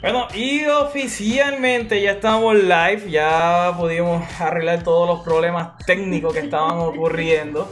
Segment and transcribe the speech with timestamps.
[0.00, 6.78] Bueno, y oficialmente ya estamos live, ya pudimos arreglar todos los problemas técnicos que estaban
[6.78, 7.70] ocurriendo.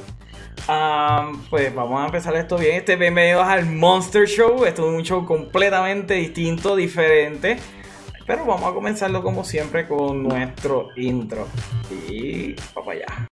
[0.69, 2.77] Ah, pues vamos a empezar esto bien.
[2.77, 4.67] Este bienvenidos al Monster Show.
[4.67, 7.59] Esto es un show completamente distinto, diferente.
[8.27, 11.47] Pero vamos a comenzarlo como siempre con nuestro intro.
[12.11, 13.28] Y vamos allá.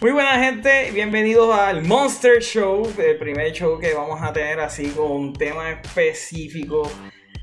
[0.00, 4.88] Muy buena gente, bienvenidos al Monster Show, el primer show que vamos a tener así
[4.90, 6.90] con un tema específico.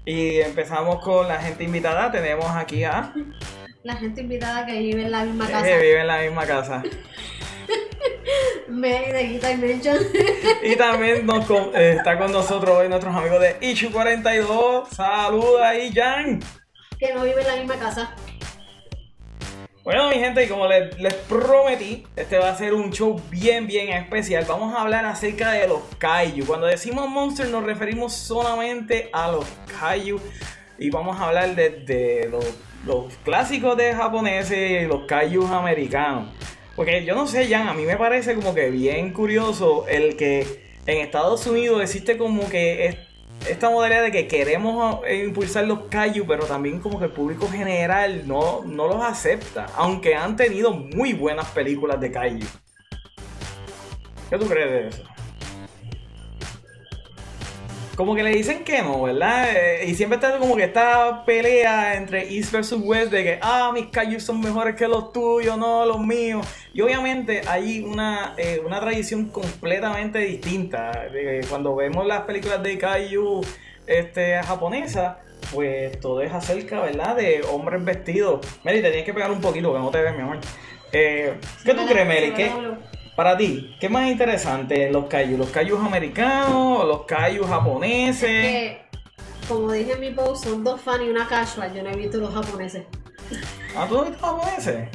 [0.06, 3.14] Y empezamos con la gente invitada, tenemos aquí a...
[3.84, 5.66] La gente invitada que vive en la misma casa.
[5.68, 6.84] Que vive en la misma casa.
[8.68, 9.98] Me de Guita Dimension.
[10.64, 14.90] Y también nos con- eh, está con nosotros hoy nuestros amigos de Ichu42.
[14.90, 16.40] Saluda ahí, Jan.
[17.00, 18.16] que no vive en la misma casa.
[19.88, 23.88] Bueno, mi gente, y como les, prometí, este va a ser un show bien, bien
[23.94, 24.44] especial.
[24.46, 26.46] Vamos a hablar acerca de los kaiju.
[26.46, 29.46] Cuando decimos monster, nos referimos solamente a los
[29.80, 30.20] kaiju.
[30.78, 32.30] Y vamos a hablar de,
[32.86, 36.34] los, clásicos de japoneses y los kaiju americanos.
[36.76, 40.68] Porque yo no sé, Jan, a mí me parece como que bien curioso el que
[40.86, 43.07] en Estados Unidos existe como que
[43.48, 47.48] esta modalidad de que queremos eh, impulsar los kaiju, pero también como que el público
[47.50, 52.48] general no, no los acepta, aunque han tenido muy buenas películas de kaiju.
[54.30, 55.17] ¿Qué tú crees de eso?
[57.98, 59.50] Como que le dicen que no, ¿verdad?
[59.56, 63.72] Eh, y siempre está como que esta pelea entre East versus West de que, ah,
[63.74, 66.46] mis kaiju son mejores que los tuyos, no los míos.
[66.76, 71.08] Y obviamente hay una, eh, una tradición completamente distinta.
[71.50, 73.42] Cuando vemos las películas de kaiju
[73.88, 75.18] este, japonesas,
[75.52, 77.16] pues todo es acerca, ¿verdad?
[77.16, 78.46] De hombres vestidos.
[78.64, 80.38] Meli, te tienes que pegar un poquito que no te ves, mi amor.
[80.92, 81.34] Eh,
[81.66, 82.32] ¿Qué tú crees, Meli?
[82.34, 82.52] ¿Qué,
[83.18, 84.92] para ti, ¿qué más interesante?
[84.92, 85.38] ¿Los kaiju?
[85.38, 88.22] ¿Los kaijus americanos los kaijus japoneses?
[88.22, 88.82] Que,
[89.48, 91.74] como dije en mi post, son dos fans y una casual.
[91.74, 92.84] Yo no he visto los japoneses.
[93.76, 94.90] Ah, ¿tú no viste japoneses?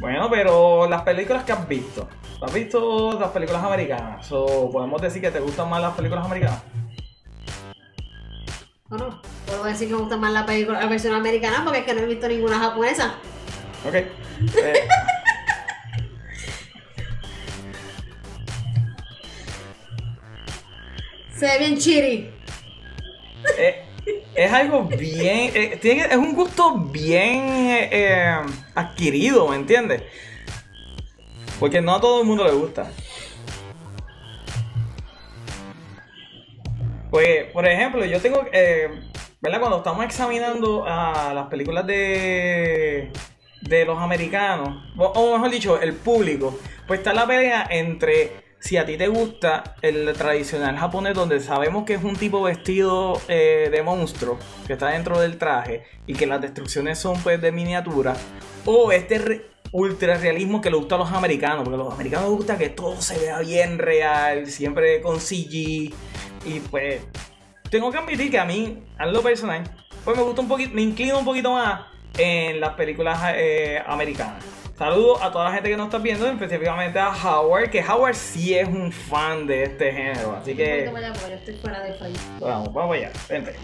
[0.00, 2.08] Bueno, pero las películas que has visto.
[2.40, 4.26] ¿Tú ¿Has visto las películas americanas?
[4.32, 6.60] ¿O podemos decir que te gustan más las películas americanas?
[8.90, 9.22] ¿O no?
[9.46, 12.00] Puedo decir que me gusta más la película, la versión americana porque es que no
[12.00, 13.14] he visto ninguna japonesa.
[13.86, 13.94] Ok.
[13.94, 14.88] Eh,
[21.42, 22.30] Se ve bien chiri.
[23.58, 23.84] eh,
[24.32, 25.50] es algo bien.
[25.56, 28.38] eh, es un gusto bien eh,
[28.76, 30.04] adquirido, ¿me entiendes?
[31.58, 32.92] Porque no a todo el mundo le gusta.
[37.10, 38.44] Pues, por ejemplo, yo tengo.
[39.40, 39.58] ¿Verdad?
[39.58, 43.10] Cuando estamos examinando a las películas de.
[43.62, 48.86] de los americanos, o mejor dicho, el público, pues está la pelea entre si a
[48.86, 53.82] ti te gusta el tradicional japonés, donde sabemos que es un tipo vestido eh, de
[53.82, 58.14] monstruo, que está dentro del traje, y que las destrucciones son pues de miniatura,
[58.64, 62.36] o este ultra realismo que le gusta a los americanos, porque a los americanos les
[62.36, 65.92] gusta que todo se vea bien real, siempre con CG,
[66.44, 67.02] y pues
[67.68, 69.64] tengo que admitir que a mí, a lo personal,
[70.04, 71.80] pues me gusta un poquito, me inclino un poquito más
[72.16, 74.61] en las películas eh, americanas.
[74.82, 78.58] Saludos a toda la gente que nos está viendo, específicamente a Howard, que Howard sí
[78.58, 82.20] es un fan de este género, así que estoy fuera de país.
[82.40, 83.54] vamos, vamos allá, vente.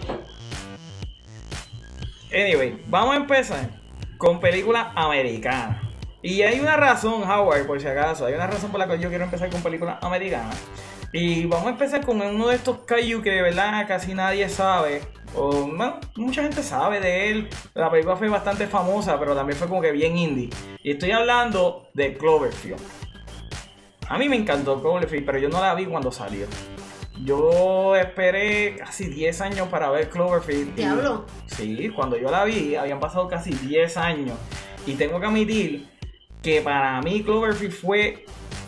[2.33, 3.69] Anyway, vamos a empezar
[4.17, 5.81] con películas americanas.
[6.21, 9.09] Y hay una razón, Howard, por si acaso, hay una razón por la cual yo
[9.09, 10.57] quiero empezar con películas americanas.
[11.11, 15.01] Y vamos a empezar con uno de estos kaiju que de verdad casi nadie sabe.
[15.35, 17.49] O bueno, mucha gente sabe de él.
[17.73, 20.49] La película fue bastante famosa, pero también fue como que bien indie.
[20.83, 22.79] Y estoy hablando de Cloverfield.
[24.07, 26.45] A mí me encantó Cloverfield, pero yo no la vi cuando salió.
[27.23, 30.75] Yo esperé casi 10 años para ver Cloverfield.
[30.75, 31.25] Diablo.
[31.47, 34.37] Sí, cuando yo la vi, habían pasado casi 10 años.
[34.85, 35.89] Y tengo que admitir
[36.41, 38.25] que para mí Cloverfield fue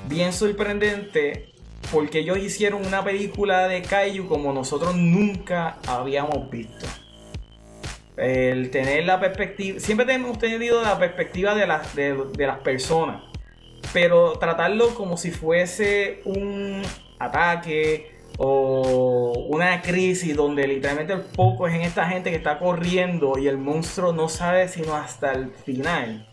[0.07, 1.50] bien sorprendente
[1.89, 6.85] porque ellos hicieron una película de Kaiju como nosotros nunca habíamos visto.
[8.17, 13.23] El tener la perspectiva, siempre hemos tenido la perspectiva de las, de, las personas,
[13.93, 16.81] pero tratarlo como si fuese un
[17.19, 23.37] ataque o una crisis donde literalmente el foco es en esta gente que está corriendo
[23.37, 26.27] y el monstruo no sabe sino hasta el final.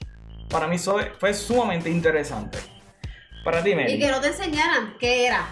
[0.48, 0.76] Para mí
[1.18, 2.58] fue sumamente interesante.
[3.44, 3.92] Para ti, Mary.
[3.92, 5.46] Y que no te enseñaran qué era.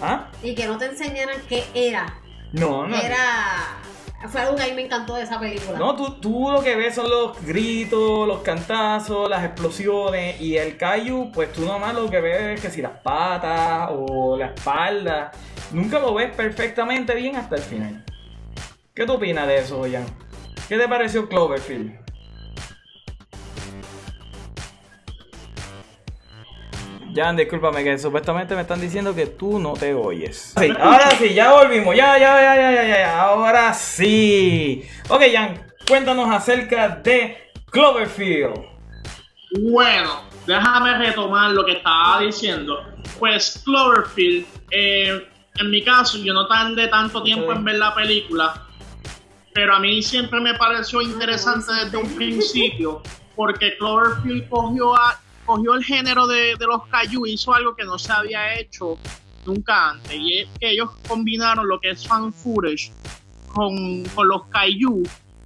[0.00, 0.28] ¿Ah?
[0.42, 2.18] Y que no te enseñaran qué era.
[2.52, 2.96] No, no.
[2.96, 3.80] Era
[4.28, 5.78] Fue algo que a mí me encantó de esa película.
[5.78, 10.76] No, tú, tú lo que ves son los gritos, los cantazos, las explosiones y el
[10.76, 15.32] Kaiju, pues tú nomás lo que ves es que si las patas o la espalda,
[15.72, 18.04] nunca lo ves perfectamente bien hasta el final.
[18.94, 20.04] ¿Qué tú opinas de eso, Jan?
[20.68, 21.98] ¿Qué te pareció Cloverfield?
[27.14, 30.54] Jan, discúlpame que supuestamente me están diciendo que tú no te oyes.
[30.58, 31.94] Sí, ahora sí, ya volvimos.
[31.94, 33.22] Ya, ya, ya, ya, ya, ya.
[33.22, 34.88] Ahora sí.
[35.08, 38.54] Ok, Jan, cuéntanos acerca de Cloverfield.
[39.60, 42.82] Bueno, déjame retomar lo que estaba diciendo.
[43.18, 48.54] Pues Cloverfield, eh, en mi caso, yo no tardé tanto tiempo en ver la película,
[49.52, 53.02] pero a mí siempre me pareció interesante desde un principio,
[53.36, 57.98] porque Cloverfield cogió a cogió el género de, los Kaiju y hizo algo que no
[57.98, 58.98] se había hecho
[59.46, 60.14] nunca antes.
[60.14, 62.92] Y es que ellos combinaron lo que es fan footage
[63.52, 65.02] con, con los Kaiju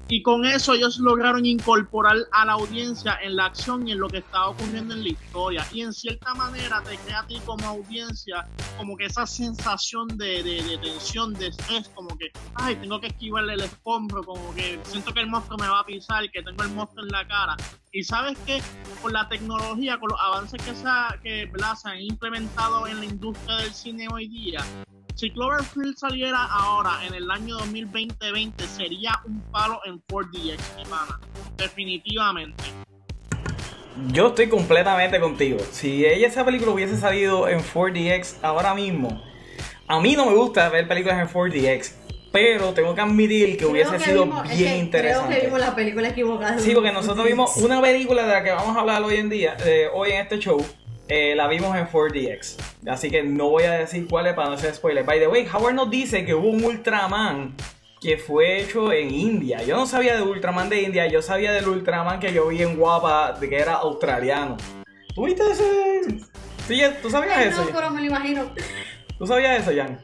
[0.08, 4.08] y con eso ellos lograron incorporar a la audiencia en la acción y en lo
[4.08, 5.66] que estaba ocurriendo en la historia.
[5.72, 8.46] Y en cierta manera te crea a ti como audiencia
[8.78, 13.54] como que esa sensación de, de, tensión, de estrés, como que, ay, tengo que esquivarle
[13.54, 16.70] el escombro, como que siento que el monstruo me va a pisar, que tengo el
[16.70, 17.56] monstruo en la cara.
[17.90, 18.62] Y sabes que
[19.02, 20.84] con la tecnología, con los avances que se,
[21.22, 21.50] que,
[21.80, 24.60] se han implementado en la industria del cine hoy día,
[25.16, 31.18] si Cloverfield saliera ahora en el año 2020 sería un palo en 4DX, mi pana.
[31.56, 32.64] Definitivamente.
[34.08, 35.58] Yo estoy completamente contigo.
[35.72, 39.22] Si ella esa película hubiese salido en 4DX ahora mismo,
[39.88, 41.92] a mí no me gusta ver películas en 4DX,
[42.30, 45.28] pero tengo que admitir que hubiese sido bien interesante.
[45.28, 46.58] Creo que vimos la película equivocada.
[46.58, 49.56] Sí, porque nosotros vimos una película de la que vamos a hablar hoy en día,
[49.64, 50.62] eh, hoy en este show,
[51.08, 52.56] eh, la vimos en 4DX.
[52.88, 55.04] Así que no voy a decir cuál es para no hacer spoiler.
[55.04, 57.54] By the way, Howard nos dice que hubo un Ultraman
[58.00, 59.62] que fue hecho en India.
[59.62, 62.76] Yo no sabía de Ultraman de India, yo sabía del Ultraman que yo vi en
[62.76, 64.56] Guapa, de que era australiano.
[65.14, 66.20] ¿Tú viste ese?
[66.66, 67.64] Sí, ¿tú sabías eso?
[67.64, 68.50] No, pero me lo imagino.
[69.18, 69.98] ¿Tú sabías eso, Jan?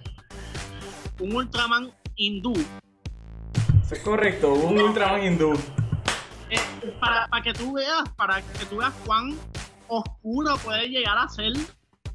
[1.20, 2.55] Un Ultraman hindú.
[3.84, 5.52] Eso es correcto, un Ultraman hindú.
[6.48, 6.58] Eh,
[7.00, 9.37] para, para que tú veas, para que tú veas cuán
[9.88, 11.52] oscuro puede llegar a ser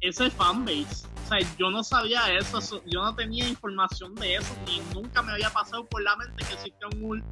[0.00, 1.06] ese fanbase.
[1.24, 5.32] O sea, yo no sabía eso, yo no tenía información de eso, ni nunca me
[5.32, 7.22] había pasado por la mente que existía un,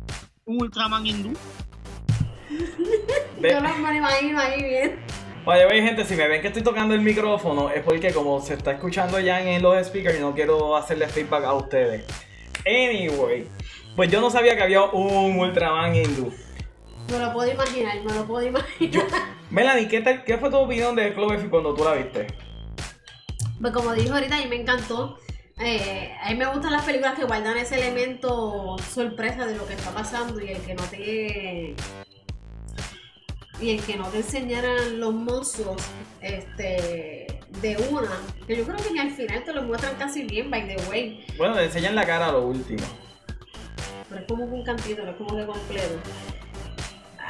[0.44, 1.32] un Ultraman hindú.
[3.40, 5.00] yo no me imagino ahí bien.
[5.46, 8.72] Oye, gente, si me ven que estoy tocando el micrófono es porque como se está
[8.72, 12.04] escuchando ya en los speakers, no quiero hacerle feedback a ustedes.
[12.66, 13.46] Anyway,
[13.94, 16.32] pues yo no sabía que había un Ultraman hindú.
[17.10, 19.06] Me lo puedo imaginar, me lo puedo imaginar.
[19.50, 22.26] Melanie, ¿qué, tal, ¿qué fue tu opinión de Cloverfield cuando tú la viste?
[23.60, 25.18] Pues como dijo ahorita, a mí me encantó.
[25.58, 29.72] Eh, a mí me gustan las películas que guardan ese elemento sorpresa de lo que
[29.72, 31.74] está pasando y el que no te
[33.58, 35.82] y el que no te enseñaran los monstruos
[36.20, 37.26] este
[37.62, 38.10] de una
[38.46, 41.24] que yo creo que ni al final te lo muestran casi bien by the way
[41.38, 42.84] bueno te enseñan la cara a lo último
[44.10, 45.94] pero es como un cantito no es como de completo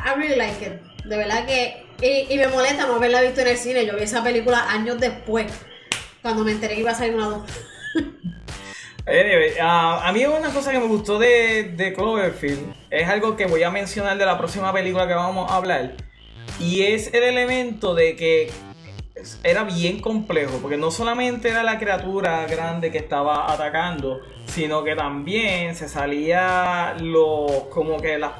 [0.06, 0.80] I really like it.
[1.04, 1.85] De verdad que.
[2.00, 3.86] Y, me molesta no haberla visto en el cine.
[3.86, 5.52] Yo vi esa película años después.
[6.22, 7.42] Cuando me enteré que iba a salir una dos.
[9.08, 13.62] Uh, a mí una cosa que me gustó de, de Cloverfield es algo que voy
[13.62, 15.92] a mencionar de la próxima película que vamos a hablar.
[16.58, 18.50] Y es el elemento de que
[19.42, 24.94] era bien complejo, porque no solamente era la criatura grande que estaba atacando, sino que
[24.94, 28.32] también se salía los como que las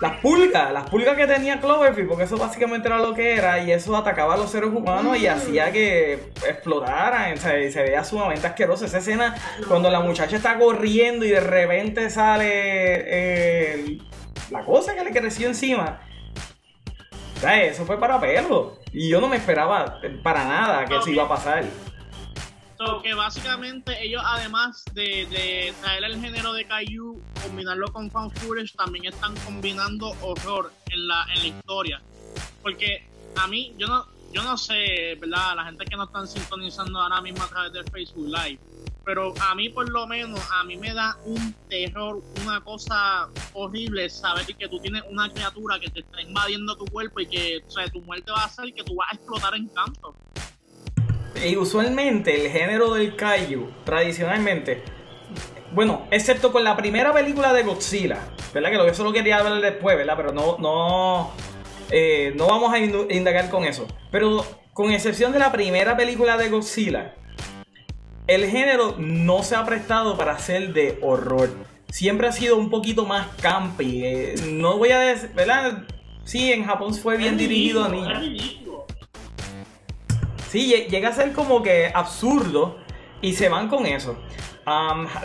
[0.00, 3.72] las pulgas, las pulgas que tenía Cloverfield, porque eso básicamente era lo que era, y
[3.72, 6.14] eso atacaba a los seres humanos y hacía que
[6.46, 9.34] explotaran, o sea, y se veía sumamente asqueroso esa escena
[9.68, 13.98] cuando la muchacha está corriendo y de repente sale eh,
[14.50, 16.00] la cosa que le creció encima.
[17.36, 18.78] O sea, eso fue para verlo.
[18.92, 21.64] Y yo no me esperaba para nada que eso iba a pasar
[23.02, 29.06] que básicamente ellos, además de, traer el género de Kaiju, combinarlo con fan footage, también
[29.06, 32.02] están combinando horror en la, en la historia.
[32.62, 35.56] Porque a mí, yo no, yo no sé, ¿verdad?
[35.56, 38.58] La gente que no están sintonizando ahora mismo a través de Facebook Live.
[39.04, 44.08] Pero a mí, por lo menos, a mí me da un terror, una cosa horrible
[44.08, 47.70] saber que tú tienes una criatura que te está invadiendo tu cuerpo y que o
[47.70, 50.16] sea, tu muerte va a ser que tú vas a explotar en canto.
[51.42, 54.82] Y usualmente el género del kaiju, tradicionalmente,
[55.72, 58.18] bueno, excepto con la primera película de Godzilla,
[58.52, 58.70] ¿verdad?
[58.70, 60.14] Que lo que solo quería hablar después, ¿verdad?
[60.16, 61.32] Pero no, no,
[61.90, 63.86] eh, no vamos a indagar con eso.
[64.10, 67.14] Pero con excepción de la primera película de Godzilla,
[68.26, 71.50] el género no se ha prestado para ser de horror.
[71.90, 74.04] siempre ha sido un poquito más campi.
[74.04, 75.84] Eh, no voy a decir, ¿verdad?
[76.24, 78.63] Sí, en Japón fue bien dirigido a niños.
[80.54, 82.78] Sí, lle- llega a ser como que absurdo
[83.20, 84.16] y se van con eso.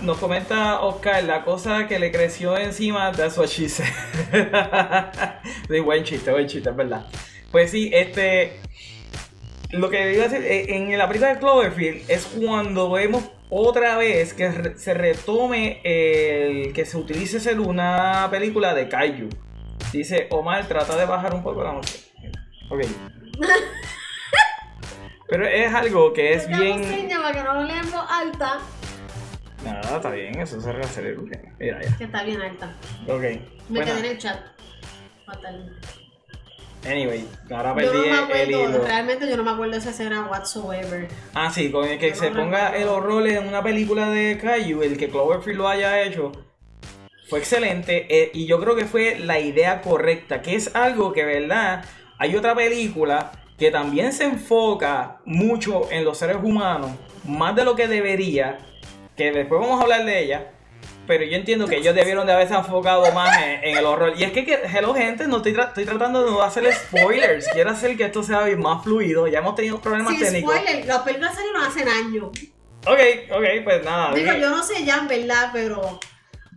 [0.02, 3.86] Nos comenta Oscar, la cosa que le creció encima, that's what she said.
[5.70, 7.06] sí, buen chiste, buen chiste, verdad.
[7.52, 8.60] Pues sí, este.
[9.70, 14.34] Lo que a decir, eh, en la película de Cloverfield es cuando vemos otra vez
[14.34, 19.30] que se retome el que se utilice ser una película de Kaiju.
[19.94, 22.04] Dice Omar, trata de bajar un poco la música.
[22.72, 22.82] Ok.
[25.30, 26.84] Pero es algo que es Yo bien.
[26.84, 28.60] seña para que no lo lean en voz alta,
[29.64, 31.18] Nada, está bien, eso se hacer
[31.60, 31.98] Mira ya.
[31.98, 32.74] que está bien alta.
[33.08, 33.24] Ok.
[33.70, 34.40] Me quedé en el chat.
[35.26, 35.78] Fatal.
[36.88, 38.86] anyway, ahora Yo perdí no me el acuerdo, hilo.
[38.86, 41.08] realmente yo no me acuerdo de esa escena whatsoever.
[41.34, 42.84] Ah, sí, con el que Yo se no ponga recuerdo.
[42.84, 46.32] el horror en una película de Kaiju, el que Cloverfield lo haya hecho,
[47.28, 51.26] fue excelente eh, y yo creo que fue la idea correcta, que es algo que,
[51.26, 51.84] ¿verdad?
[52.18, 56.92] Hay otra película que también se enfoca mucho en los seres humanos,
[57.26, 58.58] más de lo que debería,
[59.18, 60.52] que después vamos a hablar de ella.
[61.06, 64.14] Pero yo entiendo que ellos debieron de haberse enfocado más en, en el horror.
[64.16, 67.48] Y es que, que hello gente, no estoy, tra- estoy tratando de no hacer spoilers.
[67.52, 69.28] Quiero hacer que esto sea más fluido.
[69.28, 70.54] Ya hemos tenido problemas Sin técnicos.
[70.56, 72.26] spoiler, las películas salieron hace años.
[72.86, 73.00] Ok,
[73.36, 74.14] ok, pues nada.
[74.14, 76.00] Digo, yo no sé ya en verdad, pero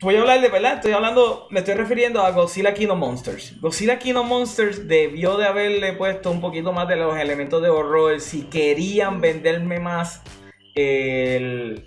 [0.02, 3.54] Voy a hablar de verdad, estoy hablando, me estoy refiriendo a Godzilla King of Monsters.
[3.60, 7.68] Godzilla King of Monsters debió de haberle puesto un poquito más de los elementos de
[7.68, 10.20] horror si querían venderme más
[10.74, 11.84] el-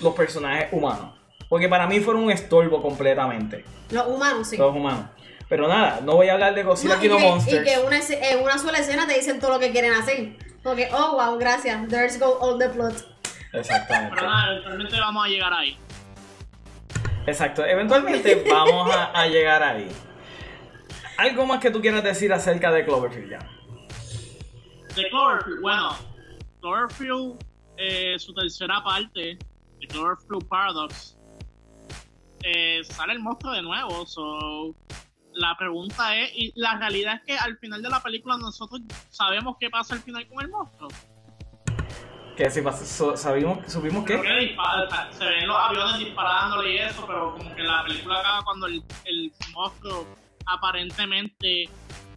[0.00, 1.14] los personajes humanos.
[1.48, 4.56] Porque para mí fueron un estorbo completamente, los humanos sí.
[4.56, 5.06] los humanos.
[5.48, 7.64] Pero nada, no voy a hablar de Godzilla No, y, King of que, y Monsters.
[7.68, 10.36] que una, en una sola escena te dicen todo lo que quieren hacer.
[10.62, 11.88] Porque, oh wow, gracias.
[11.88, 12.94] There's go all the plot.
[13.52, 14.14] Exactamente.
[14.16, 15.78] Pero nada, eventualmente vamos a llegar ahí.
[17.26, 19.88] Exacto, eventualmente vamos a, a llegar ahí.
[21.16, 23.38] ¿Algo más que tú quieras decir acerca de Cloverfield ya?
[24.94, 25.96] De Cloverfield, bueno,
[26.60, 27.44] Cloverfield,
[27.76, 29.38] eh, su tercera parte,
[29.80, 31.16] de Cloverfield Paradox,
[32.42, 34.06] eh, sale el monstruo de nuevo.
[34.06, 34.74] So,
[35.32, 38.80] la pregunta es, y la realidad es que al final de la película nosotros
[39.10, 40.88] sabemos qué pasa al final con el monstruo.
[42.36, 42.60] Que si
[43.16, 47.32] sabimos, supimos que que dispara- o sea, se ven los aviones disparándole y eso, pero
[47.32, 50.06] como que la película acaba cuando el, el monstruo
[50.44, 51.64] aparentemente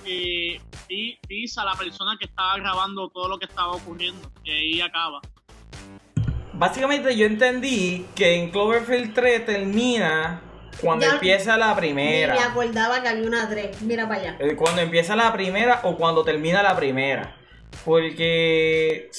[0.05, 4.29] eh, pi- pisa a la persona que estaba grabando todo lo que estaba ocurriendo.
[4.43, 5.21] Y ahí acaba.
[6.53, 10.41] básicamente yo entendí que en Cloverfield 3 termina
[10.81, 12.43] cuando Ya- empieza la Ni me primera.
[12.45, 13.81] acordaba que había una 3.
[13.83, 14.37] Mira para allá.
[14.39, 17.37] Eh, Cuando empieza la primera o cuando termina la primera.
[17.85, 19.09] Porque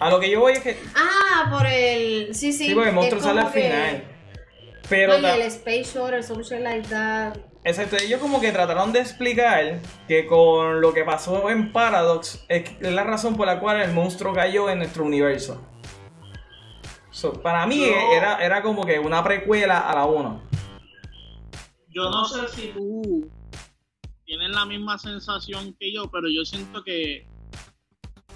[0.00, 2.34] a lo que yo voy es que Ah, por el.
[2.34, 2.66] Sí, sí.
[2.68, 4.04] sí, porque el monstruo sale al que- final.
[4.88, 7.36] Pero Oye, ta- el Space Shuttle, some shit like that.
[7.62, 9.78] Exacto, ellos como que trataron de explicar
[10.08, 13.92] que con lo que pasó en Paradox es es la razón por la cual el
[13.92, 15.62] monstruo cayó en nuestro universo.
[17.10, 20.42] So, para mí Yo- era, era como que una precuela a la 1.
[21.88, 23.28] Yo no sé si tú
[24.24, 27.26] tienes la misma sensación que yo, pero yo siento que,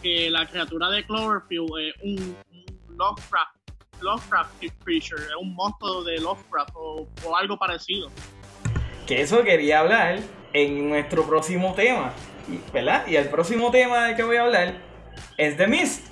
[0.04, 3.56] que la criatura de Cloverfield es un, un Lovecraft,
[4.02, 4.50] Lovecraft
[4.84, 8.10] creature, es un monstruo de Lovecraft o, o algo parecido.
[9.06, 10.20] Que eso quería hablar
[10.52, 12.12] en nuestro próximo tema.
[12.74, 13.06] ¿Verdad?
[13.06, 14.74] Y el próximo tema del que voy a hablar
[15.38, 16.06] es The Mist.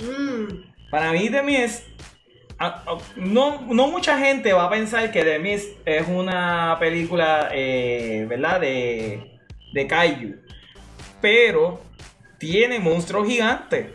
[0.00, 0.70] Mm.
[0.88, 1.88] Para mí The Mist,
[2.60, 7.48] ah, ah, no, no mucha gente va a pensar que The Mist es una película,
[7.52, 8.60] eh, ¿verdad?
[8.60, 9.40] De,
[9.72, 10.36] de Kaiju.
[11.20, 11.85] Pero
[12.38, 13.88] tiene monstruos gigantes.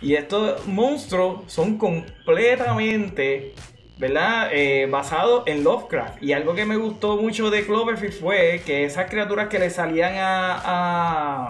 [0.00, 3.54] Y estos monstruos son completamente,
[3.96, 4.50] ¿verdad?
[4.52, 6.22] Eh, basados en Lovecraft.
[6.22, 10.14] Y algo que me gustó mucho de Cloverfield fue que esas criaturas que le salían
[10.16, 10.60] a...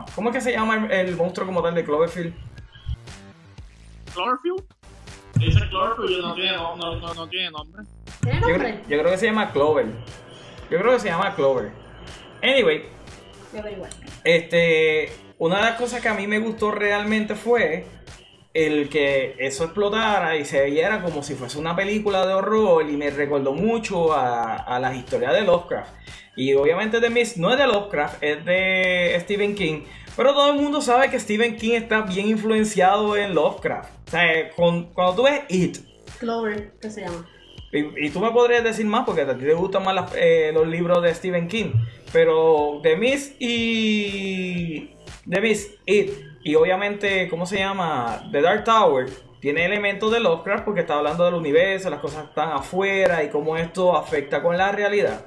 [0.02, 2.32] a- ¿Cómo es que se llama el, el monstruo como tal de Cloverfield?
[4.12, 4.62] Cloverfield.
[5.36, 7.82] Dice Cloverfield, no tiene, no, no, no- no tiene nombre.
[8.22, 8.70] ¿Tiene Yo, nombre?
[8.74, 9.86] creo- yo creo que se llama Clover.
[10.70, 11.72] Yo creo que se llama Clover.
[12.42, 12.84] Anyway,
[14.22, 15.12] este,
[15.46, 17.84] una de las cosas que a mí me gustó realmente fue
[18.52, 22.96] el que eso explotara y se viera como si fuese una película de horror y
[22.96, 25.92] me recordó mucho a, a las historias de Lovecraft.
[26.36, 29.82] Y obviamente The Mist no es de Lovecraft, es de Stephen King.
[30.16, 33.90] Pero todo el mundo sabe que Stephen King está bien influenciado en Lovecraft.
[34.06, 35.78] O sea, con- cuando tú ves It,
[36.20, 37.28] Clover, ¿qué se llama?
[37.72, 40.52] y, y tú me podrías decir más porque a ti te gustan más las- eh,
[40.54, 41.72] los libros de Stephen King.
[42.12, 44.90] Pero The Mist y.
[45.28, 46.12] The Mist, It.
[46.43, 48.28] Y obviamente, ¿cómo se llama?
[48.31, 49.07] The Dark Tower.
[49.40, 53.57] tiene elementos de Lovecraft porque está hablando del universo, las cosas están afuera y cómo
[53.57, 55.26] esto afecta con la realidad.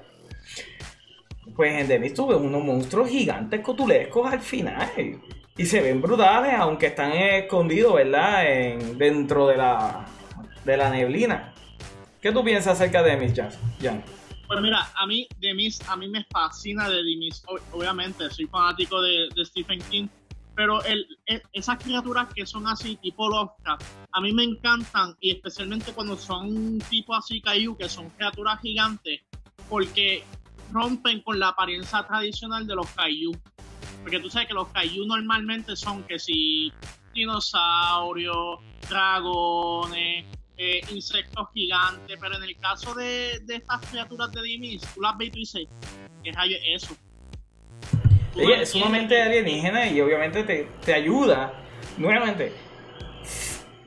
[1.56, 4.92] Pues en The Mist tuve unos monstruos gigantes cotulescos al final.
[5.58, 8.48] Y se ven brutales, aunque están escondidos, ¿verdad?
[8.48, 10.06] En, dentro de la,
[10.64, 11.54] de la neblina.
[12.22, 13.40] ¿Qué tú piensas acerca de The Mist,
[13.82, 14.04] Jan?
[14.48, 17.44] Pues mira, a mí The Mist, a mí me fascina de The.
[17.74, 20.08] Obviamente, soy fanático de, Stephen King
[20.58, 21.06] pero el,
[21.54, 26.80] esas criaturas que son así, tipo Lovecraft, a mí me encantan y especialmente cuando son
[26.90, 29.22] tipo así Kaiju, que son criaturas gigantes,
[29.70, 30.24] porque
[30.72, 33.34] rompen con la apariencia tradicional de los Kaiju.
[34.02, 36.74] Porque tú sabes que los Kaiju normalmente son que si
[37.14, 40.26] dinosaurios, dragones,
[40.58, 45.18] eh, insectos gigantes, pero en el caso de, de estas criaturas de Dimis, tú las
[45.18, 45.68] ves y tú dices,
[46.24, 46.98] ¿qué rayo es eso?
[48.38, 51.54] Ella es sumamente alienígena y obviamente te, ayuda.
[51.98, 52.54] Nuevamente,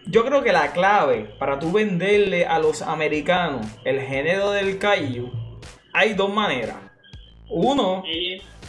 [0.06, 5.30] yo creo que la clave para tú venderle a los americanos el género del kaiju,
[5.92, 6.76] hay dos maneras.
[7.48, 8.02] Uno,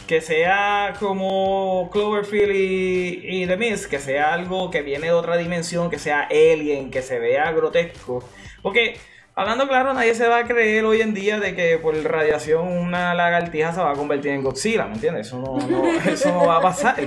[0.06, 5.36] que sea como Cloverfield y, y The Mist, que sea algo que viene de otra
[5.36, 8.22] dimensión, que sea alien, que se vea grotesco.
[8.62, 8.96] Porque
[9.34, 13.14] Hablando claro, nadie se va a creer hoy en día de que por radiación una
[13.14, 15.28] lagartija se va a convertir en Godzilla, ¿me entiendes?
[15.28, 15.58] Eso no,
[16.06, 17.02] eso no va a pasar.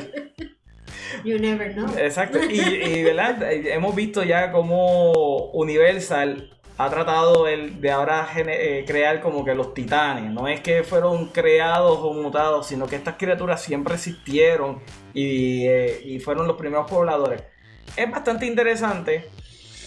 [1.24, 1.88] You never know.
[1.98, 2.40] Exacto.
[2.44, 3.52] Y, ¿verdad?
[3.52, 10.32] hemos visto ya cómo Universal ha tratado de ahora eh, crear como que los titanes.
[10.32, 14.82] No es que fueron creados o mutados, sino que estas criaturas siempre existieron
[15.14, 17.44] y, eh, y fueron los primeros pobladores.
[17.96, 19.30] Es bastante interesante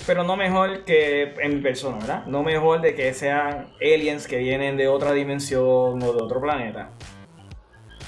[0.09, 2.25] pero no mejor que en persona, ¿verdad?
[2.25, 6.93] No mejor de que sean aliens que vienen de otra dimensión o de otro planeta.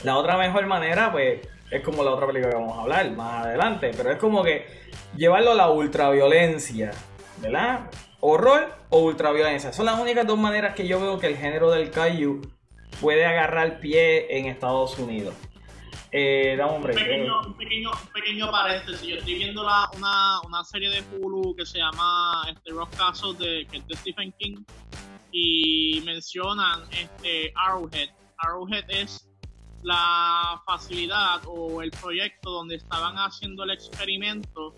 [0.03, 3.45] La otra mejor manera, pues, es como la otra película que vamos a hablar más
[3.45, 4.65] adelante, pero es como que
[5.15, 6.91] llevarlo a la ultraviolencia,
[7.37, 7.91] ¿verdad?
[8.21, 9.73] Horror o ultraviolencia.
[9.73, 12.43] Son las únicas dos maneras que yo veo que el género del Kaiju
[13.01, 15.35] puede agarrar pie en Estados Unidos.
[16.13, 19.07] Eh, un, pequeño, un, pequeño, pequeño, paréntesis.
[19.07, 23.35] Yo estoy viendo la, una, una, serie de Hulu que se llama este, Rock Castle
[23.35, 24.65] de, que es de Stephen King
[25.31, 28.09] y mencionan este, Arrowhead.
[28.39, 29.29] Arrowhead es
[29.83, 34.75] la facilidad o el proyecto donde estaban haciendo el experimento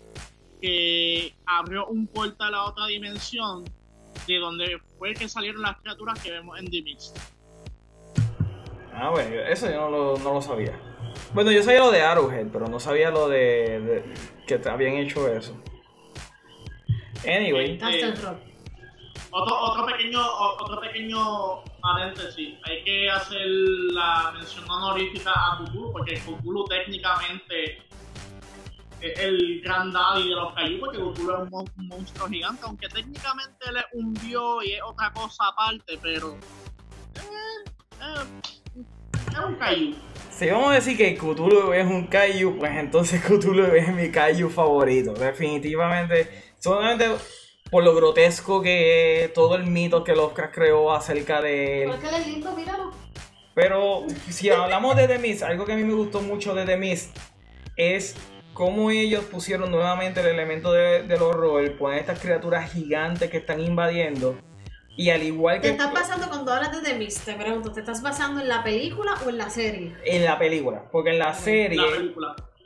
[0.63, 3.65] que abrió un portal a otra dimensión
[4.25, 7.17] de donde fue que salieron las criaturas que vemos en The Mist.
[8.93, 10.79] Ah, bueno, eso yo no lo, no lo sabía.
[11.33, 14.05] Bueno, yo sabía lo de Arrowhead, pero no sabía lo de,
[14.47, 15.53] que habían hecho eso.
[17.27, 17.77] Anyway.
[17.81, 18.13] Eh,
[19.31, 20.21] otro, otro, pequeño,
[20.61, 22.55] otro pequeño paréntesis.
[22.63, 27.81] Hay que hacer la mención honorífica a Cthulhu, porque Cthulhu técnicamente
[29.03, 33.77] el gran daddy de los Kaiju, porque Cthulhu es un, monstruo gigante, aunque técnicamente él
[33.77, 36.37] es un dios y es otra cosa aparte, pero...
[37.15, 38.83] Eh, eh,
[39.31, 39.95] es un Kaiju.
[40.31, 44.49] Si vamos a decir que Cthulhu es un Kaiju, pues entonces Cthulhu es mi Kaiju
[44.49, 45.13] favorito.
[45.13, 47.09] Definitivamente, solamente
[47.69, 51.91] por lo grotesco que es todo el mito que Lovecraft creó acerca de él.
[52.25, 52.91] Lindo, míralo.
[53.55, 56.77] Pero si hablamos de The Mist, algo que a mí me gustó mucho de The
[56.77, 57.15] Mist
[57.75, 58.15] es
[58.53, 63.59] cómo ellos pusieron nuevamente el elemento de, del horror, poner estas criaturas gigantes que están
[63.59, 64.37] invadiendo
[64.95, 65.69] y al igual que.
[65.69, 67.25] ¿Te estás pasando cuando hablas de The Mist?
[67.25, 69.95] Te pregunto, ¿te estás basando en la película o en la serie?
[70.05, 70.83] En la película.
[70.91, 71.81] Porque en la serie.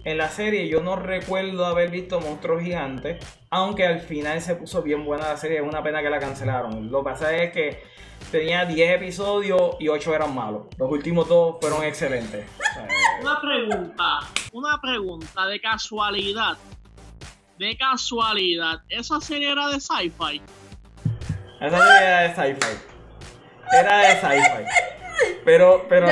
[0.04, 3.26] En la serie yo no recuerdo haber visto monstruos gigantes.
[3.50, 5.58] Aunque al final se puso bien buena la serie.
[5.58, 6.92] Es una pena que la cancelaron.
[6.92, 7.82] Lo que pasa es que
[8.32, 10.64] tenía 10 episodios y 8 eran malos.
[10.78, 12.46] Los últimos dos fueron excelentes.
[13.22, 14.20] una pregunta.
[14.52, 16.58] Una pregunta de casualidad.
[17.58, 18.82] De casualidad.
[18.90, 20.42] ¿Esa serie era de sci-fi?
[21.60, 22.78] Esa serie era de sci-fi.
[23.72, 24.88] Era de sci-fi.
[25.44, 26.08] Pero, pero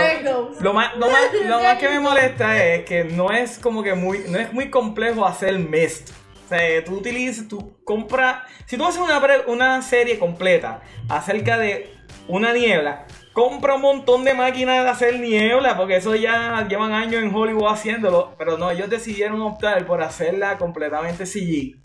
[0.61, 3.93] lo más, lo, más, lo más que me molesta es que no es como que
[3.93, 6.09] muy, no es muy complejo hacer Mist.
[6.45, 11.94] O sea, tú utilizas, tú compras, si tú haces una, una serie completa acerca de
[12.27, 17.23] una niebla, compra un montón de máquinas de hacer niebla, porque eso ya llevan años
[17.23, 21.77] en Hollywood haciéndolo, pero no, ellos decidieron optar por hacerla completamente CG.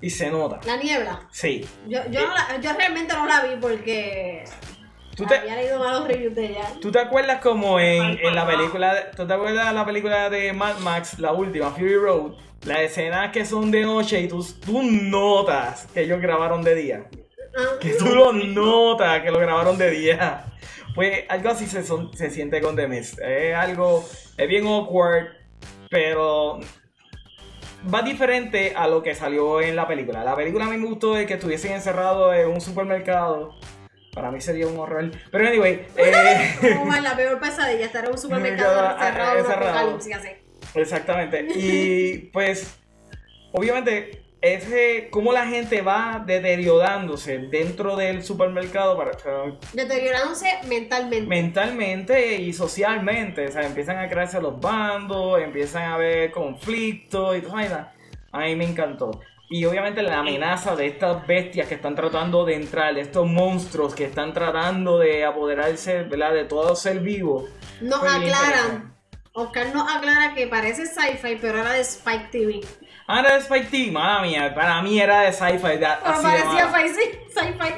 [0.00, 0.60] Y se nota.
[0.64, 1.28] ¿La niebla?
[1.32, 1.66] Sí.
[1.88, 2.20] Yo, yo,
[2.60, 4.44] yo realmente no la vi porque
[5.18, 6.62] ¿Tú te, había leído malos reviews de ella.
[6.80, 10.52] ¿Tú te acuerdas como en, en la película, ¿tú te acuerdas de la película de
[10.52, 12.34] Mad Max, la última, Fury Road?
[12.64, 17.06] Las escenas que son de noche y tú, tú notas que ellos grabaron de día.
[17.56, 17.78] Ah.
[17.80, 20.44] que tú lo notas que lo grabaron de día.
[20.94, 23.18] Pues algo así se, se siente con The Mist.
[23.20, 25.28] Es algo, es bien awkward,
[25.90, 26.60] pero
[27.92, 30.24] va diferente a lo que salió en la película.
[30.24, 33.54] La película a mí me gustó de que estuviesen encerrados en un supermercado.
[34.12, 35.10] Para mí sería un horror.
[35.30, 38.96] Pero anyway, eh, Como la peor pesadilla, estar en un supermercado ah,
[39.32, 39.78] un encerrado.
[39.78, 40.28] apocalipsis así.
[40.74, 41.46] exactamente.
[41.54, 42.76] Y pues,
[43.52, 49.12] obviamente, ese cómo la gente va deteriorándose dentro del supermercado para
[49.72, 51.26] Deteriorándose mentalmente.
[51.26, 53.46] mentalmente y socialmente.
[53.46, 57.56] O sea, empiezan a crearse los bandos, empiezan a haber conflictos y todo.
[58.32, 59.20] A mí me encantó.
[59.50, 63.94] Y obviamente la amenaza de estas bestias que están tratando de entrar, de estos monstruos
[63.94, 66.34] que están tratando de apoderarse, ¿verdad?
[66.34, 67.48] De todo ser vivo.
[67.80, 68.94] Nos aclaran.
[69.32, 72.60] Oscar nos aclara que parece sci-fi, pero era de Spike TV.
[73.10, 75.78] Ah, era de Spike mala mía, para mí era de sci-fi.
[75.78, 76.78] de- Pero así de parecía mala.
[76.78, 77.00] fi- sí,
[77.34, 77.74] sci-fi.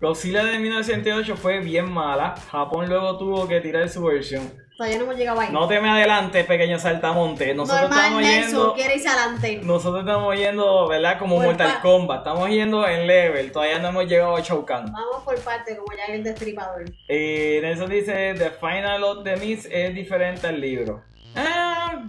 [0.00, 2.34] Godzilla de 1908 fue bien mala.
[2.50, 4.52] Japón luego tuvo que tirar su versión.
[4.76, 5.48] Todavía no hemos llegado ahí.
[5.52, 7.54] No te me adelantes, pequeño saltamonte.
[7.54, 8.74] Nosotros Normal, estamos Nelson, yendo.
[8.74, 9.60] quiere irse adelante.
[9.62, 11.18] Nosotros estamos yendo, ¿verdad?
[11.20, 12.18] Como Por Mortal Kombat.
[12.18, 13.52] Estamos yendo en level.
[13.52, 14.86] Todavía no hemos llegado a Shao Kahn.
[14.90, 16.84] Vamos por parte, como ya el destripador.
[17.06, 21.02] Eh, Nelson dice: The Final of the Mist es diferente al libro.
[21.36, 22.02] Ah,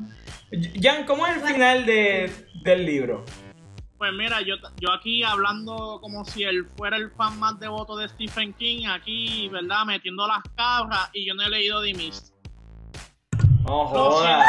[0.82, 2.32] Jan, ¿cómo es el final de,
[2.64, 3.26] del libro?
[3.98, 8.10] Pues mira, yo, yo aquí hablando como si él fuera el fan más devoto de
[8.10, 9.86] Stephen King, aquí, ¿verdad?
[9.86, 12.34] Metiendo las cabras y yo no he leído The Mist.
[13.64, 14.46] No joda.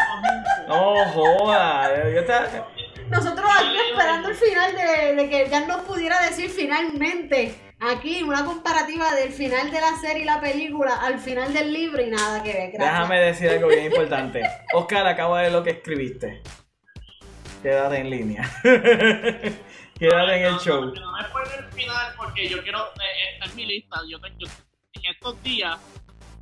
[0.67, 2.11] No joda.
[2.13, 7.55] Yo te- Nosotros aquí esperando el final de, de que ya nos pudiera decir finalmente.
[7.81, 12.03] Aquí una comparativa del final de la serie y la película al final del libro
[12.03, 12.71] y nada que ver.
[12.73, 12.93] Gracias.
[12.93, 14.43] Déjame decir algo bien importante.
[14.75, 16.43] Oscar acaba de ver lo que escribiste.
[17.65, 18.43] Quédate en línea.
[19.99, 20.85] Quédate en el show.
[20.85, 22.79] No, no me spoiler el final porque yo quiero.
[23.01, 24.01] eh, esta es mi lista.
[24.07, 24.47] Yo, yo-
[24.93, 25.79] en estos días,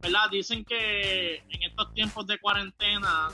[0.00, 0.28] ¿verdad?
[0.32, 3.28] Dicen que en estos tiempos de cuarentena,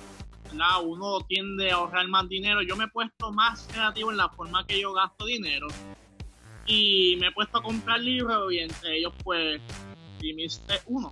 [0.44, 0.82] ¿verdad?
[0.84, 2.60] Uno tiende a ahorrar más dinero.
[2.60, 5.66] Yo me he puesto más creativo en la forma que yo gasto dinero.
[6.66, 9.62] Y me he puesto a comprar libros y entre ellos, pues,
[10.20, 11.10] Dimiste uno.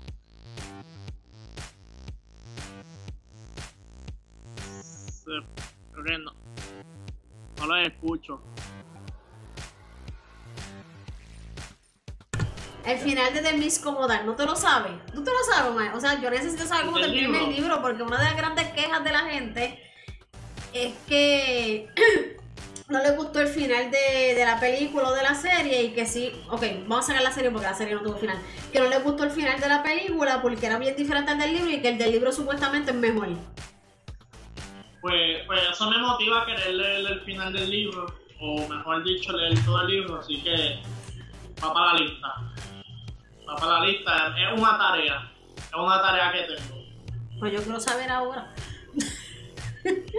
[5.25, 6.46] Creo que no.
[7.59, 8.41] No lo escucho.
[12.85, 14.93] El final de The Miss como tal, ¿no te lo sabes?
[15.13, 15.91] ¿Tú te lo sabes, Mae?
[15.93, 17.57] O sea, yo necesito saber cómo ¿Del termina el libro?
[17.57, 19.83] libro, porque una de las grandes quejas de la gente
[20.73, 21.89] es que
[22.89, 26.07] no les gustó el final de, de la película o de la serie y que
[26.07, 28.39] sí, ok, vamos a sacar la serie porque la serie no tuvo final,
[28.73, 31.55] que no les gustó el final de la película porque era bien diferente al del
[31.55, 33.31] libro y que el del libro supuestamente es mejor.
[35.07, 38.07] Pues, pues eso me motiva a querer leer el final del libro,
[38.41, 40.81] o mejor dicho, leer todo el libro, así que
[41.63, 42.29] va para la lista.
[43.49, 46.85] Va para la lista, es una tarea, es una tarea que tengo.
[47.39, 48.53] Pues yo quiero saber ahora.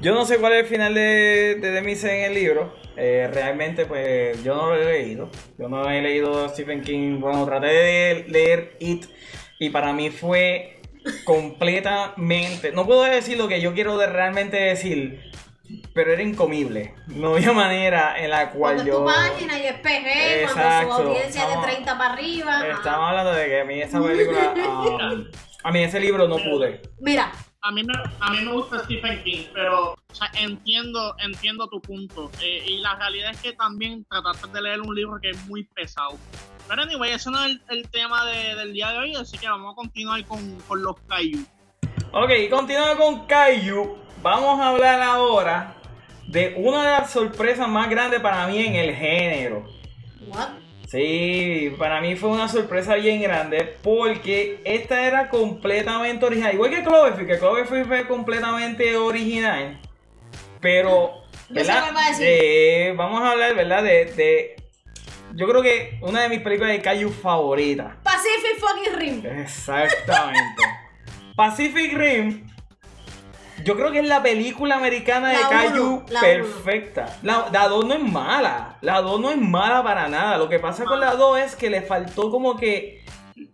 [0.00, 2.74] Yo no sé cuál es el final de, de Demise en el libro.
[2.96, 5.30] Eh, realmente, pues yo no lo he leído.
[5.56, 7.20] Yo no he leído Stephen King.
[7.20, 9.04] Bueno, traté de leer It
[9.60, 10.81] y para mí fue
[11.24, 12.72] completamente.
[12.72, 15.20] No puedo decir lo que yo quiero de realmente decir,
[15.94, 16.94] pero era incomible.
[17.08, 18.98] No había manera en la cual Cuando es yo.
[18.98, 20.96] tu página y es PG, cuando Exacto.
[20.96, 22.66] su audiencia es de Estamos- 30 para arriba.
[22.68, 24.54] Estamos hablando de que a mí esa película.
[24.56, 25.24] um,
[25.64, 26.82] a mí ese libro no pude.
[27.00, 27.32] Mira,
[27.64, 31.80] A mí, me, a mí me gusta Stephen King, pero o sea, entiendo, entiendo tu
[31.80, 32.28] punto.
[32.42, 35.62] Eh, y la realidad es que también trataste de leer un libro que es muy
[35.62, 36.18] pesado.
[36.68, 39.48] Pero anyway, ese no es el, el tema de- del día de hoy, así que
[39.48, 41.44] vamos a continuar con, con los Kaiju.
[42.12, 45.74] Ok, y continuando con Kaiju, vamos a hablar ahora
[46.26, 49.64] de una de las sorpresas más grandes para mí en el género.
[50.28, 50.48] what?
[50.88, 56.52] Sí, para mí fue una sorpresa bien grande porque esta era completamente original.
[56.52, 59.80] Igual que Cloverfield, que Cloverfield fue completamente original.
[60.60, 61.94] Pero, ¿verdad?
[61.96, 62.26] va a decir.
[62.26, 63.82] De- vamos a hablar, ¿verdad?
[63.82, 64.56] De, de-
[65.34, 67.96] Yo creo que una de mis películas de Kaiju favoritas.
[68.02, 69.26] Pacific fucking Rim.
[69.40, 70.62] Exactamente.
[71.36, 72.46] Pacific Rim.
[73.64, 77.18] Yo creo que es la película americana de Kaiju uno, la perfecta.
[77.22, 78.76] La, la 2 no es mala.
[78.80, 80.36] La 2 no es mala para nada.
[80.36, 83.04] Lo que pasa con la 2 es que le faltó como que.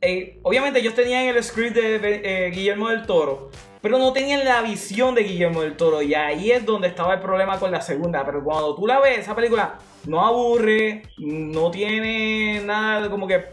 [0.00, 3.50] eh, obviamente ellos tenían el script de eh, Guillermo del Toro.
[3.82, 6.00] Pero no tenían la visión de Guillermo del Toro.
[6.02, 8.24] Y ahí es donde estaba el problema con la segunda.
[8.24, 11.02] Pero cuando tú la ves, esa película no aburre.
[11.18, 13.46] No tiene nada de como que.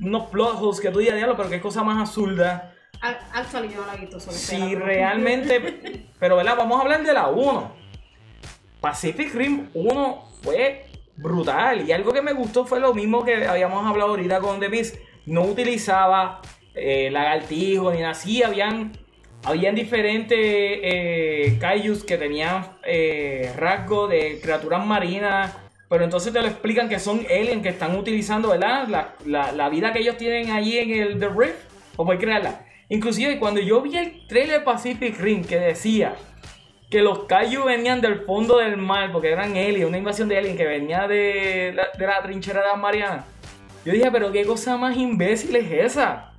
[0.00, 2.72] Unos plot holes que tú digas, diablo, pero qué cosa más absurda.
[3.00, 4.20] Actually, yo no la he visto.
[4.20, 6.06] Si realmente.
[6.18, 6.56] Pero, ¿verdad?
[6.56, 7.72] Vamos a hablar de la 1.
[8.80, 11.88] Pacific Rim 1 fue brutal.
[11.88, 14.96] Y algo que me gustó fue lo mismo que habíamos hablado ahorita con The Mist.
[15.26, 16.40] No utilizaba
[16.74, 18.42] eh, lagartijos ni nada así.
[18.42, 18.92] Habían
[19.44, 25.56] habían diferentes eh, kaijus que tenían eh, rasgos de criaturas marinas,
[25.88, 28.88] pero entonces te lo explican que son aliens que están utilizando, ¿verdad?
[28.88, 31.56] La, la- la vida que ellos tienen allí en el The Rift,
[31.96, 32.64] o pueden crearla.
[32.88, 36.14] Inclusive cuando yo vi el trailer Pacific Rim que decía
[36.90, 40.56] que los kaiju venían del fondo del mar, porque eran aliens, una invasión de aliens
[40.56, 43.24] que venía de la, de la trinchera de las Marianas.
[43.84, 46.32] Yo dije, pero qué cosa más imbécil es esa.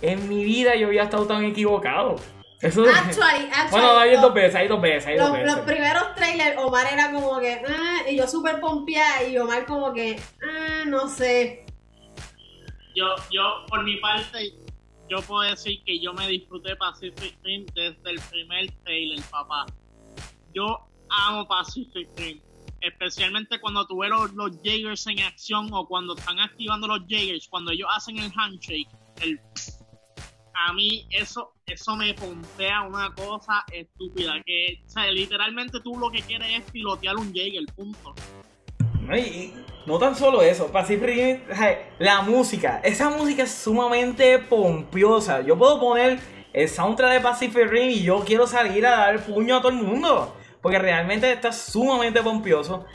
[0.00, 2.16] En mi vida yo había estado tan equivocado.
[2.62, 3.70] Eso Actually, actually.
[3.70, 5.56] Bueno, hay los- dos veces, hay dos veces, hay dos Los, veces.
[5.56, 9.92] los primeros trailers, Omar era como que, ah, y yo súper pompeada, y Omar como
[9.92, 11.66] que, ah, no sé.
[12.94, 14.52] Yo, yo, por mi parte,
[15.08, 19.66] yo puedo decir que yo me disfruté Pacific Rim desde el primer trailer, papá.
[20.54, 22.40] Yo amo Pacific Rim.
[22.80, 27.48] Especialmente cuando tú ves los, los Jaegers en acción o cuando están activando los Jaegers,
[27.48, 28.88] cuando ellos hacen el handshake,
[29.22, 29.40] el
[30.54, 36.10] a mí eso eso me pompea una cosa estúpida que o sea, literalmente tú lo
[36.10, 38.14] que quieres es pilotear un Jaeger, punto.
[39.00, 39.54] No, y-
[39.86, 41.40] no tan solo eso, Pacific Rim,
[41.98, 45.40] la música, esa música es sumamente pompiosa.
[45.40, 46.20] Yo puedo poner
[46.52, 49.82] el soundtrack de Pacific Rim y yo quiero salir a dar puño a todo el
[49.82, 52.86] mundo, porque realmente está sumamente pompioso.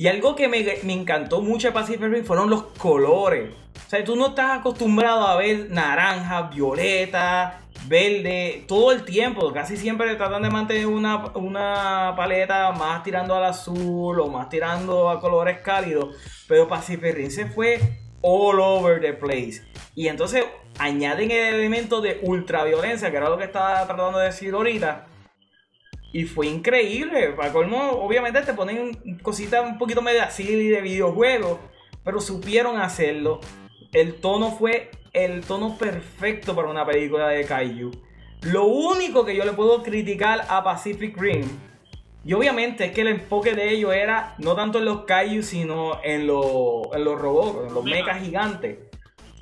[0.00, 3.50] Y algo que me, me encantó mucho de Pacific Rim fueron los colores.
[3.86, 9.52] O sea, tú no estás acostumbrado a ver naranja, violeta, verde, todo el tiempo.
[9.52, 15.10] Casi siempre tratan de mantener una, una paleta más tirando al azul o más tirando
[15.10, 16.16] a colores cálidos.
[16.48, 17.78] Pero Pacific Rim se fue
[18.22, 19.62] all over the place.
[19.94, 20.46] Y entonces
[20.78, 25.08] añaden el elemento de ultraviolencia, que era lo que estaba tratando de decir ahorita.
[26.12, 27.28] Y fue increíble.
[27.36, 31.58] Para colmo, obviamente te ponen cositas un poquito medio así de videojuegos.
[32.04, 33.40] Pero supieron hacerlo.
[33.92, 37.90] El tono fue el tono perfecto para una película de Kaiju.
[38.42, 41.46] Lo único que yo le puedo criticar a Pacific Rim.
[42.24, 46.02] Y obviamente es que el enfoque de ellos era no tanto en los Kaiju, sino
[46.04, 47.96] en, los- en los robots, en los Mecha.
[48.06, 48.78] mechas gigantes.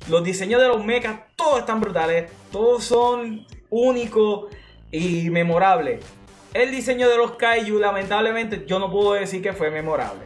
[0.09, 2.31] Los diseños de los mechas, todos están brutales.
[2.51, 4.45] Todos son únicos
[4.91, 6.03] y memorables.
[6.53, 10.25] El diseño de los Kaiju, lamentablemente, yo no puedo decir que fue memorable.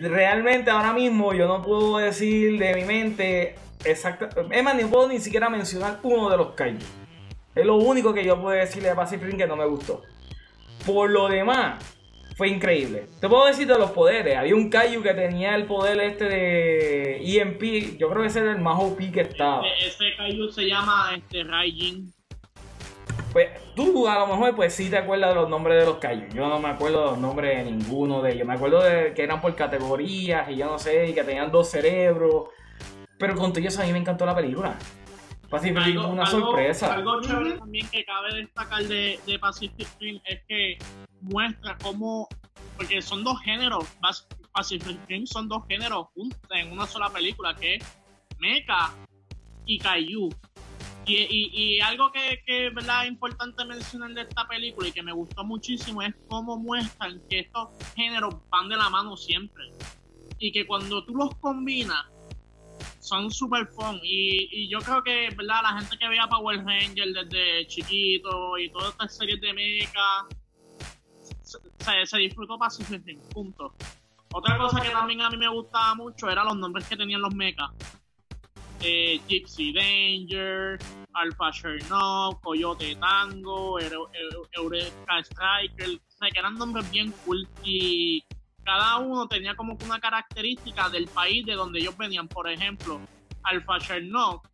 [0.00, 4.30] Realmente ahora mismo yo no puedo decir de mi mente exacta.
[4.50, 6.78] Es más, ni puedo ni siquiera mencionar uno de los Kaiju.
[7.54, 10.02] Es lo único que yo puedo decirle de Pacific Rim que no me gustó.
[10.86, 11.84] Por lo demás,
[12.36, 13.06] fue increíble.
[13.20, 14.36] Te puedo decir de los poderes.
[14.36, 17.98] Había un Kaiju que tenía el poder este de EMP.
[17.98, 19.62] Yo creo que ese era el más OP que estaba.
[19.78, 22.14] Ese Kaiju se llama este Raijin.
[23.38, 26.34] Pues tú a lo mejor pues sí te acuerdas de los nombres de los Kaiju.
[26.34, 28.44] Yo no me acuerdo de los nombres de ninguno de ellos.
[28.44, 31.70] Me acuerdo de que eran por categorías y yo no sé, y que tenían dos
[31.70, 32.48] cerebros.
[33.16, 34.76] Pero con todo eso a mí me encantó la película.
[35.48, 36.92] Pacific Rim fue una sorpresa.
[36.92, 40.78] Algo chévere también que cabe destacar de, de Pacific Rim es que
[41.20, 42.26] muestra cómo,
[42.76, 43.84] porque son dos géneros,
[44.52, 47.98] Pacific Rim son dos géneros juntos en una sola película, que es
[48.40, 48.92] Mecha
[49.64, 50.28] y Kaiju.
[51.08, 53.04] Y, y, algo que, que ¿verdad?
[53.04, 57.40] es importante mencionar de esta película y que me gustó muchísimo es cómo muestran que
[57.40, 59.64] estos géneros van de la mano siempre.
[60.38, 62.04] Y que cuando tú los combinas,
[63.08, 67.08] son super fun y, y yo creo que verdad la gente que veía Power Ranger
[67.12, 70.00] desde chiquito y todas estas series de mecha
[71.42, 72.58] se, se, disfrutó
[72.90, 73.74] Rim, punto
[74.34, 77.34] otra cosa que también a mí me gustaba mucho eran los nombres que tenían los
[77.34, 77.70] mechas
[78.80, 80.78] eh, Gypsy Danger
[81.18, 88.24] Alpha Chernoff Coyote Tango Eureka Striker o sea que eran nombres bien cool y
[88.68, 92.28] cada uno tenía como que una característica del país de donde ellos venían.
[92.28, 93.00] Por ejemplo,
[93.42, 94.44] Alpha Chernoff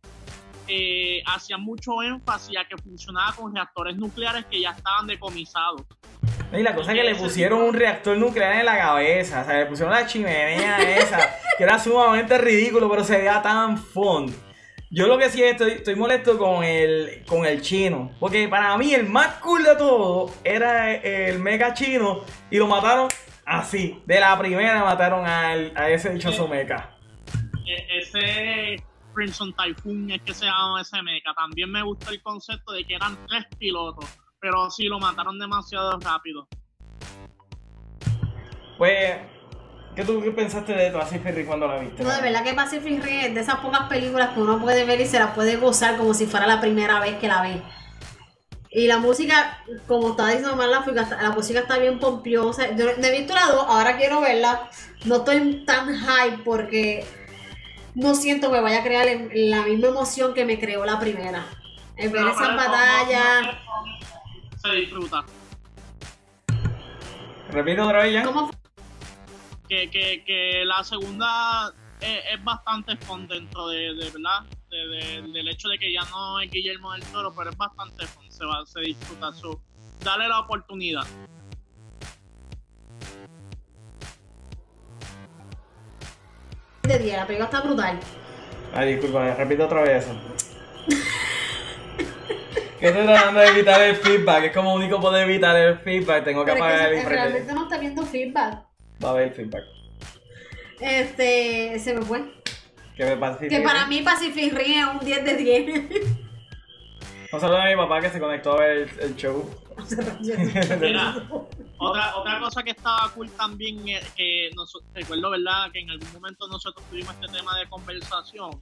[0.69, 5.81] eh, hacía mucho énfasis a que funcionaba con reactores nucleares que ya estaban decomisados.
[6.53, 9.41] Y la cosa es que le pusieron un reactor nuclear en la cabeza.
[9.41, 13.77] O sea, le pusieron la chimenea esa, que era sumamente ridículo, pero se veía tan
[13.77, 14.33] fun.
[14.97, 18.11] Yo lo que sí estoy, estoy molesto con el, con el chino.
[18.17, 22.21] Porque para mí el más cool de todo era el mecha chino.
[22.49, 23.09] Y lo mataron
[23.45, 24.01] así.
[24.05, 26.91] De la primera mataron al- a ese dichoso mecha.
[27.67, 28.81] E- ese
[29.13, 31.33] Crimson Typhoon es que se llama ese mecha.
[31.35, 34.05] También me gustó el concepto de que eran tres pilotos,
[34.39, 36.47] pero sí lo mataron demasiado rápido.
[38.77, 39.17] Pues,
[39.95, 42.03] ¿qué tú qué pensaste de Pacific Rim cuando la viste?
[42.03, 44.99] No, de verdad que Pacific Rim es de esas pocas películas que uno puede ver
[45.01, 47.61] y se las puede gozar como si fuera la primera vez que la ve.
[48.69, 52.75] Y la música, como estaba diciendo Mar, la, música- la música está bien pompiosa.
[52.75, 54.69] Yo no he visto la 2, ahora quiero verla.
[55.05, 57.05] No estoy tan high porque
[57.93, 61.45] no siento que vaya a crear la misma emoción que me creó la primera.
[61.95, 63.47] El ver Pero- esas batallas.
[64.61, 65.23] Se disfruta.
[67.51, 68.23] Repito otra vez ya.
[68.23, 68.55] ¿Cómo fue?
[69.67, 75.21] Que, que, que la segunda es, es bastante fun dentro de, de verdad de- de-
[75.31, 78.45] del hecho de que ya no es Guillermo del Toro pero es bastante fun se
[78.45, 79.61] va se disfruta so,
[80.03, 81.05] dale la oportunidad
[86.83, 87.17] de día?
[87.17, 87.99] La película está brutal.
[88.73, 90.15] Ay, disculpa, repito otra vez eso.
[92.79, 94.43] que estoy tratando de evitar el feedback.
[94.45, 96.23] Es como único poder evitar el feedback.
[96.25, 97.23] Tengo que Pero apagar es el que infrarrojo.
[97.29, 98.59] realmente no está viendo feedback.
[99.03, 99.63] Va a haber feedback.
[100.79, 102.33] Este, se me fue.
[102.95, 105.91] Que me Que para mí Pacific Rim es un 10 de 10.
[107.33, 109.49] Un saludo a mi papá que se conectó a ver el, el show.
[110.79, 111.15] Mira,
[111.77, 116.07] otra, otra cosa que estaba cool también es que noso- recuerdo verdad que en algún
[116.13, 118.61] momento nosotros tuvimos este tema de conversación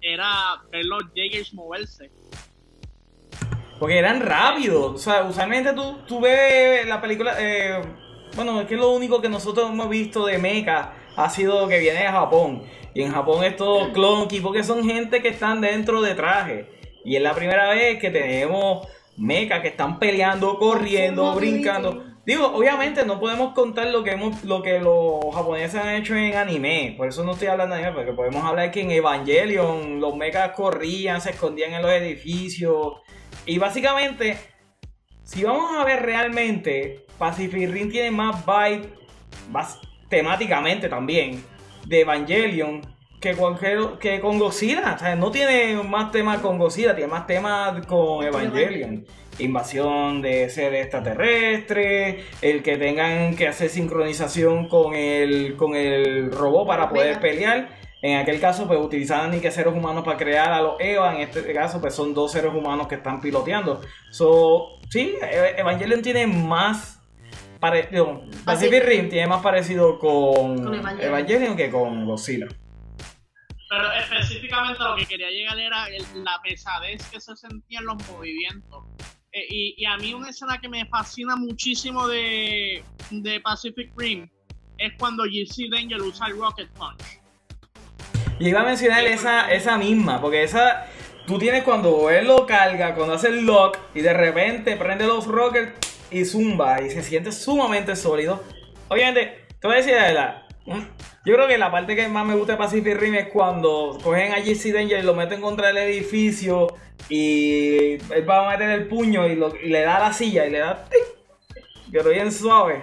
[0.00, 2.10] era ver los Jaegers moverse
[3.80, 4.94] Porque eran rápidos.
[4.94, 7.34] O sea, usualmente tú, tú ves la película.
[7.40, 7.82] eh,
[8.36, 12.00] bueno, es que lo único que nosotros hemos visto de Mecha ha sido que viene
[12.00, 12.62] de Japón.
[12.94, 16.66] Y en Japón es todo clunky porque son gente que están dentro de traje.
[17.04, 22.04] Y es la primera vez que tenemos Mecha que están peleando, corriendo, brincando.
[22.26, 26.34] Digo, obviamente no podemos contar lo que hemos, lo que los japoneses han hecho en
[26.34, 26.94] anime.
[26.98, 30.50] Por eso no estoy hablando de anime, porque podemos hablar que en Evangelion los mechas
[30.50, 32.94] corrían, se escondían en los edificios.
[33.46, 34.36] Y básicamente,
[35.22, 38.88] si vamos a ver realmente, Pacific Rim tiene más vibe,
[39.50, 41.42] más temáticamente también,
[41.86, 42.82] de Evangelion
[43.20, 44.94] que, cualquier, que con Godzilla.
[44.94, 49.04] O sea, no tiene más temas con Godzilla, tiene más temas con Evangelion.
[49.38, 56.66] Invasión de seres extraterrestres, el que tengan que hacer sincronización con el, con el robot
[56.66, 57.68] para poder pelear.
[58.00, 61.14] En aquel caso, pues utilizaban ni que seres humanos para crear a los Eva.
[61.14, 63.80] En este caso, pues son dos seres humanos que están piloteando.
[64.10, 65.16] So, sí,
[65.56, 66.95] Evangelion tiene más.
[67.60, 71.00] Pare digo, Pacific Rim tiene más parecido con, Con Evangelion.
[71.08, 72.46] Evangelion que con Godzilla.
[73.68, 77.96] Pero específicamente lo que quería llegar era el- la pesadez que se sentía en los
[78.10, 78.84] movimientos.
[79.32, 84.28] Eh, y, y a mí una escena que me fascina muchísimo de, de Pacific Rim
[84.78, 87.02] es cuando GC Danger usa el Rocket Punch.
[88.38, 90.86] Y iba a mencionar esa, esa misma, porque esa.
[91.26, 95.26] Tú tienes cuando él lo carga, cuando hace el lock y de repente prende los
[95.26, 95.72] rockets
[96.10, 98.42] y zumba y se siente sumamente sólido.
[98.88, 100.42] Obviamente, te voy a decir la verdad.
[100.66, 100.80] mm,
[101.24, 104.32] Yo creo que la parte que más me gusta de Pacific Rim es cuando cogen
[104.32, 106.68] a JC Danger y lo meten contra el edificio
[107.08, 110.46] y él va a meter el puño y, lo- y le da a la silla
[110.46, 110.84] y le da.
[111.90, 112.82] Pero bien suave.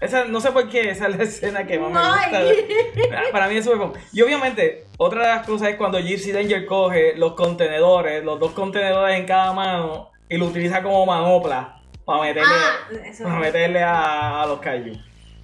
[0.00, 3.30] Esa, no sé por qué, esa es la escena que más me gusta.
[3.32, 3.92] Para mí es como...
[4.14, 8.52] Y obviamente, otra de las cosas es cuando Gypsy Danger coge los contenedores, los dos
[8.52, 11.79] contenedores en cada mano, y lo utiliza como manopla
[12.10, 14.92] para meterle, Ah, para meterle a, a los kaiju.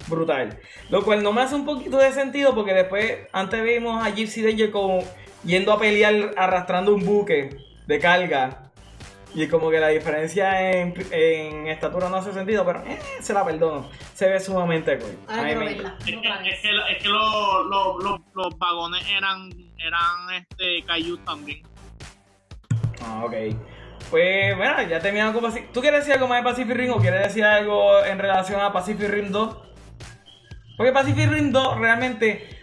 [0.07, 0.57] Brutal.
[0.89, 4.41] Lo cual no me hace un poquito de sentido porque después, antes vimos a Gypsy
[4.41, 5.03] Danger como
[5.43, 8.63] yendo a pelear arrastrando un buque de carga.
[9.35, 13.45] Y como que la diferencia en, en estatura no hace sentido, pero eh, se la
[13.45, 13.89] perdono.
[14.15, 15.17] Se ve sumamente cool.
[15.27, 15.95] Ahora me- verla.
[15.99, 21.17] Es que, es que, es que lo- lo- lo- los vagones eran, eran este Kaiju
[21.17, 21.61] también.
[23.03, 23.33] Ah, ok.
[24.09, 25.71] Pues, bueno, ya terminamos con Pacific.
[25.73, 28.71] ¿Tú quieres decir algo más de Pacific Rim o quieres decir algo en relación a
[28.71, 29.57] Pacific Rim 2?
[30.77, 32.57] Porque Pacific Rim 2 realmente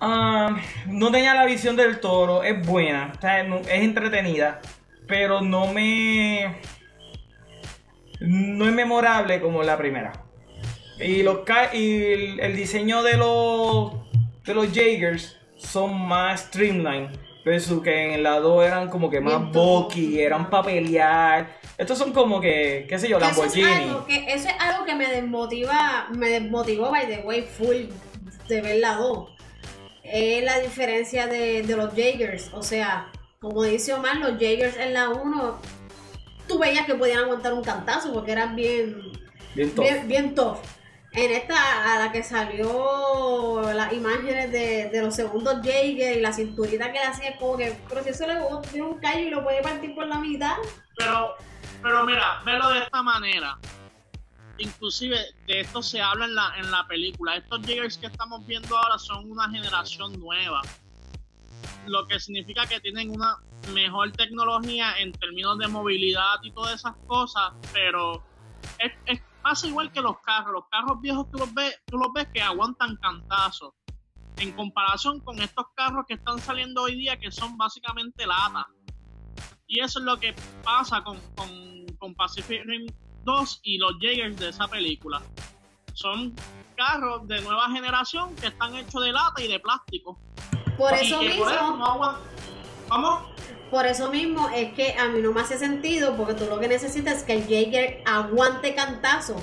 [0.00, 4.60] no tenía la visión del toro, es buena, o es entretenida,
[5.06, 6.56] pero no me.
[8.20, 10.12] No es memorable como la primera.
[10.98, 11.40] Y, los,
[11.72, 13.94] y el, el diseño de los,
[14.44, 17.08] de los Jaegers son más streamline.
[17.44, 21.58] Versus que en la 2 eran como que más bulky, eran para pelear.
[21.78, 23.88] Estos son como que, qué sé yo, Que eso, es Lamborghini.
[23.90, 27.76] algo, que eso es algo que me desmotiva, me desmotivó, by the way, full
[28.48, 29.28] de ver la 2.
[30.02, 32.50] Es la diferencia de, de los Jaegers.
[32.52, 35.58] O sea, como dice Omar, los Jaegers en la 1,
[36.46, 39.00] tú veías que podían aguantar un cantazo porque eran bien,
[39.54, 39.84] Bien top.
[39.84, 40.58] bien, bien tough.
[41.12, 46.32] En esta, a la que salió las imágenes de, de los segundos Jaeger y la
[46.32, 48.34] cinturita que le hacía, como que, pero si eso le
[48.72, 50.56] dio un callo y lo puede partir por la mitad.
[50.96, 51.34] Pero,
[51.82, 53.58] pero mira, velo de esta manera.
[54.58, 55.16] Inclusive
[55.46, 57.36] de esto se habla en la, en la película.
[57.36, 60.62] Estos Jaegers que estamos viendo ahora son una generación nueva.
[61.86, 63.36] Lo que significa que tienen una
[63.72, 68.22] mejor tecnología en términos de movilidad y todas esas cosas, pero
[68.78, 70.52] es- pasa igual que los carros.
[70.52, 73.74] Los carros viejos tú los ves, tú los ves que aguantan cantazos.
[74.36, 78.64] En comparación con estos carros que están saliendo hoy día que son básicamente latas
[79.66, 80.34] Y eso es lo que
[80.64, 82.86] pasa con, con, con Pacific Rim
[83.24, 85.20] 2 y los Jaegers de esa película.
[85.92, 86.34] Son
[86.76, 90.18] carros de nueva generación que están hechos de lata y de plástico.
[90.78, 92.18] Por eso mismo, por eso no
[92.88, 93.30] ¿Cómo?
[93.70, 96.68] Por eso mismo es que a mí no me hace sentido, porque tú lo que
[96.68, 99.42] necesitas es que el Jaeger aguante cantazos.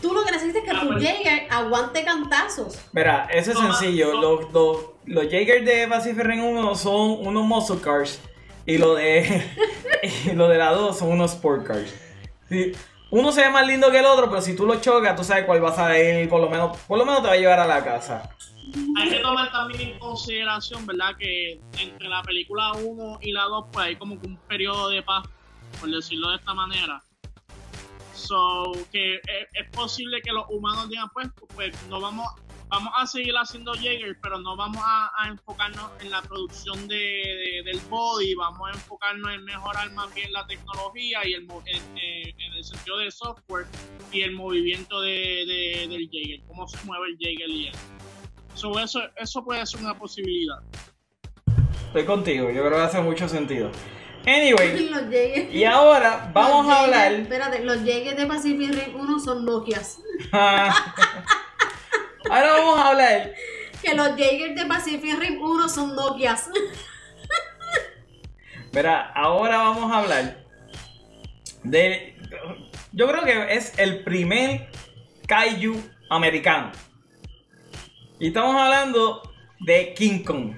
[0.00, 1.02] Tú lo que necesitas es que Ah, tu pues.
[1.02, 2.78] Jaeger aguante cantazos.
[2.92, 4.20] Mira, eso es sencillo.
[4.20, 8.20] Los, los, los Jaeger de Pacific Rim 1 son unos muscle cars.
[8.66, 9.44] Y lo de,
[10.26, 11.94] y lo de la 2 son unos sport cars.
[12.48, 12.72] Sí,
[13.10, 15.44] Uno se ve más lindo que el otro, pero si tú lo chocas, tú sabes
[15.44, 16.28] cuál vas a ir.
[16.28, 18.28] Por lo menos, por lo menos te va a llevar a la casa.
[18.96, 21.16] Hay que tomar también en consideración, ¿verdad?
[21.16, 25.02] Que entre la película 1 y la 2, pues hay como que un periodo de
[25.02, 25.24] paz,
[25.80, 27.02] por decirlo de esta manera.
[28.14, 29.16] So, que
[29.54, 32.26] es, posible que los humanos digan, pues, pues no vamos,
[32.68, 37.62] vamos a seguir haciendo Jaeger, pero no vamos a, enfocarnos en la producción de, de-
[37.64, 42.52] del body, vamos a enfocarnos en mejorar más bien la tecnología y el, en, en-
[42.54, 43.66] el sentido de software
[44.10, 45.44] y el movimiento de-
[45.88, 47.78] del Jaeger, cómo se mueve el Jaeger y eso.
[48.56, 50.56] So, eso, eso puede ser una posibilidad.
[51.88, 53.70] Estoy contigo, yo creo que hace mucho sentido.
[54.26, 55.02] Anyway, Los
[55.52, 57.12] y ahora vamos los a hablar.
[57.12, 59.98] Espérate, los Jaeger de Pacific Rim 1 son Nokias.
[60.32, 60.72] ahora
[62.30, 63.34] vamos a hablar
[63.82, 66.48] Que los Jaeger de Pacific Rim 1 son Nokias.
[68.72, 70.44] Mira, ahora vamos a hablar
[71.62, 72.16] de.
[72.92, 74.70] Yo creo que es el primer
[75.26, 75.78] kaiju
[76.08, 76.72] americano.
[78.18, 79.20] Y estamos hablando
[79.60, 80.56] de King Kong.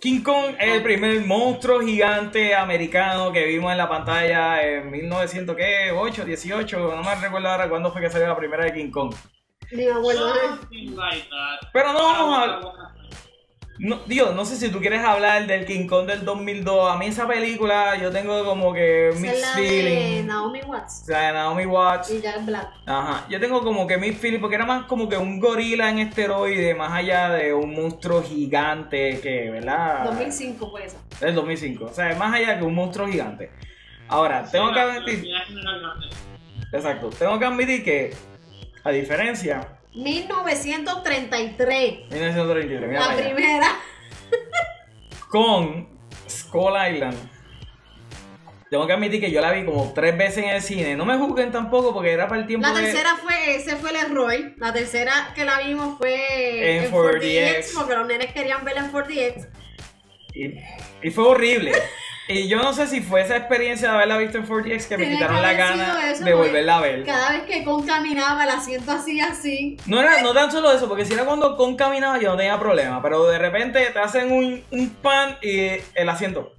[0.00, 6.24] King Kong es el primer monstruo gigante americano que vimos en la pantalla en 1908,
[6.24, 9.12] 18, no me recuerdo ahora cuándo fue que salió la primera de King Kong.
[9.72, 10.32] Ni me acuerdo.
[11.72, 12.94] Pero no vamos a
[13.76, 16.92] No, Dios, no sé si tú quieres hablar del King Kong del 2002.
[16.92, 20.22] A mí esa película yo tengo como que mixed la de.
[20.24, 22.10] Naomi Watts O sea, de Naomi Watts.
[22.12, 22.68] y Jack Black.
[22.86, 23.26] Ajá.
[23.28, 26.74] Yo tengo como que mixed feeling porque era más como que un gorila en esteroide,
[26.76, 30.04] más allá de un monstruo gigante que, ¿verdad?
[30.04, 30.98] 2005 fue esa.
[31.20, 31.84] Del 2005.
[31.86, 33.50] O sea, más allá que un monstruo gigante.
[34.06, 35.26] Ahora, tengo que la- la admitir.
[36.72, 37.10] Exacto.
[37.10, 38.14] Tengo que admitir que,
[38.84, 39.73] a diferencia.
[39.94, 42.10] 1933.
[42.10, 43.66] 1933, mira La primera.
[45.28, 45.88] con
[46.28, 47.16] Skull Island.
[48.70, 50.96] Tengo que admitir que yo la vi como tres veces en el cine.
[50.96, 53.96] No me juzguen tampoco porque era para el tiempo La tercera fue, ese fue el
[53.96, 54.32] error.
[54.56, 57.74] La tercera que la vimos fue En 4DX.
[57.74, 59.48] porque los nenes querían verla en 4DX.
[60.34, 61.70] Y, y fue horrible.
[62.26, 65.10] Y yo no sé si fue esa experiencia de haberla visto en 4DX que me
[65.10, 67.04] quitaron que la gana eso, de volverla a ver.
[67.04, 69.76] Cada vez que Con caminaba, el asiento hacía así.
[69.86, 72.58] No era no tan solo eso, porque si era cuando con caminaba yo no tenía
[72.58, 73.02] problema.
[73.02, 76.54] Pero de repente te hacen un, un pan y el asiento.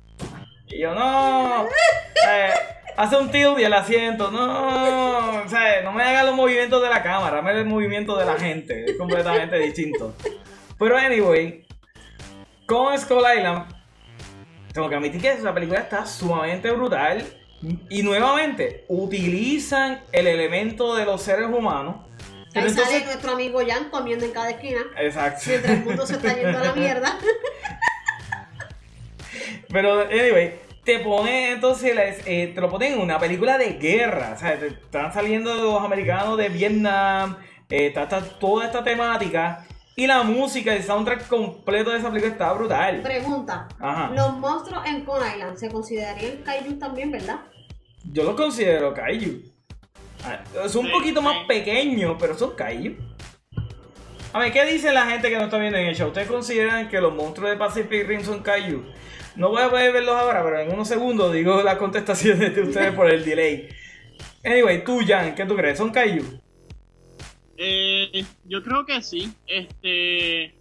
[0.67, 1.65] Y yo no.
[2.29, 2.51] eh,
[2.95, 4.29] hace un tilt y el asiento.
[4.29, 5.43] No.
[5.43, 8.35] O sea, no me hagan los movimientos de la cámara, dame el movimiento de la
[8.35, 8.85] gente.
[8.85, 10.13] Es completamente distinto.
[10.77, 11.65] Pero anyway,
[12.67, 13.74] con Skull Island,
[14.75, 17.25] tengo que admitir que esa película está sumamente brutal.
[17.89, 21.95] Y nuevamente, utilizan el elemento de los seres humanos.
[22.53, 24.81] Pero Ahí entonces- sale nuestro amigo Jan comiendo en cada esquina.
[24.97, 25.43] Exacto.
[25.47, 27.17] Mientras el mundo se está yendo a la mierda.
[29.71, 31.93] Pero, anyway, te pone entonces,
[32.25, 34.33] eh, te lo ponen en una película de guerra.
[34.35, 37.37] O sea, te están saliendo los americanos de Vietnam,
[37.69, 39.65] eh, está, está toda esta temática.
[39.95, 43.01] Y la música, el soundtrack completo de esa película está brutal.
[43.01, 43.67] Pregunta.
[43.79, 44.11] Ajá.
[44.13, 47.39] Los monstruos en Con Island se considerarían kaiju también, ¿verdad?
[48.11, 49.41] Yo los considero kaiju.
[50.23, 52.93] Ah, Son un Sí, poquito más pequeños, pero son kaiju.
[54.33, 56.07] A ver, ¿qué dice la gente que no está viendo en el show?
[56.07, 58.83] ¿Ustedes consideran que los monstruos de Pacific Rim son kaiju?
[59.37, 62.91] No voy a poder verlos ahora, pero en unos segundos digo las contestaciones de ustedes
[62.95, 63.69] por el delay.
[64.43, 65.77] Anyway, tú, Jan, ¿qué tú crees?
[65.77, 66.23] ¿Son kaiju?
[67.57, 69.33] Eh, yo creo que sí.
[69.47, 70.57] Este,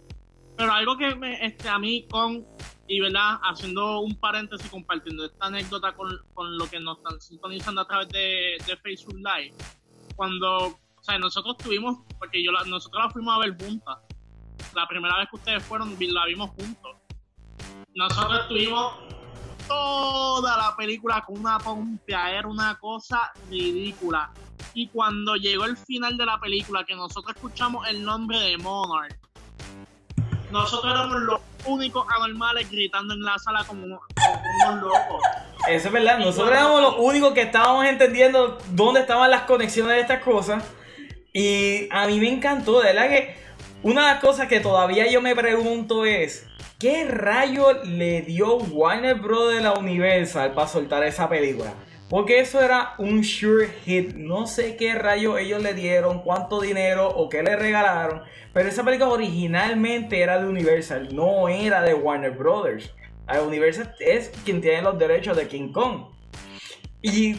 [0.57, 2.45] pero algo que me, este, a mí con
[2.87, 7.81] y verdad, haciendo un paréntesis, compartiendo esta anécdota con, con lo que nos están sintonizando
[7.81, 9.55] a través de, de Facebook Live.
[10.15, 13.97] Cuando, o sea, nosotros tuvimos, porque yo la- nosotros la fuimos a ver juntas.
[14.75, 16.95] La primera vez que ustedes fueron, la vimos juntos.
[17.95, 18.93] Nosotros estuvimos
[19.67, 24.31] toda la película con una pompia, era una cosa ridícula.
[24.73, 29.17] Y cuando llegó el final de la película, que nosotros escuchamos el nombre de Monarch,
[30.51, 35.21] nosotros éramos los únicos anormales gritando en la sala como, como unos locos.
[35.67, 40.01] Eso es verdad, nosotros éramos los únicos que estábamos entendiendo dónde estaban las conexiones de
[40.01, 40.63] estas cosas.
[41.33, 43.35] Y a mí me encantó, de verdad que
[43.83, 46.47] una de las cosas que todavía yo me pregunto es,
[46.85, 49.51] ¿qué ¿qué rayo le dio Warner Bros.
[49.51, 51.73] de la Universal para soltar esa película?
[52.11, 54.13] Porque eso era un sure hit.
[54.13, 58.21] No sé qué rayo ellos le dieron, cuánto dinero o qué le regalaron.
[58.53, 62.93] Pero esa película originalmente era de Universal, no era de Warner Brothers.
[63.43, 66.11] Universal es quien tiene los derechos de King Kong.
[67.01, 67.35] Y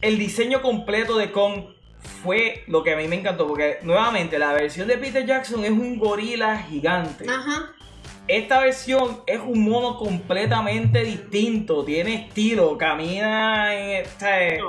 [0.00, 1.74] el diseño completo de Kong
[2.22, 3.46] fue lo que a mí me encantó.
[3.46, 7.26] Porque nuevamente la versión de Peter Jackson es un gorila gigante.
[7.28, 7.75] Ajá.
[8.28, 13.70] Esta versión es un mono completamente distinto, tiene estilo, camina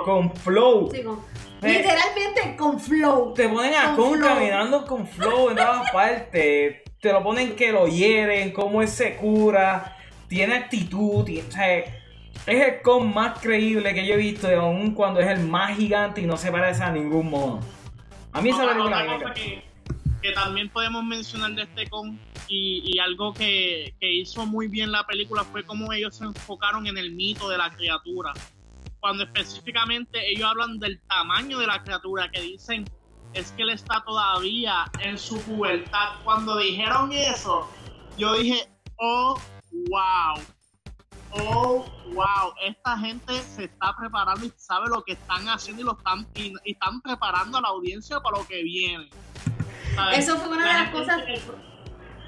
[0.05, 0.89] con flow.
[0.93, 1.19] Sí, con-
[1.61, 3.33] literalmente con flow.
[3.33, 6.83] Te ponen a Con caminando con flow en todas partes.
[7.01, 9.97] Te lo ponen que lo hieren, cómo él se cura,
[10.27, 11.23] tiene actitud.
[11.25, 11.87] tiene- o sea, es
[12.47, 16.25] el Kong más creíble que yo he visto, aun cuando es el más gigante y
[16.25, 17.59] no se parece a ningún mono.
[18.33, 19.03] A mí esa película
[19.33, 19.66] me.
[20.21, 25.05] Que, también podemos mencionar de este con y, algo que, que hizo muy bien la
[25.05, 28.33] película fue cómo ellos se enfocaron en el mito de la criatura.
[28.99, 32.85] Cuando específicamente ellos hablan del tamaño de la criatura, que dicen
[33.33, 36.15] es que él está todavía en su pubertad.
[36.23, 37.69] Cuando dijeron eso,
[38.17, 39.39] yo dije, oh,
[39.89, 40.41] wow.
[41.31, 45.97] Oh, wow, esta gente se está preparando y sabe lo que están haciendo y lo
[45.97, 49.09] están y están preparando a la audiencia para lo que viene.
[49.97, 50.19] ¿Sabes?
[50.19, 51.53] Eso fue una de La las cosas- La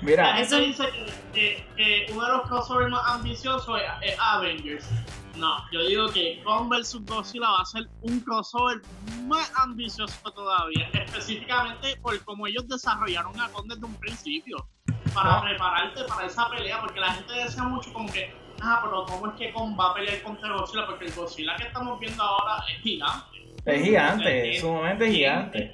[0.01, 1.67] Mira, gente Eso- dice que, que-
[2.07, 4.89] que uno de los crossovers más ambiciosos es, es Avengers.
[5.35, 8.81] No, yo digo que Kong vs Godzilla va a ser un crossover
[9.27, 14.67] más ambicioso todavía, específicamente por cómo ellos desarrollaron a Kong desde un principio,
[15.13, 15.41] para No.
[15.43, 19.33] prepararte para esa pelea, porque la gente decía mucho como que, ah, pero ¿cómo es
[19.37, 20.85] que Kong va a pelear contra Godzilla?
[20.87, 23.38] Porque el Godzilla que estamos viendo ahora es gigante.
[23.75, 25.73] Es gigante, Es- sumamente es- gigante.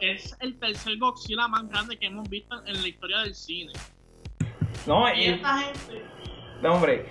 [0.00, 3.72] es- el tercer Godzilla más grande que hemos visto en la historia del cine.
[4.86, 6.02] No, Y y, esta gente,
[6.62, 7.06] no, hombre.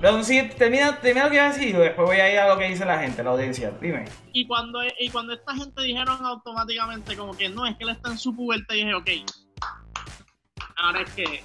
[0.00, 2.48] No, sí, termina, termina lo que iba a decir y después voy a ir a
[2.48, 3.72] lo que dice la gente, la audiencia.
[3.80, 4.04] Dime.
[4.32, 8.10] y cuando, y cuando esta gente dijeron automáticamente como que no, es que él está
[8.12, 9.08] en su pubertad, y dije, ok,
[10.76, 11.42] ahora es que,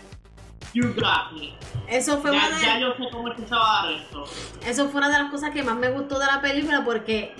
[0.73, 1.53] you got me.
[1.89, 3.93] Eso fue, una Ya, de, ya yo sé cómo es que se va a dar
[3.95, 4.25] esto.
[4.65, 7.33] eso fue una de las cosas que más me gustó de la película porque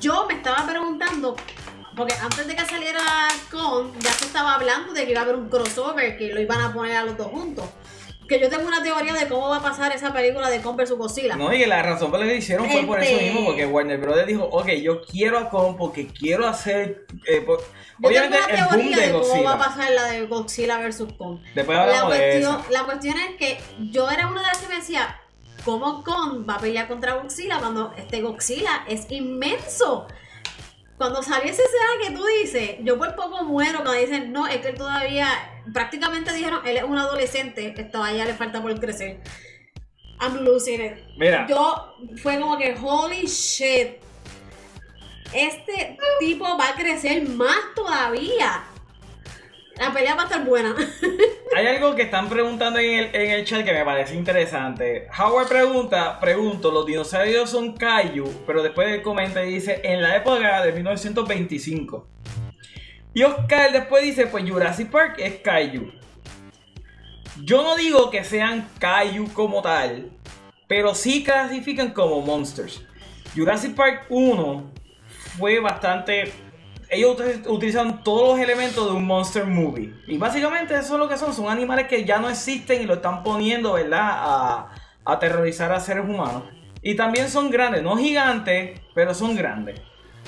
[0.00, 1.36] yo me estaba preguntando,
[1.96, 3.00] porque antes de que saliera
[3.50, 6.60] con, ya se estaba hablando de que iba a haber un crossover, que lo iban
[6.60, 7.64] a poner a los dos juntos.
[8.28, 10.92] Que yo tengo una teoría de cómo va a pasar esa película de Kong vs
[10.92, 11.34] Godzilla.
[11.34, 13.66] No, y que la razón por la que hicieron fue por eso Este- mismo, porque
[13.66, 14.24] Warner Bros.
[14.24, 17.06] dijo, ok, yo quiero a Kong porque quiero hacer...
[17.26, 20.26] eh, por- Yo Obviamente tengo una teoría de de, cómo va a pasar la de
[20.26, 21.40] Godzilla vs Kong.
[21.56, 22.64] Después La hablamos de cuestión, eso.
[22.70, 23.60] la cuestión es que
[23.90, 25.20] yo era una de las que me decía,
[25.64, 30.06] ¿cómo Kong va a pelear contra Godzilla cuando este Godzilla es inmenso?
[30.96, 34.58] Cuando salió esa escena que tú dices, yo por poco muero cuando dicen, no, es
[34.58, 35.28] que él todavía,
[35.72, 39.20] prácticamente dijeron, él es un adolescente, todavía le falta por crecer.
[40.20, 40.98] I'm losing it.
[41.16, 43.96] Mira, Yo fue como que, holy shit.
[45.32, 48.64] Este tipo va a crecer más todavía.
[49.80, 50.76] La pelea va a estar buena.
[51.56, 55.08] hay algo que están preguntando en el, en el chat que me parece interesante.
[55.18, 60.62] Howard pregunta, pregunto, los dinosaurios son Kaiju, pero después comenta y dice, en la época
[60.62, 62.06] de 1925.
[63.14, 65.90] Y Oscar después dice, pues Jurassic Park es Kaiju.
[67.42, 70.10] Yo no digo que sean Kaiju como tal,
[70.68, 72.84] pero sí clasifican como monsters.
[73.34, 74.72] Jurassic Park 1
[75.38, 76.34] fue bastante...
[76.90, 79.94] Ellos ut- utilizan todos los elementos de un monster movie.
[80.08, 81.32] Y básicamente eso es lo que son.
[81.32, 84.00] Son animales que ya no existen y lo están poniendo, ¿verdad?
[84.02, 84.74] A,
[85.04, 86.44] aterrorizar a seres humanos.
[86.82, 87.82] Y también son grandes.
[87.82, 89.80] No gigantes, pero son grandes.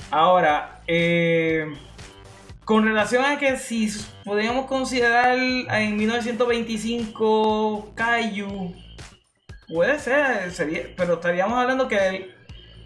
[0.09, 1.65] Ahora, eh,
[2.65, 3.89] con relación a que si
[4.23, 8.73] podríamos considerar en 1925 Kaiju,
[9.67, 12.32] puede ser, sería, pero estaríamos hablando que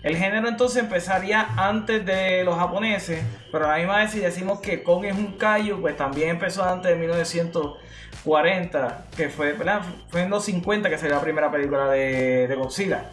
[0.04, 4.60] el género entonces empezaría antes de los japoneses, pero a la misma vez si decimos
[4.60, 9.82] que Kong es un Kaiju, pues también empezó antes de 1940, que fue, ¿verdad?
[10.10, 13.10] fue en los 50 que salió la primera película de, Godzilla.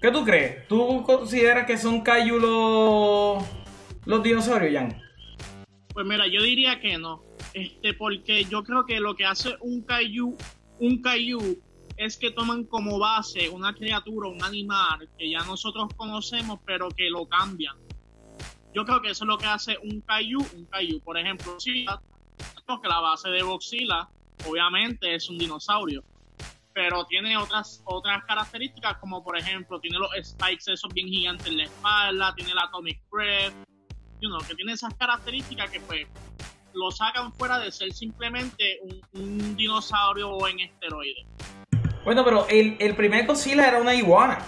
[0.00, 0.66] ¿Qué tú crees?
[0.68, 3.44] ¿Tú consideras que son Kaiju los,
[4.04, 5.04] los dinosaurios, Jan?
[5.94, 7.22] Pues mira, yo diría que no.
[7.54, 10.36] Este, porque yo creo que lo que hace un kaiju,
[10.80, 11.62] un kaiju
[11.96, 17.08] es que toman como base una criatura, un animal que ya nosotros conocemos, pero que
[17.10, 17.76] lo cambian.
[18.74, 21.00] Yo creo que eso es lo que hace un kaiju, un kaiju.
[21.00, 21.86] Por ejemplo, si
[22.82, 24.08] que la base de Godzilla,
[24.48, 26.02] obviamente, es un dinosaurio.
[26.72, 31.58] Pero tiene otras, otras características, como por ejemplo, tiene los spikes esos bien gigantes en
[31.58, 33.54] la espalda, tiene la atomic breath,
[34.20, 36.08] you know, que tiene esas características que pues
[36.72, 41.26] lo sacan fuera de ser simplemente un, un dinosaurio en esteroides.
[42.04, 44.38] Bueno, pero el, el primer Godzilla era una iguana.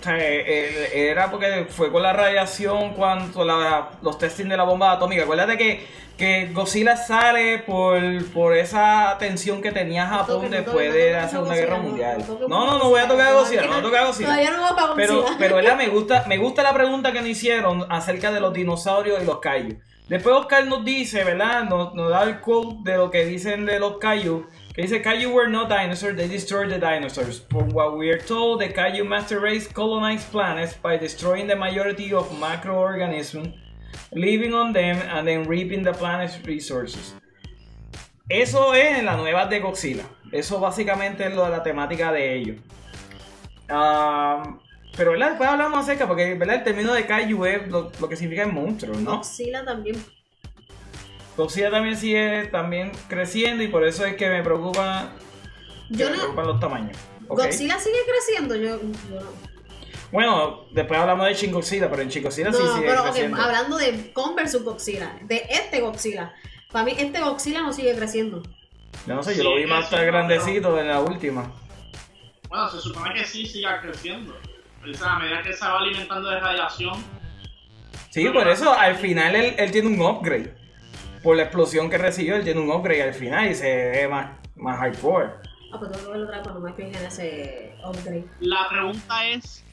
[0.00, 0.44] O sea, eh,
[0.92, 5.22] eh, era porque fue con la radiación cuando la- los testing de la bomba atómica.
[5.22, 5.86] Acuérdate que,
[6.18, 7.98] que Godzilla sale por,
[8.34, 12.22] por esa tensión que tenía No Japón no después de la Segunda Guerra Mundial.
[12.28, 14.28] no No, no, voy a tocar a Godzilla, no voy a tocar a Godzilla.
[14.28, 15.38] Todavía no va para Pero, Godzilla.
[15.38, 15.76] pero ¿verdad?
[15.76, 19.38] me gusta, me gusta la pregunta que nos hicieron acerca de los dinosaurios y los
[19.38, 19.78] kaiju.
[20.08, 21.64] Después Oscar nos dice, ¿verdad?
[21.64, 24.46] Nos, nos da el quote de lo que dicen de los kaiju.
[24.74, 27.38] Que dice, Kaiju were not dinosaurs, they destroyed the dinosaurs.
[27.48, 32.12] From what we are told, the Kaiju master race colonized planets by destroying the majority
[32.12, 33.54] of macroorganisms,
[34.12, 37.14] living on them, and then reaping the planet's resources.
[38.28, 40.06] Eso es en la nueva de Godzilla.
[40.32, 42.56] Eso básicamente es lo de la temática de ellos.
[43.68, 45.28] Pero ¿verdad?
[45.30, 46.56] después hablamos acerca, porque ¿verdad?
[46.56, 49.18] el término de Kaiju es lo, que significa monstruo, ¿no?
[49.18, 50.02] Godzilla también.
[51.36, 55.12] Godzilla también sigue también creciendo y por eso es que me preocupa,
[55.90, 56.18] Yo me no.
[56.22, 56.96] preocupan los tamaños.
[57.28, 57.38] ¿ok?
[57.38, 58.54] Godzilla sigue creciendo.
[58.56, 59.54] Yo, yo no.
[60.12, 63.40] Bueno, después hablamos de Shin Godzilla, pero en Shin Godzilla sí sigue pero creciendo.
[63.42, 66.32] hablando de Kong versus Godzilla, de este Godzilla.
[66.70, 68.42] Para mí, este Godzilla no sigue creciendo.
[69.06, 71.52] Yo no sé, yo Sí, lo vi más sí, no, grandecito en la última.
[72.48, 74.36] Bueno, se supone que sí siga creciendo.
[74.88, 76.94] O sea, a medida que se va alimentando de radiación,
[78.10, 80.54] Sí, por eso al final él, él tiene un upgrade.
[81.24, 84.36] Por la explosión que recibió, él tiene un upgrade al final y se ve más,
[84.56, 85.30] más hardcore.
[85.72, 88.26] Ah, pues tengo que verlo otra cuando me fije en ese upgrade.
[88.40, 89.64] la pregunta es,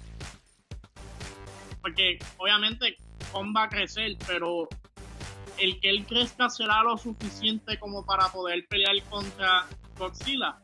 [1.81, 2.95] porque obviamente
[3.33, 4.69] Kong va a crecer, pero
[5.57, 9.65] el que él crezca será lo suficiente como para poder pelear contra
[9.99, 10.57] Godzilla.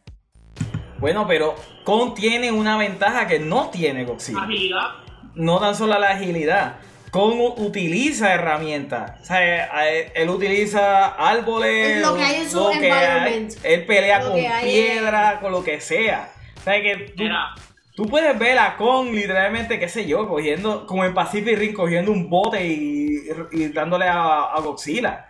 [0.99, 4.41] Bueno, pero Kong tiene una ventaja que no tiene Godzilla.
[4.41, 4.91] Agilidad,
[5.35, 6.79] no tan solo la agilidad.
[7.11, 9.21] Kong u- utiliza herramientas.
[9.21, 11.97] O sea, eh, él utiliza árboles.
[11.97, 13.47] Es lo que hay en su hay.
[13.63, 16.31] Él pelea Lo con piedra, con lo que sea.
[16.57, 17.55] O sea, que tú, mira,
[17.95, 22.11] tú puedes ver a Kong literalmente, qué sé yo, cogiendo, como en Pacific Rim, cogiendo
[22.11, 23.19] un bote y,
[23.53, 25.29] y dándole a, a Godzilla.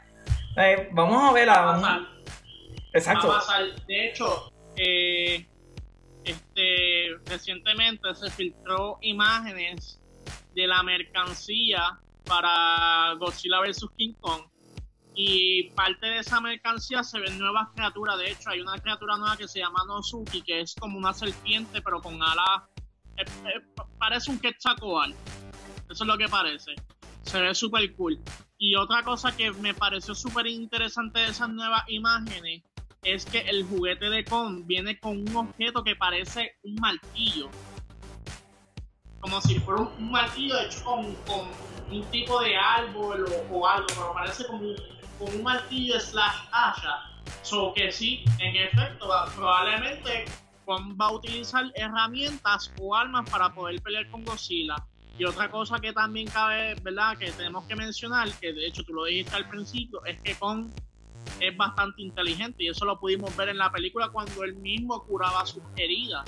[0.51, 1.81] O sea, vamos a ver va a a.
[1.81, 1.99] pasar,
[2.93, 3.27] Exacto.
[3.27, 3.61] va a pasar.
[3.87, 5.45] De hecho, eh,
[6.25, 10.01] este, recientemente se filtró imágenes
[10.57, 13.85] de la mercancía para Godzilla vs.
[13.95, 14.41] King Kong.
[15.13, 18.17] Y parte de esa mercancía se ven nuevas criaturas.
[18.17, 21.79] De hecho, hay una criatura nueva que se llama Nozuki, que es como una serpiente,
[21.83, 22.63] pero con alas.
[23.99, 25.13] parece un Quetzalcoatl.
[25.91, 26.73] Eso es lo que parece.
[27.21, 28.19] Se ve súper cool.
[28.57, 32.63] Y otra cosa que me pareció súper interesante de esas nuevas imágenes
[33.03, 37.47] es que el juguete de Kong viene con un objeto que parece un martillo.
[39.21, 41.49] Como si fuera un, un martillo hecho con, con
[41.91, 44.75] un tipo de árbol o, algo, pero parece como
[45.17, 47.03] como un martillo slash hacha.
[47.41, 50.25] So que sí, en efecto, probablemente
[50.65, 54.75] Kong va a utilizar herramientas o armas para poder pelear con Godzilla.
[55.17, 57.17] Y otra cosa que también cabe, ¿verdad?
[57.17, 60.69] Que tenemos que mencionar, que de hecho tú lo dijiste al principio, es que Kong
[61.39, 65.45] es bastante inteligente y eso lo pudimos ver en la película cuando él mismo curaba
[65.45, 66.23] sus heridas.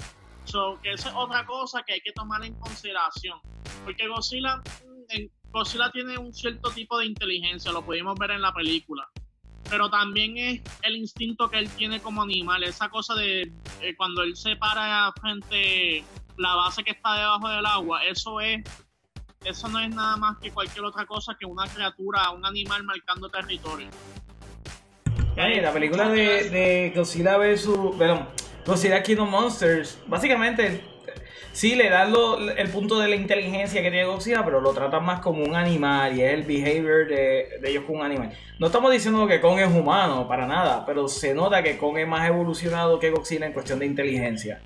[0.49, 3.39] So, que esa es otra cosa que hay que tomar en consideración.
[3.85, 8.51] Porque Godzilla, mm, Godzilla tiene un cierto tipo de inteligencia, lo pudimos ver en la
[8.51, 9.07] película.
[9.69, 14.23] Pero también es el instinto que él tiene como animal, esa cosa de eh, cuando
[14.23, 16.03] él se para frente
[16.37, 18.63] la base que está debajo del agua, eso es
[19.45, 23.29] eso no es nada más que cualquier otra cosa que una criatura, un animal marcando
[23.29, 23.87] territorio.
[25.37, 27.69] Oye, la película de, de Godzilla vs.
[27.97, 28.27] Perdón,
[28.69, 30.81] Godzilla King of Monsters, básicamente
[31.51, 35.03] sí le dan lo- el punto de la inteligencia que tiene Godzilla, pero lo tratan
[35.03, 38.31] más como un animal y es el behavior de, de ellos como un animal.
[38.59, 42.07] No estamos diciendo que Kong es humano, para nada, pero se nota que Kong es
[42.07, 44.61] más evolucionado que Godzilla en cuestión de inteligencia.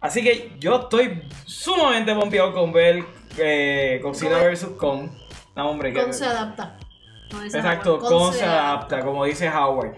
[0.00, 3.02] Así que yo estoy sumamente pompeado con ver
[3.38, 4.66] eh, Godzilla vs.
[4.78, 5.08] Kong.
[5.56, 6.78] No, hombre, que- Kong se adapta.
[7.44, 9.94] Exacto, Kong se adapta, como dice Howard.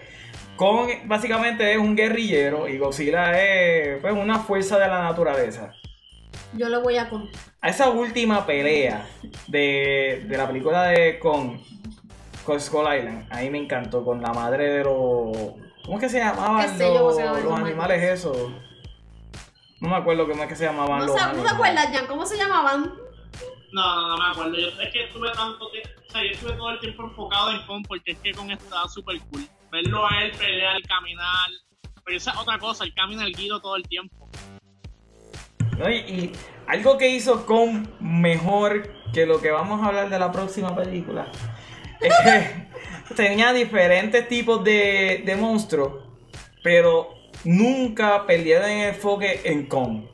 [0.57, 5.71] Kong básicamente es un guerrillero y Godzilla es pues, una fuerza de la naturaleza.
[6.53, 7.29] Yo le voy a Kong.
[7.61, 9.07] A esa última pelea
[9.47, 11.59] de, de la película de Kong
[12.43, 15.37] con Skull Island, a mí me encantó con la madre de los...
[15.85, 18.37] ¿Cómo es que se llamaban ¿Qué sé yo los, los animales esos?
[19.79, 22.07] No me acuerdo cómo es que se llamaban ¿No, los ¿no te acuerdas, Jan?
[22.07, 22.93] ¿Cómo se llamaban?
[23.73, 24.57] No, no, no me acuerdo.
[24.57, 27.65] Yo, es que estuve tanto tiempo, o sea, yo estuve todo el tiempo enfocado en
[27.67, 29.47] Kong porque es que Kong estaba súper cool.
[29.71, 31.49] Verlo a él pelear, caminar.
[32.05, 34.29] Pero esa es otra cosa, él camina el guido todo el tiempo.
[35.89, 36.31] Y,
[36.65, 41.31] algo que hizo Kong mejor que lo que vamos a hablar de la próxima película
[42.01, 46.03] es que tenía diferentes tipos de, de monstruos,
[46.63, 47.13] pero
[47.43, 50.05] nunca perdieron el enfoque en Kong.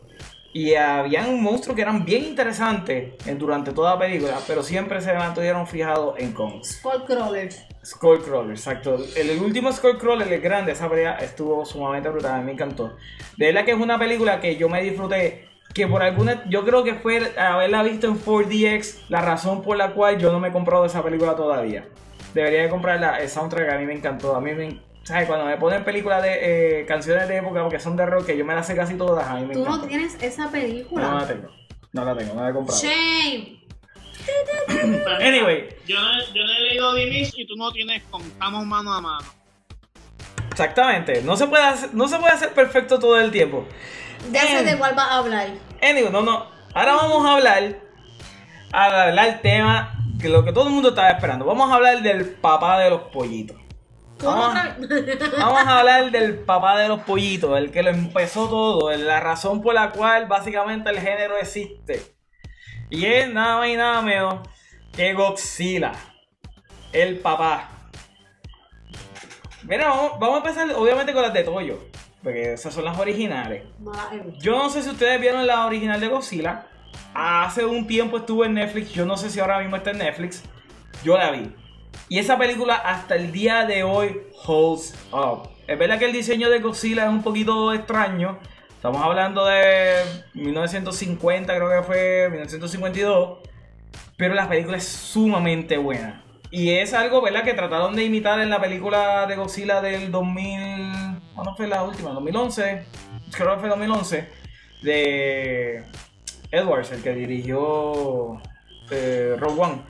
[0.54, 5.12] Y habían monstruos que eran bien interesantes en- durante toda la película, pero siempre se
[5.14, 6.64] mantuvieron fijados en Kong.
[6.64, 7.66] Skullcrawlers.
[7.84, 8.98] Skullcrawler, exacto.
[9.16, 12.96] El, el último Skullcrawler, el grande, esa pelea estuvo sumamente brutal, a mí me encantó.
[13.38, 16.84] De verdad que es una película que yo me disfruté, que por alguna, yo creo
[16.84, 20.52] que fue haberla visto en 4DX la razón por la cual yo no me he
[20.52, 21.88] comprado esa película todavía.
[22.36, 24.80] Debería de comprarla, el soundtrack a mí me encantó, a mí me...
[25.04, 25.28] ¿Sabes?
[25.28, 28.46] Cuando me ponen películas de eh, canciones de época, porque son de rock, que yo
[28.46, 29.78] me las sé casi todas, a mí me Tú encanta.
[29.80, 31.04] no tienes esa película.
[31.10, 31.50] No la tengo,
[31.92, 32.82] no la tengo, no la he comprado.
[32.82, 33.60] Shame.
[35.22, 35.70] Anyway.
[35.86, 39.26] Yo no, yo no he leído Dimis y tú no tienes contamos mano a mano.
[40.52, 43.66] Exactamente, no se puede hacer, no se puede hacer perfecto todo el tiempo.
[44.32, 45.48] Ya sé de cuál vas a hablar.
[45.82, 46.48] Anyway, no, no.
[46.74, 47.76] Ahora vamos a hablar.
[48.72, 51.44] A hablar el tema que lo que todo el mundo estaba esperando.
[51.46, 53.58] Vamos a hablar del papá de los pollitos.
[54.24, 54.58] ¿Cómo Vamos,
[55.38, 59.62] vamos a hablar del papá de los pollitos, el que lo empezó todo, la razón
[59.62, 62.02] por la cual básicamente el género existe.
[62.90, 64.36] Y es nada más y nada menos
[64.96, 65.92] que Godzilla,
[66.94, 67.70] el papá.
[69.64, 71.80] Mira, vamos, vamos a empezar obviamente con las de Toyo,
[72.24, 73.64] porque esas son las originales.
[74.40, 76.68] Yo no sé si ustedes vieron la original de Godzilla.
[77.14, 78.94] Hace un tiempo estuvo en Netflix.
[78.94, 80.44] Yo no sé si ahora mismo está en Netflix.
[81.04, 81.54] Yo la vi.
[82.10, 85.50] Y esa película hasta el día de hoy holds up.
[85.68, 88.40] Es verdad que el diseño de Godzilla es un poquito extraño.
[88.76, 89.96] Estamos hablando de
[90.34, 93.40] 1950, creo que fue 1952.
[94.18, 96.24] Pero la película es sumamente buena.
[96.52, 97.44] Y es algo, ¿verdad?
[97.44, 101.22] Que trataron de imitar en la película de Godzilla del 2000...
[101.34, 102.12] ¿Cuándo fue la última?
[102.12, 102.86] 2011.
[103.32, 104.30] Creo que fue 2011.
[104.84, 105.84] De
[106.52, 108.40] Edwards, el que dirigió
[108.92, 109.82] eh, Rogue One.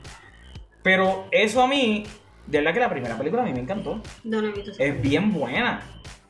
[0.84, 2.04] Pero eso a mí,
[2.46, 4.00] de verdad que la primera película a mí me encantó.
[4.22, 5.82] No, no he visto esa Es bien buena.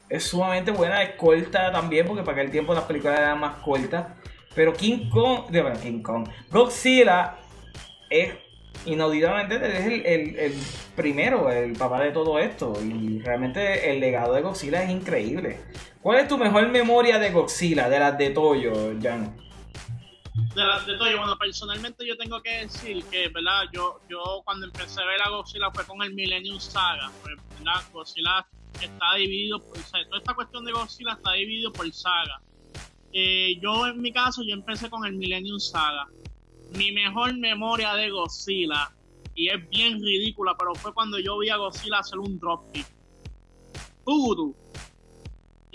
[0.08, 4.06] Es sumamente buena, es corta también, porque para aquel tiempo las películas eran más cortas.
[4.54, 7.36] Pero King Kong, de verdad, King Kong, Godzilla
[8.08, 8.32] es
[8.86, 10.52] inauditamente es el, el- el
[10.94, 12.72] primero, el papá de todo esto.
[12.82, 15.58] Y realmente el legado de Godzilla es increíble.
[16.02, 19.34] ¿Cuál es tu mejor memoria de Godzilla, de las de Toyo, Jan?
[20.34, 23.62] De, de todo, bueno, personalmente yo tengo que decir que, ¿verdad?
[23.72, 27.82] Yo, yo cuando empecé a ver a Godzilla fue con el Millennium Saga, pues, ¿verdad?
[27.92, 28.46] Godzilla
[28.80, 32.40] está dividido, o sea, toda esta cuestión de Godzilla está dividido por saga.
[33.12, 36.08] Eh, yo en mi caso, yo empecé con el Millennium Saga.
[36.76, 38.92] Mi mejor memoria de Godzilla,
[39.36, 42.86] y es bien ridícula, pero fue cuando yo vi a Godzilla hacer un dropkick.
[44.04, 44.56] Voodoo.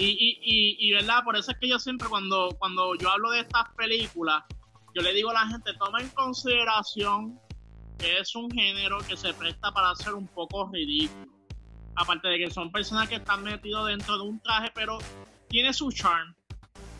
[0.02, 3.32] Y, y, y, y, verdad, por eso es que yo siempre cuando, cuando yo hablo
[3.32, 4.45] de estas películas,
[4.95, 7.38] yo le digo a la gente, toma en consideración
[7.97, 11.30] que es un género que se presta para ser un poco ridículo.
[11.95, 15.00] Aparte de que son personas que están metidos dentro de un traje, pero
[15.50, 16.34] tiene su charm.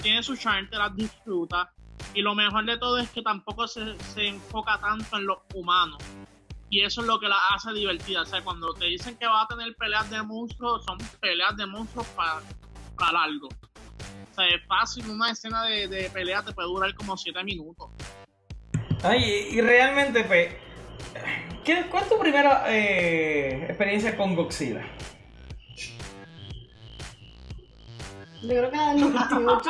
[0.02, 1.72] Tiene su charm, te las disfruta.
[2.14, 6.04] Y lo mejor de todo es que tampoco se, se enfoca tanto en los humanos.
[6.70, 8.24] Y eso es lo que la hace divertida.
[8.24, 11.66] O sea, cuando te dicen que va a tener peleas de monstruos, son peleas de
[11.66, 12.41] monstruos para,
[13.00, 13.47] para largo.
[13.47, 17.89] O sea, es fácil, una escena de, de pelea te puede durar como 7 minutos.
[19.04, 20.50] Ay, y, y realmente, pues,
[21.64, 24.86] ¿qué, ¿cuál es tu primera eh, experiencia con Godzilla?
[28.41, 29.70] Yo creo que la del 98.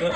[0.00, 0.10] no,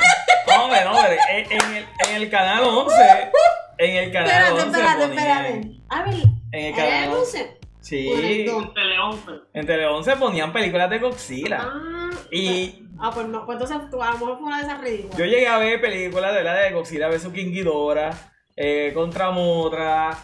[0.64, 3.30] hombre, no, hombre, en, en el, en el canal 11,
[3.78, 5.80] en el canal espérate, 11 espérate, ponían- espérate.
[5.88, 6.14] A ver,
[6.52, 7.58] En el ¿hay canal 11.
[7.84, 8.08] Sí.
[8.08, 9.30] En Tele 11.
[9.52, 11.58] en Tele 11 ponían películas de Godzilla.
[11.60, 14.80] Ah, Y ah, pues no, pues entonces tú, a lo mejor fue una de esas
[14.80, 15.18] ridículas.
[15.18, 18.10] yo llegué a ver películas de la de Godzilla vs King Ghidorah,
[18.56, 20.16] eh, contra Motra,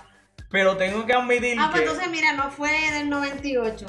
[0.50, 1.88] pero tengo que admitir Ah, pues que...
[1.88, 3.86] entonces mira, no fue del 98.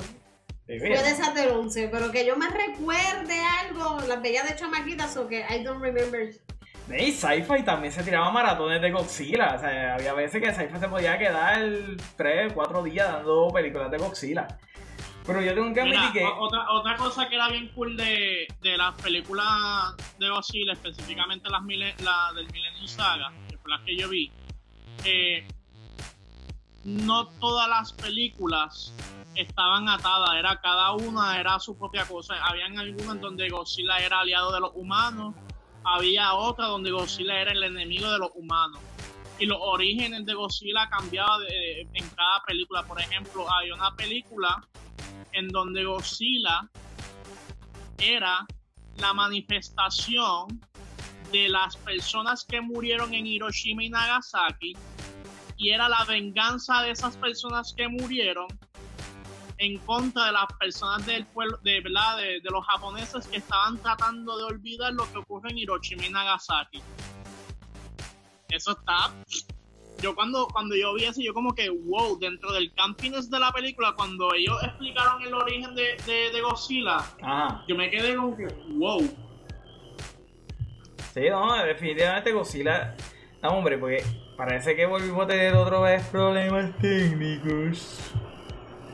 [0.68, 4.56] Sí, Fue de esas del 11, pero que yo me recuerde algo, las veía de
[4.56, 6.30] chamaquitas o que I don't remember.
[6.90, 9.56] Y Sci-Fi también se tiraba maratones de Godzilla.
[9.56, 11.62] O sea, había veces que Sci-Fi se podía quedar
[12.18, 14.48] 3, 4 días dando películas de Godzilla.
[15.26, 16.26] Pero yo tengo que admitir Mira, que.
[16.40, 21.62] otra, otra cosa que era bien cool de, de las películas de Godzilla, específicamente las
[22.00, 24.32] la del Millennium Saga, que fue las que yo vi,
[25.06, 25.48] eh,
[26.84, 28.94] no todas las películas
[29.36, 32.36] estaban atadas, era cada una era su propia cosa.
[32.44, 35.36] Habían algunas donde Godzilla era aliado de los humanos,
[35.84, 38.80] había otra donde Godzilla era el enemigo de los humanos.
[39.40, 42.84] Y los orígenes de Godzilla cambiaban en cada película.
[42.84, 44.64] Por ejemplo, había una película
[45.32, 46.70] en donde Godzilla
[47.98, 48.46] era
[48.98, 50.62] la manifestación
[51.32, 54.76] de las personas que murieron en Hiroshima y Nagasaki
[55.58, 58.48] y era la venganza de esas personas que murieron
[59.62, 64.36] en contra de las personas del pueblo, de verdad, de, los japoneses que estaban tratando
[64.36, 66.82] de olvidar lo que ocurre en Hiroshima y Nagasaki.
[68.50, 69.14] Eso está.
[70.02, 73.52] Yo cuando, cuando yo vi eso, yo como que, wow, dentro del campiness de la
[73.52, 76.98] película, cuando ellos explicaron el origen de, de, Godzilla,
[77.68, 78.48] yo me quedé como que,
[78.80, 79.02] wow.
[81.14, 82.96] Sí, no, definitivamente Godzilla.
[83.44, 84.04] No, hombre, porque
[84.36, 88.12] parece que volvimos a tener otra vez problemas técnicos.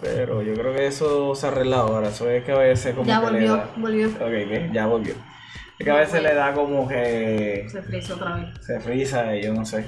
[0.01, 2.09] Pero yo creo que eso se arregla ahora.
[2.09, 3.07] Eso es que a veces como.
[3.07, 3.69] Ya volvió, da...
[3.75, 4.07] volvió.
[4.07, 5.15] Ok, ya volvió.
[5.79, 7.67] Es que a veces le da como que.
[7.69, 8.65] Se frisa otra vez.
[8.65, 9.85] Se frisa y yo no sé.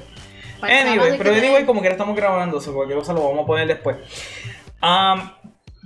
[0.62, 3.68] Anyway, pero anyway, como que ya estamos grabando, o cualquier cosa lo vamos a poner
[3.68, 3.98] después.
[4.82, 5.32] Um,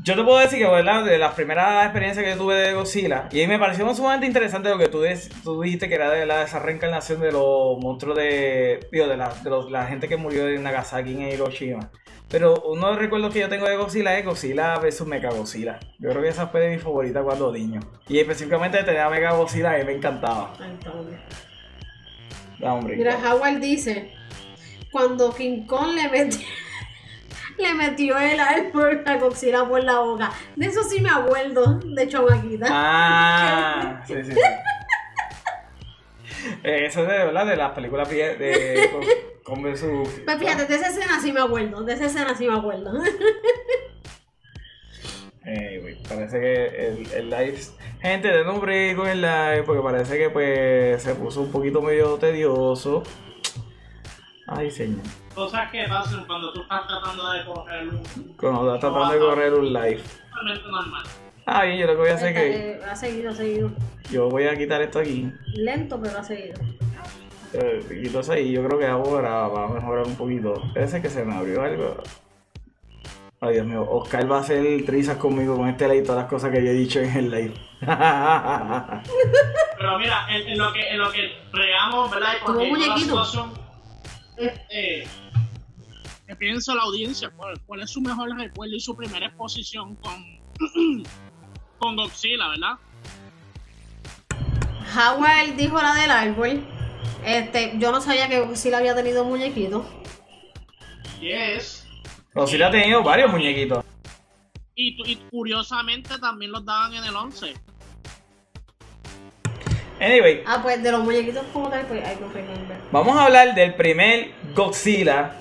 [0.04, 1.06] yo te puedo decir que, ¿verdad?
[1.06, 4.78] De las primeras experiencias que yo tuve de Godzilla, y me pareció sumamente interesante lo
[4.78, 5.04] que tú,
[5.44, 8.80] tú dijiste que era de la, esa reencarnación de los monstruos de.
[8.92, 11.92] Digo, de, la, de los, la gente que murió en Nagasaki en Hiroshima.
[12.34, 15.80] Pero uno de los recuerdos que yo tengo de Godzilla es Godzilla vs Mega Godzilla.
[16.00, 17.80] Yo creo que esa fue de mi favorita cuando niño.
[18.10, 20.52] Y específicamente de tener a Mega Godzilla y me encantaba.
[22.64, 22.96] hombre.
[22.96, 24.16] Mira, Howard dice:
[24.92, 26.40] Cuando King Kong le metió,
[27.60, 30.32] le metió el árbol a Godzilla por la boca.
[30.56, 32.66] De eso sí me acuerdo, de Chomaquita.
[32.68, 34.32] Ah, sí, sí.
[34.32, 34.40] sí.
[36.64, 37.46] Eh, eso es de, ¿verdad?
[37.46, 38.90] de las películas de,
[39.44, 40.10] con, su...
[40.26, 42.92] Pues fíjate, de esa escena sí me acuerdo, de esa escena sí me acuerdo.
[45.46, 47.60] Eh, parece que el, el live...
[48.02, 52.16] Gente, de nombre con el live porque parece que pues se puso un poquito medio
[52.16, 53.04] tedioso.
[54.48, 55.02] Ay, señor.
[55.36, 58.34] Cosas que pasan cuando tú estás tratando de correr un...
[58.38, 60.02] Cuando estás tratando de correr un live.
[60.30, 61.04] Totalmente normal.
[61.46, 62.86] Ah, bien, yo lo que voy a hacer es que.
[62.86, 63.72] Ha seguido, ha seguido.
[64.10, 65.30] Yo voy a quitar esto aquí.
[65.56, 66.56] Lento, pero ha seguido.
[67.54, 70.56] Eh, quito eso ahí, yo creo que ahora va a mejorar un poquito.
[70.74, 72.02] Parece que se me abrió algo.
[73.40, 76.30] Ay, Dios mío, Oscar va a hacer trizas conmigo con este live y todas las
[76.30, 77.54] cosas que yo he dicho en el live.
[77.82, 77.92] Pero
[80.00, 82.36] mira, en, lo que en lo que regamos, ¿verdad?
[82.46, 83.52] Porque la situación,
[84.70, 85.06] eh,
[86.40, 90.42] piensa la audiencia, ¿cuál, ¿cuál, es su mejor recuerdo y su primera exposición con
[91.80, 92.78] con Godzilla, ¿verdad?
[94.96, 96.64] Howard dijo la del árbol.
[97.26, 99.86] Este, yo no sabía que Godzilla había tenido muñequitos.
[101.20, 101.88] Yes.
[102.34, 103.86] Godzilla ha tenido varios muñequitos.
[104.76, 107.54] Y, curiosamente también los daban en el 11.
[110.02, 110.42] Anyway.
[110.46, 112.26] Ah, pues de los muñequitos como tal, pues hay que
[112.92, 115.36] Vamos a hablar del primer Godzilla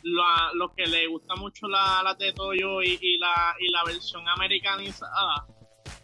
[0.03, 4.27] los que le gusta mucho la, la de Toyo y, y, la, y la versión
[4.29, 5.47] americanizada?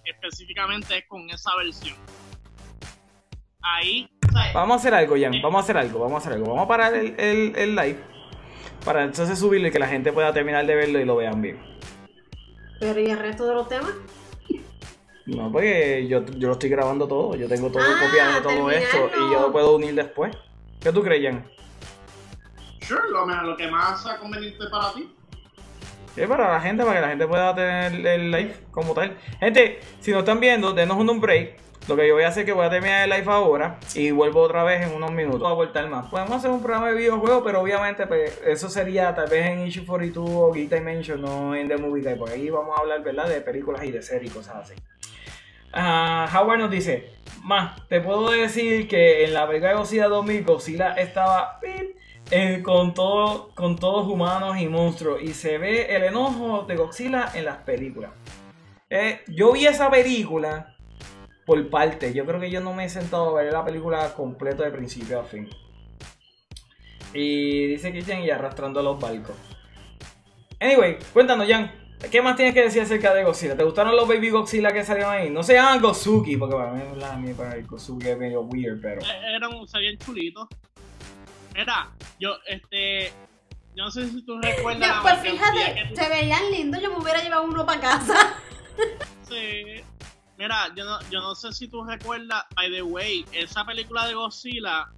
[0.04, 1.96] específicamente es con esa versión.
[3.62, 4.08] Ahí.
[4.54, 5.32] Vamos a hacer algo, Jan.
[5.42, 6.00] Vamos a hacer algo.
[6.00, 6.48] Vamos a hacer algo.
[6.48, 7.98] Vamos a parar el, el, live.
[8.84, 11.58] Para entonces subirlo y que la gente pueda terminar de verlo y lo vean bien.
[12.78, 13.92] Pero ¿y el resto de los temas?
[15.26, 17.36] No, porque yo, yo lo estoy grabando todo.
[17.36, 20.34] Yo tengo todo ah, copiado de todo esto y yo lo puedo unir después.
[20.80, 21.46] ¿Qué tú crees, Jan?
[22.80, 25.14] Sure, lo, lo que más sea conveniente para ti.
[26.16, 29.16] Es para la gente, para que la gente pueda tener el live como tal.
[29.38, 31.56] Gente, si nos están viendo, denos un break.
[31.90, 34.12] Lo que yo voy a hacer es que voy a terminar el live ahora y
[34.12, 36.06] vuelvo otra vez en unos minutos a voltar más.
[36.06, 39.84] Podemos hacer un programa de videojuegos, pero obviamente pues, eso sería tal vez en Issue
[39.84, 43.40] 42 o Geek Dimension, no en The Movie Guy, porque ahí vamos a hablar de
[43.40, 44.74] películas y de series y cosas así.
[45.74, 47.10] Uh, Howard nos dice,
[47.42, 51.58] más, te puedo decir que en la película de Godzilla 2000, Godzilla estaba
[52.30, 55.20] eh, con, todo, con todos humanos y monstruos.
[55.22, 58.12] Y se ve el enojo de Godzilla en las películas.
[58.88, 60.76] Eh, yo vi esa película
[61.50, 62.14] por parte.
[62.14, 65.18] Yo creo que yo no me he sentado a ver la película completa de principio
[65.18, 65.50] a fin.
[67.12, 69.34] Y dice que y arrastrando los barcos.
[70.60, 71.72] Anyway, cuéntanos, Jan.
[72.08, 73.56] ¿Qué más tienes que decir acerca de Godzilla?
[73.56, 75.28] ¿Te gustaron los Baby Godzilla que salieron ahí?
[75.28, 79.00] No se llaman Gozuki, porque para mí, la, para el Gozuki es medio weird, pero.
[79.00, 80.46] Eh, eran, salían chulitos.
[81.56, 81.90] Mira,
[82.20, 83.08] yo, este.
[83.74, 84.98] Yo no sé si tú recuerdas.
[85.02, 88.36] pues fíjate, se veían lindos, yo me hubiera llevado uno para casa.
[89.28, 89.82] sí.
[90.40, 94.14] Mira, yo no, yo no sé si tú recuerdas, by the way, esa película de
[94.14, 94.88] Godzilla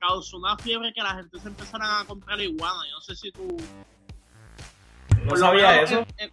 [0.00, 2.80] causó una fiebre que la gente se empezara a comprar iguana.
[2.90, 3.46] Yo no sé si tú.
[5.24, 6.00] No sabía menos eso.
[6.16, 6.32] en- en-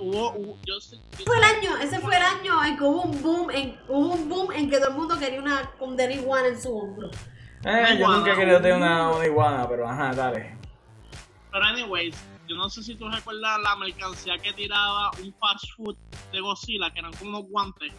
[0.00, 3.02] hubo, hubo- yo sé- yo- Fue el año, ese fue el año en que hubo
[3.02, 6.14] un boom, en, hubo un boom en que todo el mundo quería una con Danny
[6.14, 7.10] iguana en su hombro.
[7.64, 10.56] Eh, yo nunca he querido tener una, una iguana, pero ajá, dale.
[11.50, 12.16] Pero anyways,
[12.48, 15.96] yo no sé si tú recuerdas la mercancía que tiraba un fast food
[16.32, 17.92] de Godzilla, que eran como unos guantes.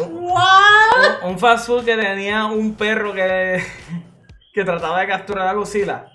[0.00, 1.30] Un, ¡Wow!
[1.30, 3.62] un fast food que tenía un perro que,
[4.52, 6.12] que trataba de capturar a Godzilla.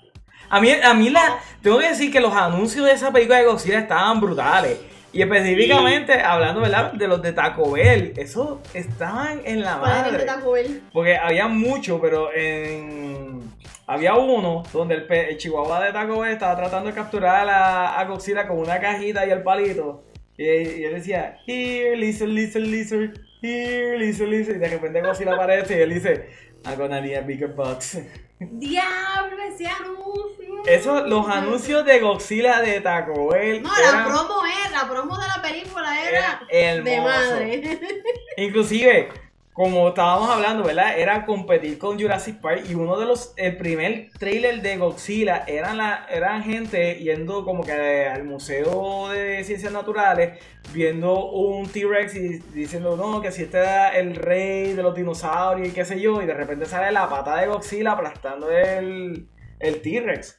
[0.48, 3.46] A mí, a mí la, tengo que decir que los anuncios de esa película de
[3.46, 4.78] Godzilla estaban brutales.
[5.12, 6.92] Y específicamente, hablando ¿verdad?
[6.92, 10.26] de los de Taco Bell, esos estaban en la ¿Cuál era el de madre.
[10.26, 10.82] Taco Bell?
[10.92, 13.52] Porque había mucho, pero en...
[13.86, 18.46] había uno donde el, chihuahua de Taco Bell estaba tratando de capturar a, a Godzilla
[18.46, 20.04] con una cajita y el palito.
[20.36, 24.56] Y, y él decía, here, lizard, lizard, lizard, here, lizard, lizard.
[24.56, 26.28] Y de repente Godzilla aparece y él dice,
[26.64, 27.98] I'm gonna need a bigger box.
[28.40, 30.62] Diablo, ese anuncio.
[30.66, 35.28] Eso, los anuncios de Godzilla de Taco Bell No, la promo era, la promo de
[35.28, 37.80] la película era Era de madre.
[38.38, 39.08] Inclusive,
[39.54, 40.98] como estábamos hablando, ¿verdad?
[40.98, 45.76] Era competir con Jurassic Park y uno de los, el primer trailer de Godzilla eran,
[45.76, 50.40] la, eran gente yendo como que al Museo de Ciencias Naturales,
[50.72, 55.68] viendo un T-Rex y diciendo, no, que si este era el rey de los dinosaurios
[55.68, 59.28] y qué sé yo, y de repente sale la pata de Godzilla aplastando el,
[59.60, 60.36] el T-Rex.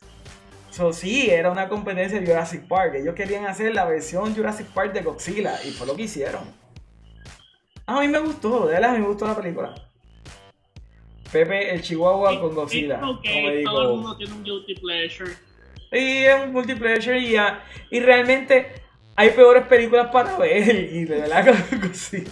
[0.72, 2.96] So, sí, era una competencia de Jurassic Park.
[2.96, 6.65] Ellos querían hacer la versión Jurassic Park de Godzilla y fue lo que hicieron.
[7.88, 9.76] A mí me gustó, de verdad me gustó la película.
[11.32, 12.96] Pepe el Chihuahua con Godzilla.
[12.96, 13.72] It's okay, como digo.
[13.72, 15.32] todo el mundo tiene un guilty pleasure.
[15.92, 18.82] Y es un multiplayer y, ya- y realmente
[19.16, 20.70] hay peores películas para ver.
[20.94, 22.32] Y de verdad que Godzilla,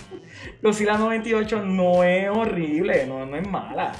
[0.61, 3.91] Godzilla 98 no es horrible, no, no es mala.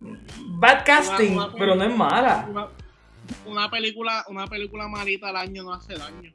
[0.00, 2.46] Bad casting, Una- una- pero no es mala.
[2.50, 2.68] Una,
[3.46, 6.32] una película, una película malita al año no hace daño.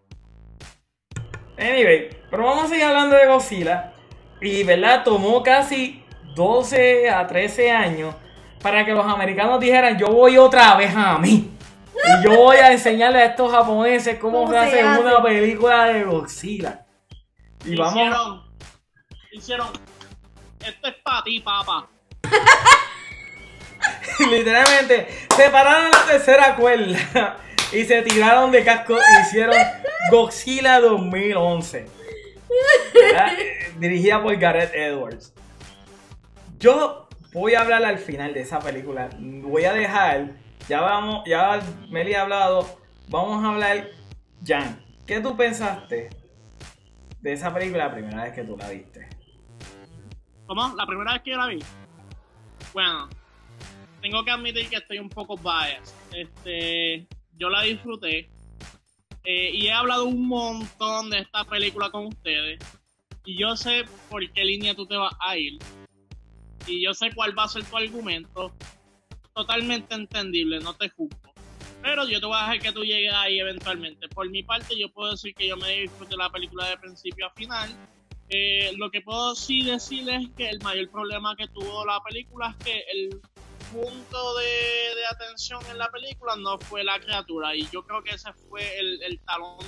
[1.57, 3.93] Anyway, pero vamos a seguir hablando de Godzilla.
[4.43, 5.03] Y, ¿verdad?
[5.03, 6.03] Tomó casi
[6.35, 8.13] 12 a 13 años
[8.61, 11.49] para que los americanos dijeran, yo voy otra vez a mí.
[11.95, 15.01] Y yo voy a enseñarle a estos japoneses cómo, ¿Cómo se se hace hace?
[15.01, 16.85] una película de Godzilla.
[17.65, 17.93] Y vamos...
[17.93, 18.43] Hicieron,
[19.31, 19.67] hicieron,
[20.59, 21.87] esto es para ti, papá.
[24.29, 27.37] Literalmente, separaron la tercera cuerda
[27.71, 29.55] y se tiraron de casco y hicieron
[30.11, 32.02] Godzilla 2011.
[32.95, 35.33] Eh, Dirigida por Gareth Edwards.
[36.59, 39.09] Yo voy a hablar al final de esa película.
[39.19, 40.31] Voy a dejar,
[40.67, 42.79] ya vamos, ya Meli ha hablado,
[43.09, 43.89] vamos a hablar,
[44.45, 46.09] Jan, ¿qué tú pensaste
[47.21, 49.09] de esa película la primera vez que tú la viste?
[50.45, 50.73] ¿Cómo?
[50.75, 51.59] La primera vez que yo la vi.
[52.73, 53.09] Bueno,
[54.01, 55.93] tengo que admitir que estoy un poco biased.
[56.11, 58.29] Este, yo la disfruté.
[59.23, 62.59] Eh, y he hablado un montón de esta película con ustedes.
[63.25, 65.59] Y yo sé por qué línea tú te vas a ir.
[66.67, 68.53] Y yo sé cuál va a ser tu argumento.
[69.33, 71.33] Totalmente entendible, no te juzgo.
[71.81, 74.07] Pero yo te voy a dejar que tú llegues ahí eventualmente.
[74.09, 77.29] Por mi parte, yo puedo decir que yo me disfruté la película de principio a
[77.31, 77.69] final.
[78.29, 82.55] Eh, lo que puedo sí decirles es que el mayor problema que tuvo la película
[82.57, 83.21] es que el
[83.73, 88.31] punto de, atención en la película no fue la criatura y yo creo que ese
[88.33, 89.59] fue el, talón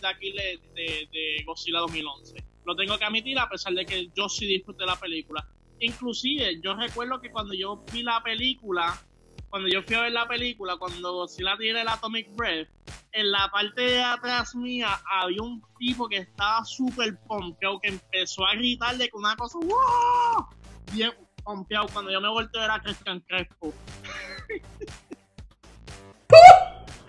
[0.00, 2.44] de Aquiles de, de Godzilla 2011.
[2.64, 5.46] Lo tengo que admitir a pesar de que yo sí disfruté la película.
[5.78, 9.00] Inclusive yo recuerdo que cuando yo vi la película,
[9.48, 12.68] cuando yo fui a ver la película, cuando Godzilla tiene el Atomic Breath,
[13.12, 18.44] en la parte de atrás mía había un tipo que estaba súper pompeado, que empezó
[18.44, 20.46] a gritar de que una cosa, ¡wow!
[20.92, 21.12] Bien
[21.50, 21.86] pompeado.
[21.92, 23.74] Cuando yo me volteo era Christian Crespo.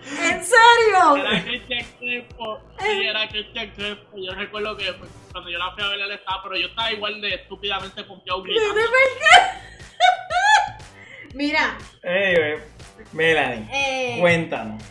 [0.04, 1.16] ¿En serio?
[1.16, 2.60] Era Christian Crespo.
[2.80, 4.16] Sí, era Christian Crespo.
[4.16, 6.92] Yo recuerdo que pues, cuando yo la fui a ver, él estaba, pero yo estaba
[6.92, 8.74] igual de estúpidamente pompeado gritando.
[11.34, 12.58] Mira, Anyway,
[13.12, 14.82] Melanie, eh, cuéntanos.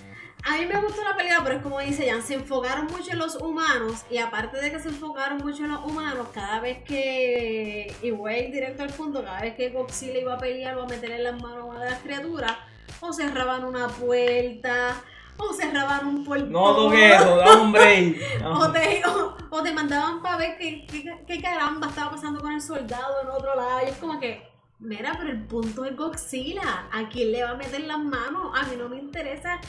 [0.43, 3.19] A mí me gustó la película, pero es como dice Jan, se enfocaron mucho en
[3.19, 7.93] los humanos y aparte de que se enfocaron mucho en los humanos, cada vez que,
[8.01, 8.11] y
[8.51, 11.41] directo al punto, cada vez que Godzilla iba a pelear o a meterle en las
[11.41, 12.57] manos a las criaturas,
[12.99, 14.95] o cerraban una puerta,
[15.37, 16.51] o cerraban un portón.
[16.51, 18.17] No toques eso, da un break.
[18.45, 22.51] O te, o, o te mandaban para ver qué, qué, qué caramba estaba pasando con
[22.53, 23.79] el soldado en otro lado.
[23.85, 24.47] Y es como que,
[24.79, 26.87] mira, pero el punto es Godzilla.
[26.91, 28.51] ¿A quién le va a meter las manos?
[28.55, 29.59] A mí no me interesa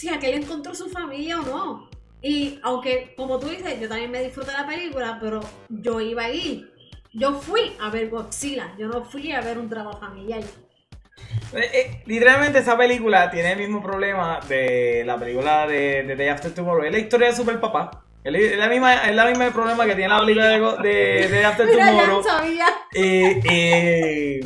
[0.00, 1.90] si aquel encontró su familia o no.
[2.22, 6.66] Y aunque, como tú dices, yo también me disfruté la película, pero yo iba ahí.
[7.12, 8.74] Yo fui a ver Godzilla.
[8.78, 10.40] Yo no fui a ver un drama familiar.
[11.52, 16.28] Eh, eh, literalmente esa película tiene el mismo problema de la película de, de Day
[16.28, 16.84] After Tomorrow.
[16.84, 18.04] Es la historia de Super Papá.
[18.24, 21.66] Es la- misma, es la misma problema que tiene la película de, de, de After
[21.70, 22.16] Mira, ya Tomorrow.
[22.18, 22.66] no sabía.
[22.94, 24.40] Eh,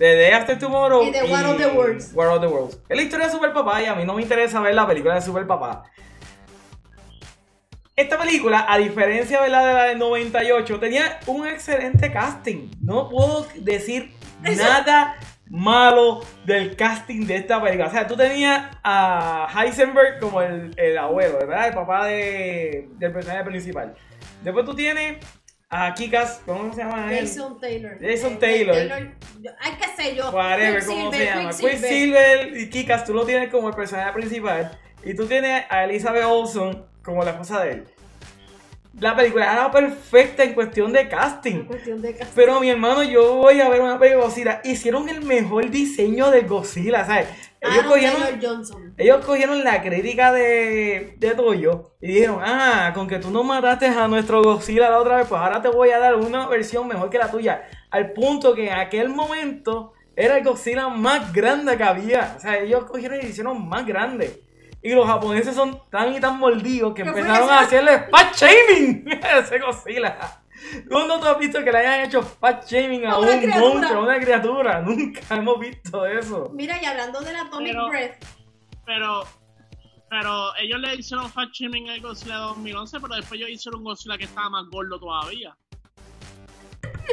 [0.00, 2.12] de Day After Tomorrow Y de War of the Worlds.
[2.14, 2.78] War of the Worlds.
[2.88, 5.14] Es la historia de Super Papá y a mí no me interesa ver la película
[5.14, 5.84] de Super Papá.
[7.96, 9.66] Esta película, a diferencia ¿verdad?
[9.66, 12.70] de la del 98, tenía un excelente casting.
[12.80, 15.16] No puedo decir Eso- nada
[15.50, 17.88] malo del casting de esta película.
[17.88, 21.68] O sea, tú tenías a Heisenberg como el, el abuelo, ¿verdad?
[21.68, 23.94] El papá de- del personaje principal.
[24.42, 25.18] Después tú tienes
[25.72, 27.26] a Kikas, ¿cómo se llama él?
[27.26, 27.96] Jason Taylor.
[28.00, 29.12] Jason Eh, Taylor.
[29.40, 30.30] yo- Ay, qué sé yo.
[30.30, 31.50] Whatever, ¿cómo se llama?
[31.50, 32.56] Quicksilver.
[32.58, 34.76] Y Kikas, tú lo tienes como el personaje principal.
[35.04, 37.84] Y tú tienes a Elizabeth Olsen como la esposa de él.
[38.98, 41.64] La película era perfecta en cuestión de casting.
[41.64, 42.30] Cuestión de casa.
[42.34, 44.60] Pero mi hermano, yo voy a ver una película de Godzilla.
[44.64, 47.28] Hicieron el mejor diseño de Godzilla, ¿sabes?
[47.60, 48.89] Ellos Aaron cogieron, Taylor Johnson.
[49.00, 53.86] Ellos cogieron la crítica de, de Toyo y dijeron, ah, con que tú no mataste
[53.86, 57.08] a nuestro Godzilla la otra vez, pues ahora te voy a dar una versión mejor
[57.10, 57.62] que la tuya.
[57.90, 62.34] Al punto que en aquel momento era el Godzilla más grande que había.
[62.36, 64.42] O sea, ellos cogieron y hicieron más grande.
[64.82, 68.34] Y los japoneses son tan y tan mordidos que ¿Qué fue empezaron a hacerle fat
[68.34, 70.16] shaming a ese Godzilla.
[70.90, 73.68] ¿Cuándo tú has visto que le hayan hecho fat shaming a A un una criatura.
[73.74, 74.80] monstruo, a una criatura?
[74.86, 76.50] Nunca hemos visto eso.
[76.54, 78.24] Mira, y hablando del Atomic Pero- Breath,
[78.92, 79.24] Pero,
[80.08, 84.18] pero ellos le hicieron fat shaming al Godzilla 2011, pero después ellos hicieron un Godzilla
[84.18, 85.56] que estaba más gordo todavía.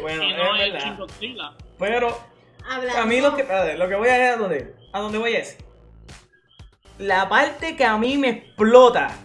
[0.01, 1.53] Bueno, y no es el Godzilla.
[1.77, 2.19] Pero
[2.67, 2.99] hablando.
[2.99, 5.35] a mí lo que, espérate, lo que voy a ir a dónde, a dónde voy
[5.35, 5.59] es
[6.97, 9.15] la parte que a mí me explota,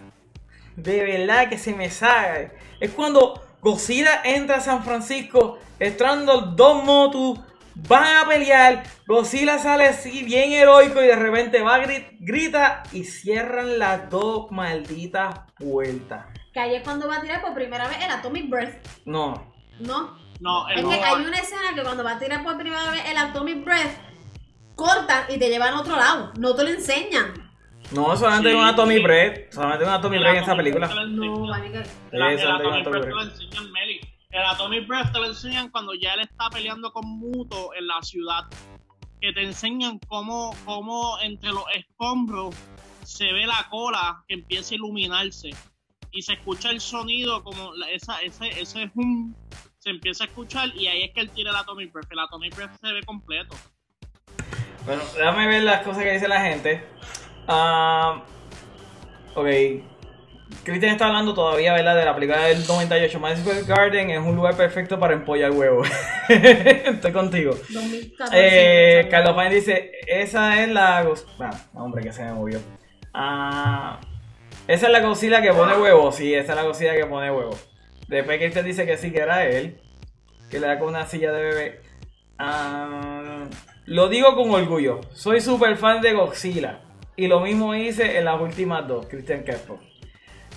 [0.75, 6.83] de verdad que se me sale, es cuando Godzilla entra a San Francisco, entrando dos
[6.83, 7.39] motos,
[7.75, 13.03] van a pelear, Godzilla sale así bien heroico y de repente va, gri- grita y
[13.05, 16.25] cierran las dos malditas puertas.
[16.53, 18.75] Que ahí es cuando va a tirar por primera vez el Atomic Breath.
[19.05, 20.17] No, ¿No?
[20.39, 23.01] No, el Es que hay una escena que cuando va a tirar por primera vez
[23.09, 23.97] el Atomic Breath,
[24.75, 26.31] cortan y te llevan a otro lado.
[26.37, 27.33] No te lo enseñan.
[27.91, 28.55] no, solamente Sí.
[28.55, 30.87] hay una Tommy Breath, solamente Tommy el Breath en esa Atomic película.
[31.05, 31.55] No.
[31.55, 31.63] El,
[32.11, 33.33] el Eso, Atomic Atomic Breath
[34.33, 38.01] El Atomic Breath te lo enseñan cuando ya él está peleando con Muto en la
[38.01, 38.45] ciudad.
[39.21, 42.55] Que te enseñan cómo, cómo entre los escombros
[43.03, 45.51] se ve la cola que empieza a iluminarse.
[46.11, 49.35] Y se escucha el sonido como esa, ese, ese hum
[49.77, 52.11] se empieza a escuchar y ahí es que él tira el Atomic Breath.
[52.11, 53.55] El Atomic Breath se ve completo.
[54.85, 56.83] Bueno, déjame ver las cosas que dice la gente.
[57.47, 58.23] Ah,
[59.35, 59.47] ok.
[60.63, 61.95] Cristian está hablando todavía, ¿verdad?
[61.95, 63.19] De la película del 98.
[63.19, 65.87] Madison Square Garden es un lugar perfecto para empollar huevos.
[66.29, 67.51] Estoy contigo.
[67.69, 68.31] 2014.
[68.33, 69.35] Eh, Carlos.
[69.35, 71.05] Payne dice, esa es la...
[71.39, 72.59] Ah, hombre, que se me movió.
[73.13, 73.99] Ah,
[74.67, 76.15] esa es la Godzilla que pone huevos.
[76.15, 77.69] Sí, esa es la Godzilla que pone huevos.
[78.07, 79.81] Después Cristian dice que sí, que era él.
[80.49, 81.81] Que le da con una silla de bebé.
[82.37, 83.45] Ah,
[83.85, 85.01] lo digo con orgullo.
[85.13, 86.79] Soy súper fan de Godzilla.
[87.15, 89.79] Y lo mismo hice en las últimas dos, Cristian Crespo.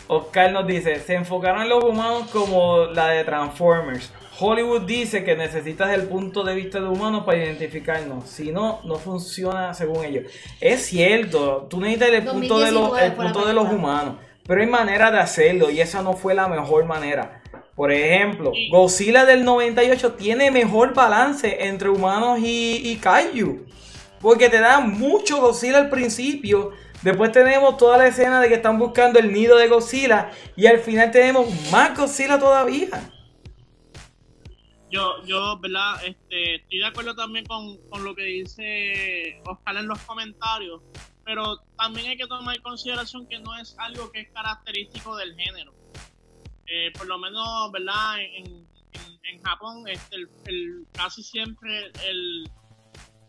[0.08, 4.12] Oscar nos dice, se enfocaron en los humanos como la de Transformers.
[4.38, 8.28] Hollywood dice que necesitas el punto de vista de humanos para identificarnos.
[8.28, 10.30] Si no, no funciona según ellos.
[10.60, 13.64] Es cierto, tú necesitas el punto de los, 2019 el fue la punto de los
[13.64, 13.92] película.
[13.92, 14.16] humanos.
[14.46, 17.42] Pero hay maneras de hacerlo y esa no fue la mejor manera.
[17.74, 23.66] Por ejemplo, Godzilla del 98 tiene mejor balance entre humanos y, y Kaiju.
[24.20, 26.72] Porque te da mucho Godzilla al principio.
[27.06, 30.32] Después tenemos toda la escena de que están buscando el nido de Godzilla.
[30.56, 32.88] Y al final tenemos más Godzilla todavía.
[34.90, 36.04] Yo, yo, ¿verdad?
[36.04, 40.82] Este, estoy de acuerdo también con, con lo que dice Oscar en los comentarios,
[41.24, 45.36] pero también hay que tomar en consideración que no es algo que es característico del
[45.36, 45.72] género.
[46.66, 48.18] Eh, por lo menos, ¿verdad?
[48.20, 50.16] En, en- Japón, este,
[50.46, 52.50] el- casi siempre el,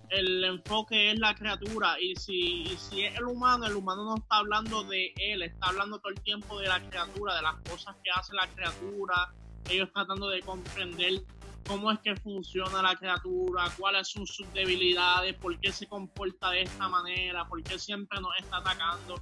[0.09, 4.15] el enfoque es la criatura y si, y si es el humano, el humano no
[4.15, 7.95] está hablando de él, está hablando todo el tiempo de la criatura, de las cosas
[8.03, 9.33] que hace la criatura,
[9.69, 11.21] ellos tratando de comprender
[11.67, 16.61] cómo es que funciona la criatura, cuáles son sus debilidades, por qué se comporta de
[16.61, 19.15] esta manera, por qué siempre nos está atacando.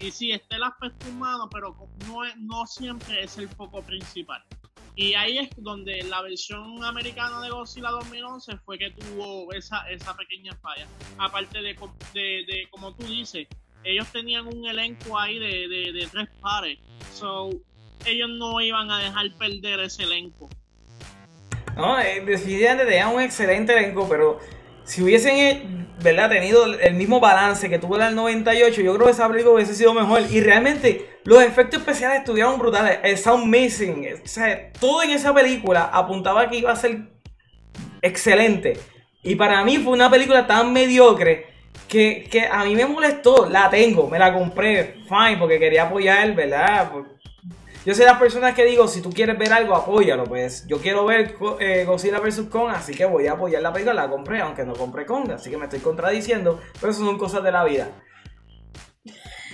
[0.00, 1.76] Y sí, está el aspecto humano, pero
[2.08, 4.42] no, es- no siempre es el foco principal.
[4.94, 10.14] Y ahí es donde la versión americana de Godzilla 2011 fue que tuvo esa, esa
[10.14, 10.86] pequeña falla.
[11.18, 11.74] Aparte de,
[12.14, 13.46] de, como tú dices,
[13.84, 16.78] ellos tenían un elenco ahí de, de, tres pares.
[17.14, 17.50] So,
[18.04, 20.50] ellos no iban a dejar perder ese elenco.
[21.74, 24.40] No, eh, definitivamente tenían un excelente elenco, pero
[24.84, 26.28] si hubiesen eh, ¿verdad?
[26.28, 29.94] tenido el mismo balance que tuvo el 98, yo creo que esa película hubiese sido
[29.94, 30.20] mejor.
[30.30, 32.98] Y realmente los efectos especiales estuvieron brutales.
[33.02, 37.08] El sound missing, o sea, todo en esa película apuntaba que iba a ser
[38.00, 38.78] excelente.
[39.22, 41.46] Y para mí fue una película tan mediocre
[41.86, 43.48] que, que a mí me molestó.
[43.48, 46.90] La tengo, me la compré, fine, porque quería apoyar, ¿verdad?
[47.84, 50.24] Yo soy de las personas que digo, si tú quieres ver algo, apóyalo.
[50.24, 52.42] Pues yo quiero ver eh, Godzilla vs.
[52.48, 53.94] Kong, así que voy a apoyar la película.
[53.94, 56.60] La compré, aunque no compré Kong, así que me estoy contradiciendo.
[56.80, 57.88] Pero eso son cosas de la vida.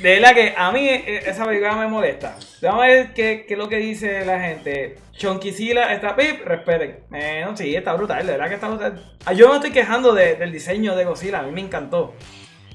[0.03, 2.37] De verdad que a mí eh, esa película me molesta.
[2.63, 4.97] Vamos a ver qué, qué es lo que dice la gente.
[5.17, 7.01] Chonquisila está pip, respeten.
[7.13, 9.17] Eh, no, sí, está brutal, de verdad que está brutal.
[9.25, 12.15] Ah, yo no estoy quejando del diseño de Godzilla, a mí me encantó.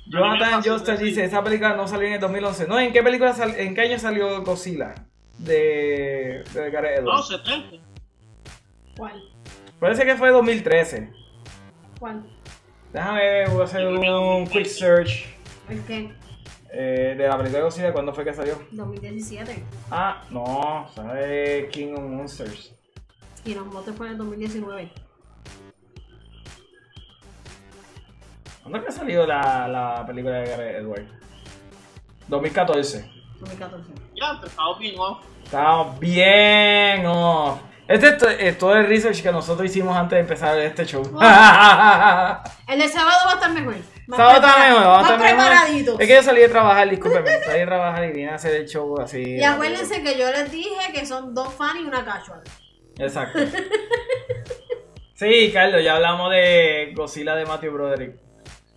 [0.06, 2.68] Jonathan Joster dice, esa película no salió en el 2011.
[2.68, 4.94] No, ¿en qué película en qué año salió Godzilla?
[5.38, 7.30] de, de Gareth Edwards.
[7.30, 7.78] No, 70.
[8.98, 9.24] ¿Cuál?
[9.80, 11.10] Parece que fue 2013.
[12.00, 12.24] ¿Cuál?
[12.92, 15.26] Déjame ver, voy a hacer un quick search.
[15.70, 16.12] ¿El qué?
[16.76, 18.58] Eh, de la película de Godzilla, ¿cuándo fue que salió?
[18.72, 19.64] 2017.
[19.92, 22.74] Ah, no, sabe King of Monsters.
[23.44, 24.92] King of Monsters fue en el 2019.
[28.64, 31.12] ¿Cuándo es que salió la, la película de Gareth Edwards?
[32.28, 33.12] 2014.
[33.40, 33.94] 2014.
[34.16, 35.24] Ya, estamos bien off.
[35.44, 37.60] Estamos bien off.
[37.88, 41.04] Este es todo el research que nosotros hicimos antes de empezar este show.
[41.04, 43.76] el de sábado va a estar mejor.
[44.10, 45.92] Sábado está mejor, va a estar preparadito.
[45.92, 46.02] Mejor.
[46.02, 47.40] Es que yo salí de trabajar, discúlpeme.
[47.44, 49.22] salí de trabajar y vine a hacer el show así.
[49.22, 52.42] Y acuérdense que yo les dije que son dos fans y una casual.
[52.98, 53.40] Exacto.
[55.16, 58.16] sí, Carlos, ya hablamos de Godzilla de Matthew Broderick.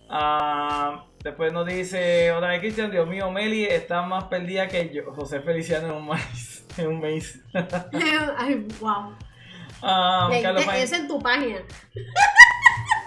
[0.09, 1.03] Ah.
[1.27, 5.11] Después nos dice otra vez Cristian, Dios mío, Meli está más perdida que yo.
[5.13, 6.65] José Feliciano en un maíz.
[6.77, 7.43] En un maíz.
[8.37, 9.15] Ay, wow.
[9.81, 11.57] Um, es en tu página.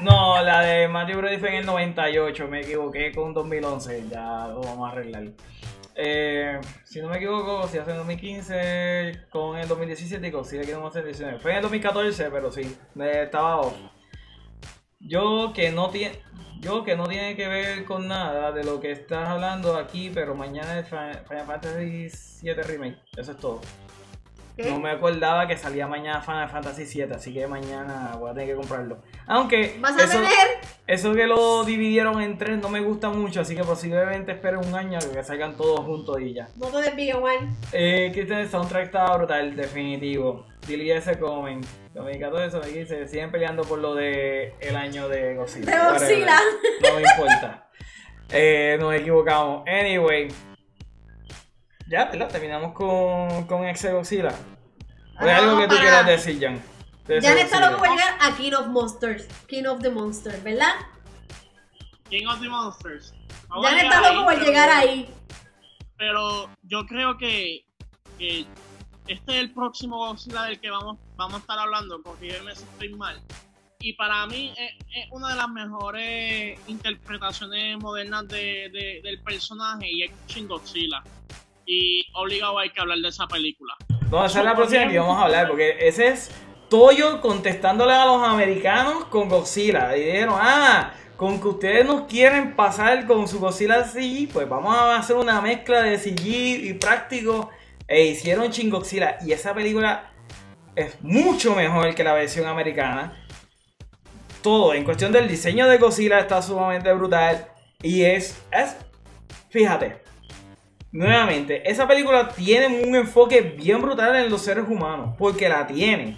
[0.02, 4.62] No, la de Matthew Brody fue en el 98, me equivoqué con 2011, ya lo
[4.62, 5.24] vamos a arreglar.
[5.94, 10.72] Eh, si no me equivoco, si hace en 2015, con el 2017, digo, sí, aquí
[10.72, 11.38] no hacer 19.
[11.38, 13.74] Fue en el 2014, pero sí, estaba off.
[15.00, 16.22] Yo que no tiene
[16.60, 20.34] yo que no tiene que ver con nada de lo que estás hablando aquí, pero
[20.34, 22.08] mañana es Final Fantasy
[22.42, 22.98] VII Remake.
[23.16, 23.60] Eso es todo.
[24.68, 28.50] No me acordaba que salía mañana Final Fantasy VII, así que mañana voy a tener
[28.50, 28.98] que comprarlo.
[29.26, 29.76] Aunque.
[29.80, 30.30] ¿Vas a eso, tener?
[30.86, 34.74] Eso que lo dividieron en tres no me gusta mucho, así que posiblemente espere un
[34.74, 36.48] año que salgan todos juntos y ya.
[36.56, 37.56] No te desvío, Juan.
[37.72, 40.46] Eh, que el soundtrack está brutal, definitivo.
[40.66, 41.60] Dile ese comen.
[41.94, 45.84] 2014, 2015, siguen peleando por lo de el año de Godzilla.
[45.84, 46.38] De Godzilla.
[46.82, 47.66] No me importa.
[48.32, 49.64] Eh, nos equivocamos.
[49.66, 50.28] Anyway.
[51.90, 52.28] Ya, ¿verdad?
[52.28, 54.32] Terminamos con, con Exe Godzilla.
[55.20, 56.62] ¿O hay algo que tú quieras decir, Jan?
[57.08, 59.26] Jan está loco por llegar a King of Monsters.
[59.48, 60.74] King of the Monsters, ¿verdad?
[62.08, 63.12] King of the Monsters.
[63.48, 65.12] Jan está loco por llegar ahí.
[65.98, 67.64] Pero yo creo que,
[68.18, 68.46] que
[69.08, 72.90] este es el próximo Godzilla del que vamos, vamos a estar hablando, corrígeme si estoy
[72.90, 73.20] mal.
[73.80, 80.12] Y para mí es, una de las mejores interpretaciones modernas de, del personaje y es
[80.28, 81.02] Shin Godzilla.
[81.66, 83.74] Y obligado hay que hablar de esa película.
[84.10, 86.30] No, esa es la próxima que vamos a hablar, porque ese es
[86.68, 89.96] Toyo contestándole a los americanos con Godzilla.
[89.96, 94.74] Y dijeron, ah, con que ustedes nos quieren pasar con su Godzilla CG, pues vamos
[94.74, 97.50] a hacer una mezcla de CG y práctico
[97.86, 100.12] e hicieron Chingoxila y esa película
[100.76, 103.26] es mucho mejor que la versión americana.
[104.42, 107.48] Todo, en cuestión del diseño de Godzilla está sumamente brutal.
[107.82, 108.76] Y es, es,
[109.50, 110.02] fíjate,
[110.92, 116.16] nuevamente, esa película tiene un enfoque bien brutal en los seres humanos, porque la tiene.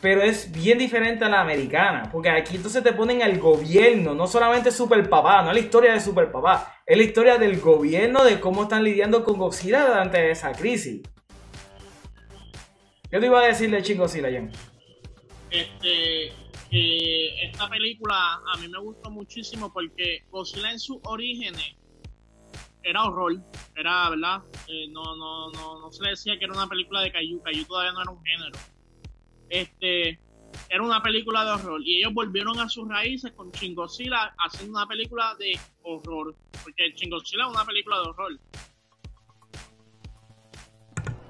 [0.00, 4.26] Pero es bien diferente a la americana, porque aquí entonces te ponen al gobierno, no
[4.26, 8.22] solamente Super Papá, no es la historia de Super Papá, es la historia del gobierno
[8.22, 11.00] de cómo están lidiando con Godzilla durante esa crisis.
[13.10, 14.52] ¿Qué te iba a decir de Shin Godzilla, Jen?
[15.50, 16.32] Este,
[16.70, 21.76] que esta película a mí me gustó muchísimo porque Godzilla en sus orígenes
[22.84, 23.36] era horror,
[23.74, 24.42] era, ¿verdad?
[24.68, 27.64] Eh, no, no, no, no se le decía que era una película de Kaiju, Kaiju
[27.64, 28.58] todavía no era un género.
[29.48, 30.20] Este,
[30.68, 34.86] era una película de horror y ellos volvieron a sus raíces con Godzilla haciendo una
[34.86, 38.40] película de horror, porque Godzilla es una película de horror.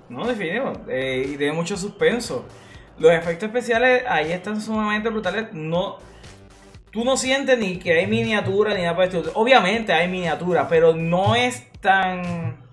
[0.09, 2.47] No, definitivo, eh, y tiene mucho suspenso.
[2.99, 5.53] Los efectos especiales ahí están sumamente brutales.
[5.53, 5.99] No,
[6.95, 9.33] tú no sientes ni que hay miniatura ni nada por esto.
[9.35, 12.65] Obviamente hay miniatura, pero no es tan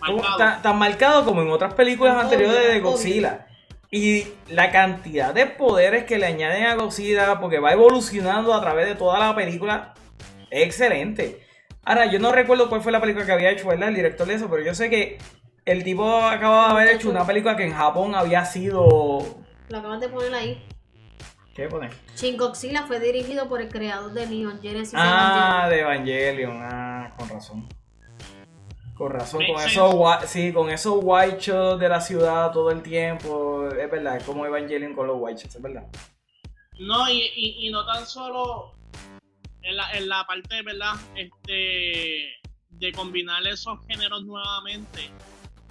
[0.00, 3.46] marcado, tan, marcado como en otras películas anteriores de Godzilla.
[3.92, 8.88] Y la cantidad de poderes que le añaden a Godzilla, porque va evolucionando a través
[8.88, 9.94] de toda la película,
[10.50, 11.46] es excelente.
[11.84, 13.88] Ahora, yo no recuerdo cuál fue la película que había hecho, ¿verdad?
[13.88, 15.18] El director de eso, pero yo sé que
[15.64, 19.42] el tipo acababa de haber hecho una película que en Japón había sido.
[19.68, 20.64] Lo acaban de poner ahí.
[21.54, 21.90] ¿Qué pone?
[22.16, 26.58] Shin Godzilla fue dirigido por el creador de Neon Genesis Ah, de Evangelion.
[26.62, 27.68] Ah, con razón.
[28.94, 29.94] Con razón, con esos,
[30.30, 33.66] sí, con esos white shots de la ciudad todo el tiempo.
[33.68, 35.86] Es verdad, es como Evangelion con los white shots, es verdad.
[36.78, 38.74] No, y, y, y no tan solo
[39.62, 40.92] en la, en la parte, ¿verdad?
[41.16, 42.28] Este,
[42.68, 45.10] de combinar esos géneros nuevamente,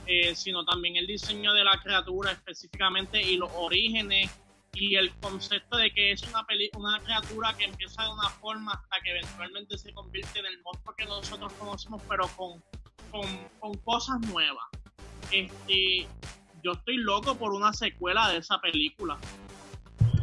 [0.08, 4.30] eh, sino también el diseño de la criatura específicamente y los orígenes
[4.74, 8.74] y el concepto de que es una, peli una criatura que empieza de una forma
[8.74, 12.64] hasta que eventualmente se convierte en el monstruo que nosotros conocemos, pero con,
[13.12, 13.28] con,
[13.60, 14.66] con cosas nuevas.
[15.32, 16.08] Este,
[16.64, 19.18] yo estoy loco por una secuela de esa película.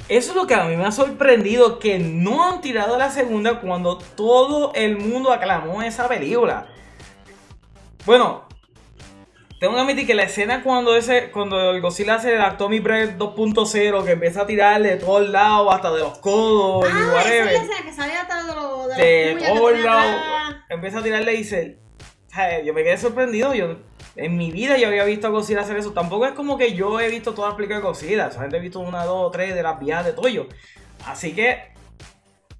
[0.08, 3.60] Eso es lo que a mí me ha sorprendido, que no han tirado la segunda
[3.60, 6.68] cuando todo el mundo aclamó esa película.
[8.04, 8.45] Bueno,
[9.58, 13.16] tengo que admitir que la escena cuando ese cuando el Godzilla hace el Atomic Breath
[13.18, 17.00] 2.0, que empieza a tirar de todos lados, hasta de los codos y Ah, esa
[17.00, 19.02] es la whatever, escena que sale hasta de los de,
[19.34, 20.16] de todos lados,
[20.68, 21.78] empieza a tirarle y dice,
[22.32, 23.76] "Ay, yo me quedé sorprendido, yo
[24.16, 27.00] en mi vida yo había visto a Godzilla hacer eso, tampoco es como que yo
[27.00, 29.78] he visto todas las películas de Godzilla, solamente he visto una, dos, tres de las
[29.80, 30.46] vías de Toyo,
[31.06, 31.75] así que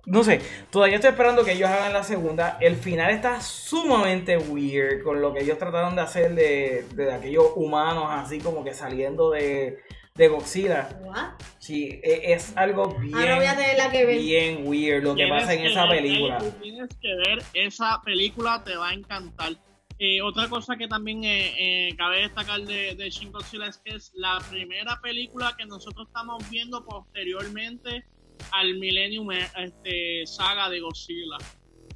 [0.07, 2.57] no sé, todavía estoy esperando que ellos hagan la segunda.
[2.61, 7.47] El final está sumamente weird con lo que ellos trataron de hacer de, de aquellos
[7.57, 9.81] humanos así como que saliendo de,
[10.15, 10.89] de Godzilla.
[11.03, 11.31] What?
[11.59, 14.19] Sí, e- es algo bien, Ahora voy a tenerla que ver.
[14.21, 16.39] bien weird lo que pasa en que esa ver, película.
[16.63, 19.53] Tienes que ver esa película, te va a encantar.
[19.99, 23.95] Eh, otra cosa que también eh, eh, cabe destacar de, de Shin Godzilla es que
[23.97, 28.05] es la primera película que nosotros estamos viendo posteriormente
[28.53, 31.39] al Millennium este, saga de Godzilla.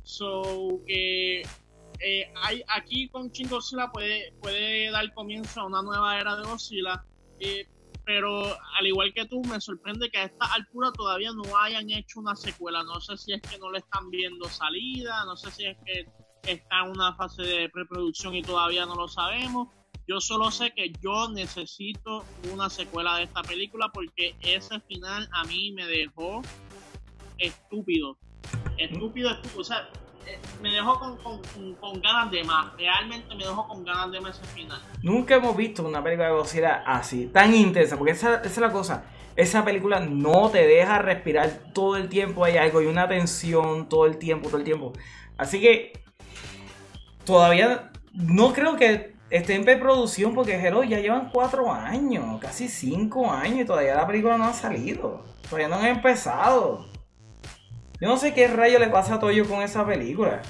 [0.02, 1.42] So que
[2.00, 6.42] eh, hay, aquí con Shin Godzilla puede, puede dar comienzo a una nueva era de
[6.42, 7.04] Godzilla.
[7.40, 7.66] eh,
[8.04, 8.42] pero
[8.76, 12.34] al igual que tú, me sorprende que a esta altura todavía no hayan hecho una
[12.34, 12.82] secuela.
[12.82, 16.06] No sé si es que no le están viendo salida, no sé si es que
[16.44, 19.68] está en una fase de preproducción y todavía no lo sabemos.
[20.10, 25.44] Yo solo sé que yo necesito una secuela de esta película porque ese final a
[25.44, 26.42] mí me dejó
[27.38, 28.16] estúpido.
[28.76, 29.60] Estúpido, estúpido.
[29.60, 29.88] O sea,
[30.60, 32.76] me dejó con, con- con- con ganas de más.
[32.76, 34.82] Realmente me dejó con ganas de más ese final.
[35.00, 38.72] Nunca hemos visto una película de Godzilla así, tan intensa, porque esa, esa es la
[38.72, 39.04] cosa.
[39.36, 44.06] Esa película no te deja respirar todo el tiempo, hay algo, hay una tensión todo
[44.06, 44.92] el tiempo, todo el tiempo.
[45.38, 45.92] Así que
[47.24, 53.30] todavía no creo que esté en preproducción porque Hello ya llevan cuatro años, casi cinco
[53.30, 55.24] años y todavía la película no ha salido.
[55.42, 56.86] Todavía no han empezado.
[58.00, 60.42] Yo no sé qué rayo le pasa a Toyo con esa película.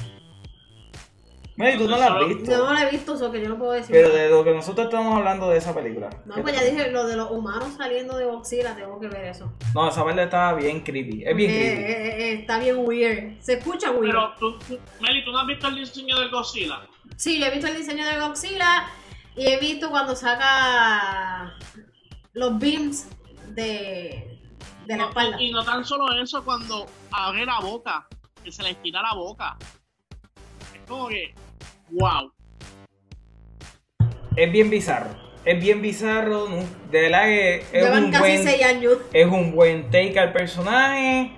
[1.61, 2.51] Mary, tú no la has visto.
[2.51, 3.91] Yo no la he visto, eso que yo no puedo decir.
[3.93, 4.21] Pero nada.
[4.23, 6.11] de lo que nosotros estamos hablando de esa película.
[6.25, 9.53] No, pues ya dije lo de los humanos saliendo de Godzilla, tengo que ver eso.
[9.75, 11.23] No, esa parte estaba bien creepy.
[11.25, 11.83] Es bien Eh, creepy.
[11.83, 13.41] eh, eh, está bien weird.
[13.41, 14.13] Se escucha weird.
[14.15, 14.59] Pero, tú,
[15.01, 16.81] Meli, ¿tú no has visto el diseño del Godzilla?
[17.17, 18.87] Sí, yo he visto el diseño de Godzilla
[19.37, 21.55] y he visto cuando saca
[22.33, 23.09] los beams
[23.49, 24.39] de,
[24.87, 25.41] de la No, espalda.
[25.41, 28.07] y, y no tan solo eso, cuando abre la boca,
[28.43, 29.57] que se le estira la boca.
[30.75, 31.35] Es como que,
[31.93, 32.33] wow.
[34.37, 35.11] Es bien bizarro.
[35.45, 36.47] Es bien bizarro.
[36.91, 38.99] De verdad que es Llevan un, casi buen, seis años.
[39.13, 41.33] es un buen take al personaje.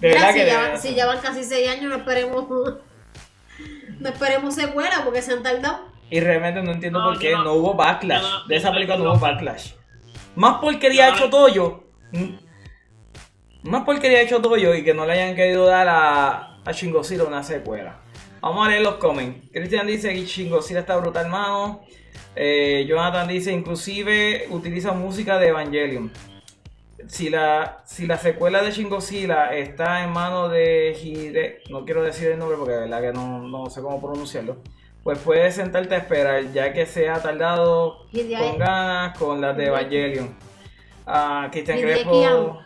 [0.00, 0.44] De Mira, verdad si, que.
[0.44, 2.46] de- si llevan casi seis años, no esperemos.
[3.98, 5.88] No esperemos secuela porque se han tardado.
[6.10, 8.22] Y realmente no entiendo No, por qué no, no- hubo backlash.
[8.22, 9.72] no- de esa película no hubo backlash.
[10.36, 11.84] Más porquería ha hecho Toyo.
[13.62, 16.92] Más porquería ha hecho Toyo y que no le hayan querido dar a, a Shin
[16.92, 18.00] Godzilla una secuela.
[18.44, 19.48] Vamos a leer los comments.
[19.52, 21.80] Christian dice que Shin Godzilla está brutal, mano.
[22.36, 26.12] Eh, Jonathan dice, inclusive utiliza música de Evangelion.
[27.06, 32.02] Si la, si la secuela de Shin Godzilla está en manos de Hide, no quiero
[32.02, 34.58] decir el nombre porque de verdad que no, no sé cómo pronunciarlo,
[35.02, 39.68] pues puedes sentarte a esperar, ya que se ha tardado con ganas con las de
[39.68, 40.36] Evangelion.
[41.06, 42.60] Ah, Cristian Crespo.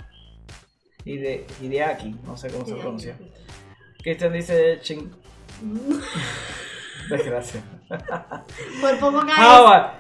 [1.05, 3.17] Hide, Hideaki, no sé cómo se pronuncia.
[4.03, 4.81] Cristian dice.
[7.11, 7.63] Desgracia.
[8.81, 9.45] Por poco cae.
[9.45, 9.93] Howard,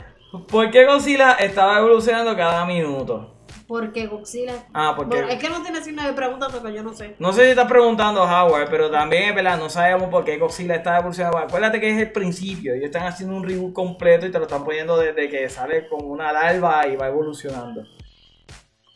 [0.46, 3.34] ¿por qué Godzilla estaba evolucionando cada minuto?
[3.66, 4.66] Porque Godzilla.
[4.72, 5.16] Ah, porque.
[5.16, 7.16] Bueno, es que no tiene signo de pregunta porque yo no sé.
[7.18, 9.58] No sé si estás preguntando Howard, pero también, ¿verdad?
[9.58, 11.36] No sabemos por qué Godzilla está evolucionando.
[11.36, 12.72] Acuérdate que es el principio.
[12.72, 16.06] Ellos están haciendo un reboot completo y te lo están poniendo desde que sale como
[16.06, 17.82] una larva y va evolucionando.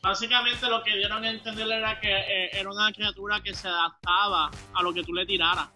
[0.03, 4.51] Básicamente lo que dieron a entender era que eh, era una criatura que se adaptaba
[4.75, 5.69] a lo que tú le tiraras.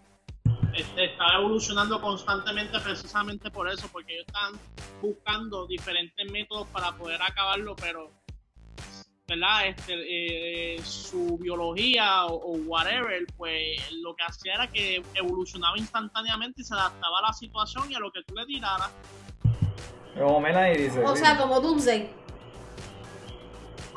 [0.77, 4.53] Este, estaba evolucionando constantemente precisamente por eso, porque ellos están
[5.01, 8.11] buscando diferentes métodos para poder acabarlo, pero
[9.27, 9.67] ¿verdad?
[9.69, 16.61] Este, eh, su biología o, o, whatever, pues lo que hacía era que evolucionaba instantáneamente
[16.61, 18.91] y se adaptaba a la situación y a lo que tú le tiraras.
[20.73, 21.03] Y dice.
[21.03, 22.26] O sea, como Doomsday.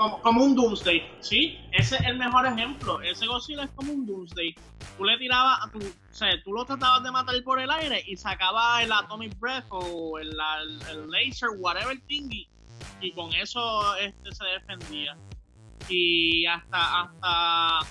[0.01, 1.59] Como, como un Doomsday, ¿sí?
[1.73, 3.03] Ese es el mejor ejemplo.
[3.03, 4.55] Ese Godzilla es como un Doomsday.
[4.97, 8.03] Tú le tirabas, a tu, o sea, tú lo tratabas de matar por el aire
[8.07, 12.49] y sacaba el Atomic Breath o el, el, el laser, whatever thingy,
[13.03, 15.19] y con eso este se defendía.
[15.91, 17.87] Y hasta, hasta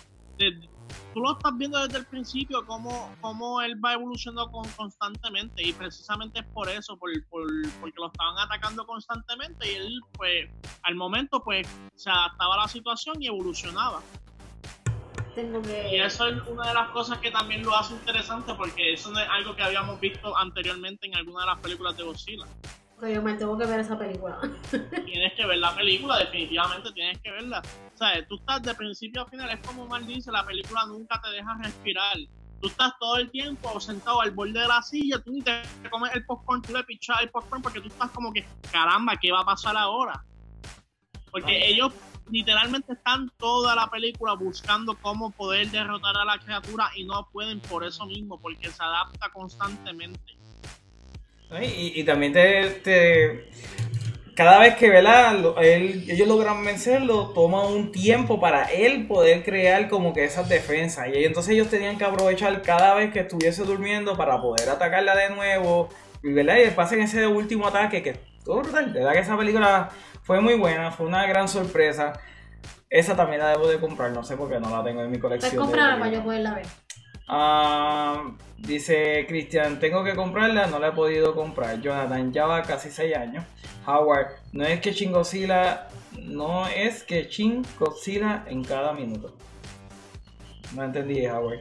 [1.14, 5.74] tú lo estás viendo desde el principio cómo, cómo él va evolucionando con, constantemente y
[5.74, 7.48] precisamente es por eso, por, por,
[7.80, 10.50] porque lo estaban atacando constantemente y él pues
[10.84, 14.02] al momento pues se adaptaba a la situación y evolucionaba.
[15.36, 15.96] Tengo que...
[15.96, 19.20] Y eso es una de las cosas que también lo hace interesante porque eso no
[19.20, 22.46] es algo que habíamos visto anteriormente en alguna de las películas de Godzilla.
[23.00, 24.40] Que yo me tengo que ver esa película.
[25.06, 27.62] tienes que ver la película, definitivamente tienes que verla.
[27.94, 31.20] O sea, tú estás de principio a final, es como mal dice, la película nunca
[31.22, 32.18] te deja respirar.
[32.62, 36.14] Tú estás todo el tiempo sentado al borde de la silla, tú ni te comes
[36.14, 39.42] el popcorn, tú le pichas el popcorn porque tú estás como que, caramba, ¿qué va
[39.42, 40.26] a pasar ahora?
[41.32, 41.66] Porque Ah.
[41.68, 41.94] ellos
[42.30, 47.62] literalmente están toda la película buscando cómo poder derrotar a la criatura y no pueden
[47.62, 50.39] por eso mismo, porque se adapta constantemente.
[51.62, 53.50] Y, y también te, te-
[54.36, 55.36] cada vez que ¿verdad?
[55.62, 61.08] Él- ellos logran vencerlo, toma un tiempo para él poder crear como que esas defensas.
[61.14, 65.30] Y entonces ellos tenían que aprovechar cada vez que estuviese durmiendo para poder atacarla de
[65.32, 65.90] nuevo.
[66.24, 66.58] Y, ¿verdad?
[66.58, 68.94] y después en ese último ataque que estuvo brutal.
[68.94, 69.90] De verdad que esa película
[70.24, 72.14] fue muy buena, fue una gran sorpresa.
[72.90, 75.18] Esa también la debo de comprar, no sé por qué no la tengo en mi
[75.18, 75.52] Pues colección.
[75.52, 76.66] de comprarla para yo poderla ver.
[77.32, 81.80] Ah, dice Cristian, tengo que comprarla, no la he podido comprar.
[81.80, 83.46] Jonathan, ya va casi 6 años.
[83.86, 85.88] Howard, no es que Shin Godzilla,
[86.24, 89.36] no es que Shin Godzilla en cada minuto.
[90.74, 91.60] No entendí, Howard.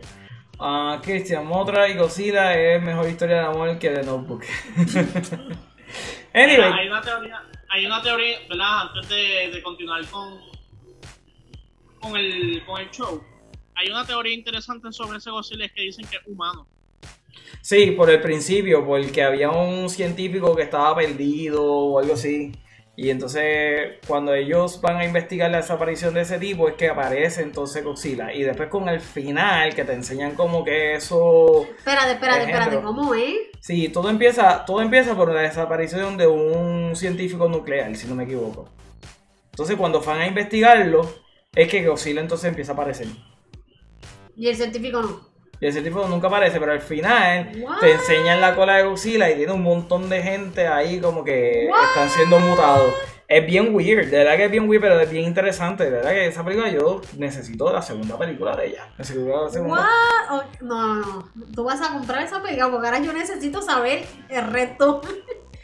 [0.58, 4.44] Ah, Cristian, Motra y Godzilla es mejor historia de amor que de Notebook.
[6.34, 8.82] Mira, anyway, hay una teoría, hay una teoría, ¿verdad?
[8.82, 10.40] Antes de, de continuar con,
[12.00, 13.22] con, el, con el show,
[13.78, 16.66] hay una teoría interesante sobre ese Godzilla que dicen que es humano.
[17.62, 22.52] Sí, por el principio, porque había un científico que estaba perdido o algo así.
[22.96, 27.42] Y entonces cuando ellos van a investigar la desaparición de ese tipo es que aparece
[27.42, 28.34] entonces Godzilla.
[28.34, 31.68] Y después con el final que te enseñan como que eso...
[31.78, 32.60] Espérate, espérate, Ejemplo.
[32.60, 32.84] espérate.
[32.84, 33.34] ¿Cómo es?
[33.60, 38.24] Sí, todo empieza, todo empieza por la desaparición de un científico nuclear, si no me
[38.24, 38.68] equivoco.
[39.52, 41.08] Entonces cuando van a investigarlo
[41.54, 43.06] es que Godzilla entonces empieza a aparecer.
[44.38, 45.28] Y el científico no.
[45.60, 47.80] Y ese tipo nunca aparece, pero al final What?
[47.80, 51.68] te enseñan la cola de Godzilla y tiene un montón de gente ahí como que
[51.68, 52.94] están siendo mutados.
[53.26, 55.84] Es bien weird, de verdad que es bien weird, pero es bien interesante.
[55.84, 58.88] De verdad que esa película yo necesito la segunda película de ella.
[58.96, 59.80] Necesito la segunda.
[59.82, 60.38] What?
[60.38, 61.46] Oh, no, no, no.
[61.52, 65.00] Tú vas a comprar esa película porque ahora yo necesito saber el resto.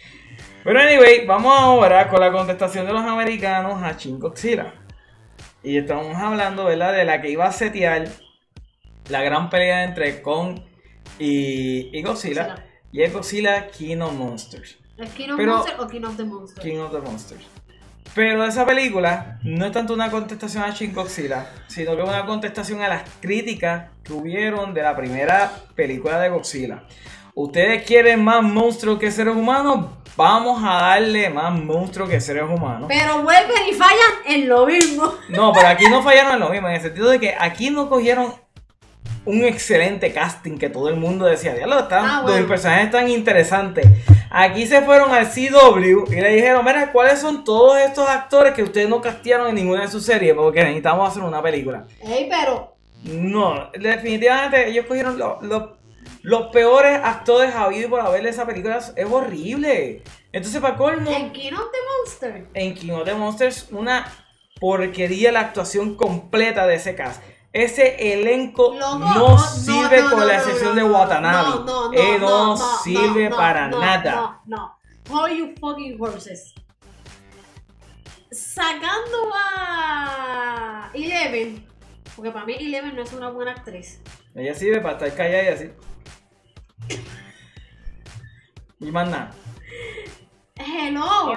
[0.64, 4.74] Pero anyway, vamos ahora con la contestación de los americanos a Shin Godzilla.
[5.62, 6.92] Y estamos hablando, ¿verdad?
[6.92, 8.08] De la que iba a setear
[9.08, 10.60] la gran pelea entre Kong
[11.18, 12.46] y, y Godzilla.
[12.48, 12.66] Godzilla.
[12.92, 14.78] Y es Godzilla King of Monsters.
[14.96, 16.64] ¿Es King of Pero- Monsters o King of the Monsters?
[16.66, 17.44] King of the Monsters.
[18.14, 22.24] Pero esa película no es tanto una contestación a Shin Godzilla, sino que es una
[22.26, 26.84] contestación a las críticas que hubieron de la primera película de Godzilla.
[27.34, 29.86] ¿Ustedes quieren más monstruos que seres humanos?
[30.16, 32.86] Vamos a darle más monstruos que seres humanos.
[32.88, 35.12] Pero vuelven y fallan en lo mismo.
[35.30, 37.88] No, pero aquí no fallaron en lo mismo, en el sentido de que aquí no
[37.88, 38.32] cogieron
[39.26, 42.38] un excelente casting que todo el mundo decía, diablo, están, Ah, bueno.
[42.40, 43.86] los personajes tan interesantes.
[44.30, 48.62] Aquí se fueron al CW y le dijeron, mira, ¿cuáles son todos estos actores que
[48.62, 50.34] ustedes no castearon en ninguna de sus series?
[50.34, 51.86] Porque necesitamos hacer una película.
[52.02, 52.76] Ey, pero.
[53.04, 55.78] No, definitivamente ellos cogieron lo- lo-
[56.22, 58.78] los peores actores habidos por haber de esa película.
[58.96, 60.02] Es horrible.
[60.32, 61.78] Entonces, para colmo En King of the
[62.30, 62.46] Monsters.
[62.54, 64.06] en King of the Monsters una
[64.60, 67.22] porquería la actuación completa de ese cast.
[67.54, 71.50] Ese elenco no, sirve no, con la excepción de Watanabe.
[71.50, 74.40] No, no, no, Eh, no, sirve para nada.
[74.44, 74.78] No, no.
[75.08, 76.52] How you fucking horses.
[78.32, 81.64] sacando a Eleven,
[82.16, 84.00] porque para mí Eleven no es una buena actriz.
[84.34, 85.70] Ella sirve para estar callada y así.
[88.80, 89.30] Y más nada.
[90.56, 91.34] Hello.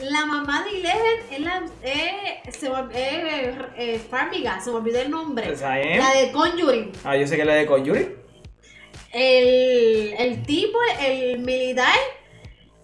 [0.00, 1.62] La mamá de Eleven es la.
[1.84, 5.52] eh, se eh, eh, Farmiga, se me olvidó el nombre.
[5.52, 5.98] Esa es.
[5.98, 6.90] La de Conjuring.
[7.04, 8.16] Ah, yo sé que la de Conjuring.
[9.12, 11.94] El, el tipo, el militar,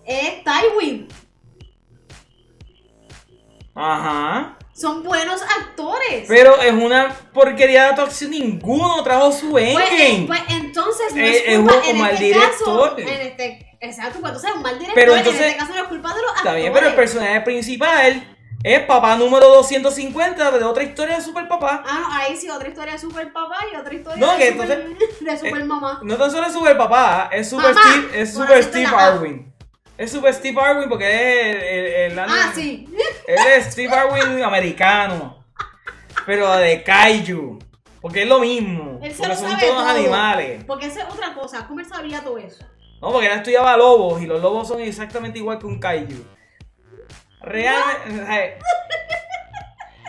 [0.07, 1.09] es Tywin.
[3.75, 4.59] Ajá.
[4.75, 6.27] Son buenos actores.
[6.29, 8.31] Pero es una porquería de actuación.
[8.31, 10.27] Ninguno trajo su Pues, endgame.
[10.29, 12.51] pues, entonces no Eh, es es culpa un en este director.
[12.95, 12.99] caso.
[12.99, 14.95] En este, exacto, entonces es un mal director.
[14.95, 17.41] Pero entonces- en este caso no es culpa de los Está bien, pero el personaje
[17.43, 21.83] principal es papá número 250 de otra historia de Super Papá.
[21.87, 24.53] Ah, no, ahí sí, otra historia de super papá y otra historia No, de, que
[24.53, 24.89] super,
[25.21, 26.01] de super eh, mamá.
[26.03, 28.87] No tan solo es Super Papá, es Super Mamá, Steve, es Super Steve.
[28.87, 29.55] Arwin.
[29.97, 32.89] Es Super Steve Arwin porque es el, el, el- Ah, sí.
[33.27, 35.45] Él es Steve Arwin americano.
[36.27, 37.59] Pero de Kaiju.
[38.01, 39.01] Porque es lo mismo.
[39.03, 39.89] Él se Porque lo son sabe todos todo.
[39.89, 40.65] animales.
[40.67, 41.67] Porque esa es otra cosa.
[41.67, 42.65] ¿Cómo él sabía todo eso?
[43.01, 46.25] No, porque él estudiaba lobos y los lobos son exactamente igual que un kaiju.
[47.41, 48.59] Realmente.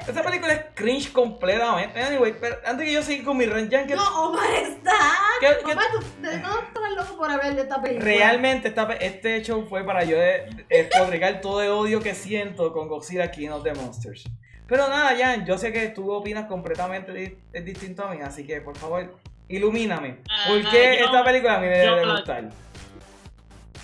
[0.08, 2.02] Esta película es cringe completamente.
[2.02, 4.92] Anyway, pero antes que yo siga con mi rant, Jan, que No, Omar está.
[5.40, 8.06] ¿Qué- qué- Omar, tú, ¿de dónde estás loco por hablar de esta película?
[8.06, 12.88] realmente esta este show fue para yo de- despotricar todo el odio que siento con
[12.88, 14.24] Godzilla King of the Monsters.
[14.68, 18.48] Pero nada, Jan, yo sé que tú opinas completamente di- es distinto a mí, así
[18.48, 19.16] que por favor,
[19.48, 20.22] ilumíname.
[20.48, 22.50] ¿Por Ah, qué yo- esta película a mí me yo debe gustar?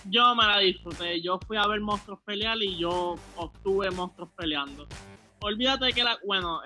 [0.10, 1.22] Yo me la disfruté.
[1.22, 4.88] Yo fui a ver monstruos pelear y yo obtuve monstruos peleando.
[5.42, 6.62] Olvídate que la, bueno,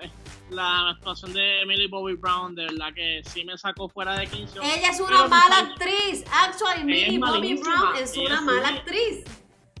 [0.50, 4.58] la actuación de Emily Bobby Brown, de verdad que sí me sacó fuera de 15.
[4.58, 6.24] Ella es una mala actriz.
[6.32, 7.54] Actually, es Bobby.
[7.54, 9.24] Brown es una mala actriz.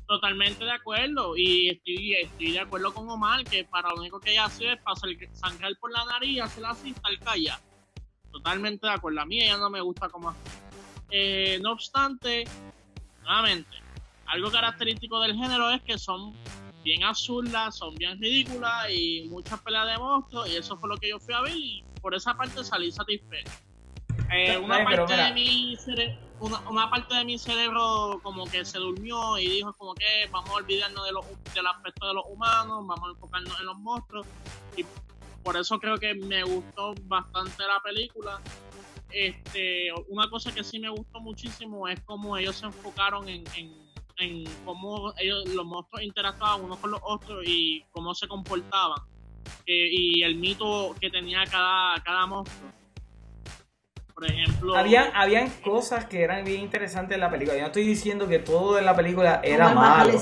[0.06, 1.36] Totalmente de acuerdo.
[1.36, 4.82] Y estoy, estoy de acuerdo con Omar que para lo único que ella hace es
[4.82, 7.60] pasar sangrar por la nariz y hacer así, estar callada.
[8.32, 9.20] Totalmente de acuerdo.
[9.20, 10.34] A mí ella no me gusta como.
[11.10, 12.44] Eh, no obstante,
[13.22, 13.70] nuevamente,
[14.26, 16.34] algo característico del género es que son
[16.84, 20.48] bien absurdas, son bien ridículas y muchas peleas de monstruos.
[20.48, 23.50] Y eso fue lo que yo fui a ver y por esa parte salí satisfecho.
[24.32, 28.78] Eh, una, parte de mi cere- una, una parte de mi cerebro como que se
[28.78, 32.86] durmió y dijo como que vamos a olvidarnos de los, del aspecto de los humanos,
[32.86, 34.26] vamos a enfocarnos en los monstruos.
[34.76, 34.84] Y
[35.42, 38.40] por eso creo que me gustó bastante la película.
[39.12, 43.72] Este, una cosa que sí me gustó muchísimo es cómo ellos se enfocaron en, en,
[44.18, 48.98] en cómo ellos, los monstruos interactuaban unos con los otros y cómo se comportaban.
[49.66, 52.70] Eh, y el mito que tenía cada, cada monstruo.
[54.14, 57.56] Por ejemplo, Habían, habían cosas que eran bien interesantes en la película.
[57.56, 60.12] Yo no estoy diciendo que todo en la película era malo.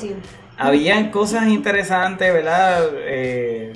[0.57, 2.89] Habían cosas interesantes, ¿verdad?
[2.95, 3.73] Eh,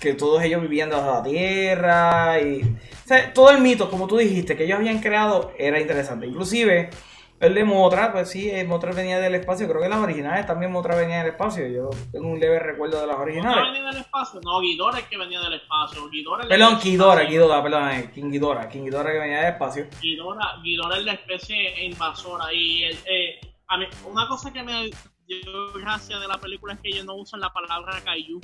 [0.00, 2.62] que todos ellos vivían bajo la tierra y...
[2.62, 6.26] O sea, todo el mito, como tú dijiste, que ellos habían creado era interesante.
[6.26, 6.90] Inclusive,
[7.38, 9.68] el de Motra, pues sí, eh, Motra venía del espacio.
[9.68, 11.68] Creo que las originales también Motra venía del espacio.
[11.68, 13.64] Yo tengo un leve recuerdo de las ¿no originales.
[13.72, 14.40] venía del espacio?
[14.42, 16.08] No, Ghidorah es que venía del espacio.
[16.10, 19.86] Ghidorah es Perdón, Kidora, Kidora, perdón, eh, King Ghidorah, King Ghidorah que venía del espacio.
[20.00, 24.90] Ghidorah, Ghidorah es la especie invasora y eh, eh, a mí, una cosa que me
[25.26, 28.40] dio gracia de la película es que ellos no usan la palabra kaiju.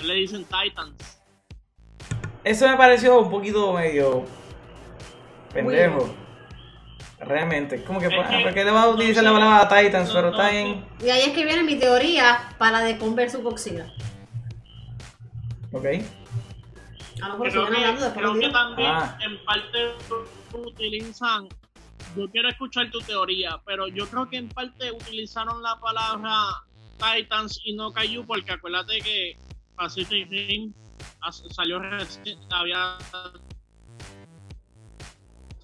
[0.00, 1.20] Le dicen titans.
[2.42, 4.24] Eso me pareció un poquito medio
[5.52, 6.14] pendejo.
[7.20, 7.82] Realmente.
[7.84, 10.08] Como que, ¿por qué le vas a utilizar no la palabra Titans?
[10.08, 10.52] No, Pero no está.
[10.52, 13.86] Y ahí es que viene mi teoría para de Converse Godzilla.
[15.72, 15.86] Ok.
[17.22, 19.18] A lo mejor Creo que, hablando después creo que también Ah.
[19.24, 19.94] en parte
[20.52, 21.48] utilizan,
[22.16, 26.34] yo quiero escuchar tu teoría, pero yo creo que en parte utilizaron la palabra
[26.98, 29.36] Titans y no Kaiju porque acuérdate que
[29.76, 30.72] Pacific Rim
[31.50, 32.96] salió reci- había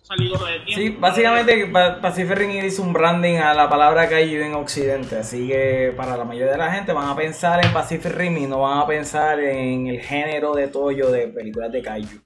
[0.02, 0.74] salido de tiempo.
[0.74, 5.18] Sí, básicamente Pa- Pacific Rim hizo un branding a la palabra Kaiju en Occidente.
[5.18, 8.46] Así que para la mayoría de la gente van a pensar en Pacific Rim y
[8.46, 12.20] no van a pensar en el género de Toyo de películas de Kaiju.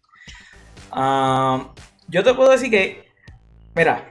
[0.90, 1.72] Ah,
[2.08, 3.08] yo te puedo decir que,
[3.74, 4.10] mira,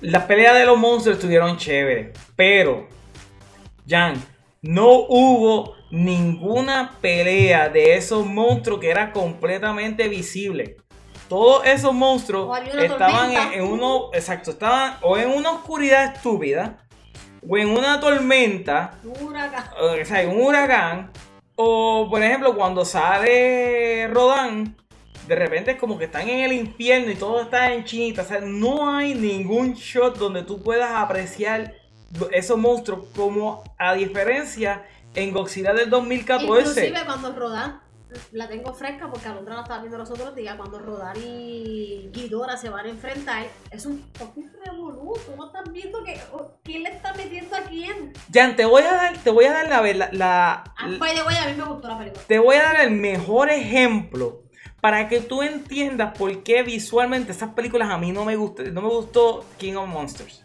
[0.00, 2.88] las peleas de los monstruos estuvieron chéveres, pero,
[3.88, 4.14] Jan,
[4.60, 10.78] no hubo ninguna pelea de esos monstruos que era completamente visible.
[11.28, 16.78] Todos esos monstruos estaban en, en uno, exacto, estaban o en una oscuridad estúpida,
[17.46, 19.64] o en una tormenta, Huracán.
[19.78, 21.10] o sea, un huracán,
[21.56, 24.74] o por ejemplo cuando sale Rodan,
[25.28, 28.24] de repente es como que están en el infierno y todo está en chinita, o
[28.24, 31.74] sea, no hay ningún shot donde tú puedas apreciar
[32.30, 34.84] esos monstruos como a diferencia
[35.14, 36.86] en Godzilla del 2014.
[36.86, 37.80] Inclusive cuando Rodan,
[38.32, 42.10] la tengo fresca porque a otra la estaba viendo los otros días, cuando Rodan y
[42.12, 45.14] Ghidorah se van a enfrentar, es un fucking revolú.
[45.26, 46.20] ¿Cómo estás viendo que
[46.62, 48.12] quién le está metiendo a quién?
[48.32, 51.22] Jan, te voy a dar, te voy a dar la, la, la Ah, by the
[51.22, 52.22] way, a mí me gustó la película.
[52.26, 54.42] te voy a dar el mejor ejemplo
[54.80, 58.82] para que tú entiendas por qué visualmente esas películas a mí no me gustó, no
[58.82, 60.44] me gustó King of Monsters.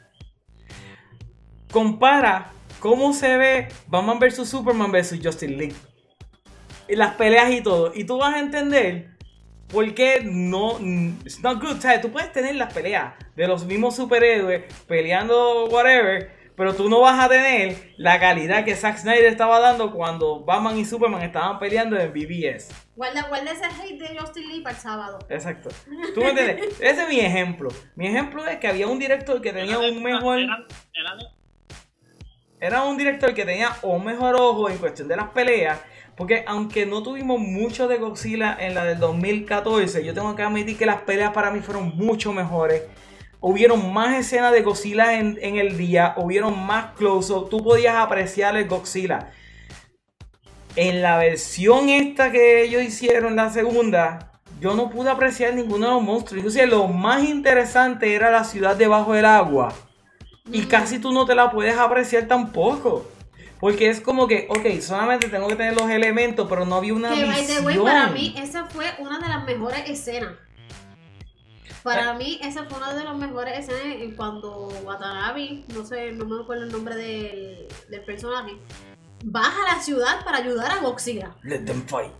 [1.72, 5.76] Compara cómo se ve Batman vs Superman vs Justin League.
[6.88, 7.92] Y las peleas y todo.
[7.94, 9.12] Y tú vas a entender
[9.68, 10.80] por qué no.
[11.26, 11.80] It's not good.
[11.82, 12.02] ¿sabes?
[12.02, 16.36] Tú puedes tener las peleas de los mismos superhéroes peleando whatever.
[16.56, 20.76] Pero tú no vas a tener la calidad que Zack Snyder estaba dando cuando Batman
[20.80, 22.70] y Superman estaban peleando en BBS.
[22.96, 25.20] Guarda, guarda ese hate de Justin Lee para el sábado.
[25.30, 25.70] Exacto.
[26.16, 26.74] ¿Tú me entiendes?
[26.82, 27.70] Ese es mi ejemplo.
[27.96, 30.40] Mi ejemplo es que había un director que tenía un mejor.
[30.40, 31.37] Era- era de-
[32.60, 35.80] Era un director que tenía un mejor ojo en cuestión de las peleas.
[36.16, 40.76] Porque aunque no tuvimos mucho de Godzilla en la del 2014, yo tengo que admitir
[40.76, 42.82] que las peleas para mí fueron mucho mejores.
[43.40, 48.68] Hubieron más escenas de Godzilla en, el día, hubieron más close-up, tú podías apreciar el
[48.68, 49.30] Godzilla.
[50.76, 55.94] En la versión esta que ellos hicieron, la segunda, yo no pude apreciar ninguno de
[55.94, 56.40] los monstruos.
[56.40, 59.72] Inclusive lo más interesante era la ciudad debajo del agua.
[60.52, 63.06] Y casi tú no te la puedes apreciar tampoco.
[63.60, 67.10] Porque es como que, ok, solamente tengo que tener los elementos, pero no había una
[67.14, 67.86] Que by the way, visión.
[67.86, 70.34] para mí esa fue una de las mejores escenas.
[71.82, 76.26] Para mí esa fue una de las mejores escenas en cuando Watanabe, no sé, no
[76.26, 78.58] me acuerdo el nombre del, del personaje,
[79.24, 81.36] baja a la ciudad para ayudar a Godzilla.
[81.44, 82.12] Let them fight.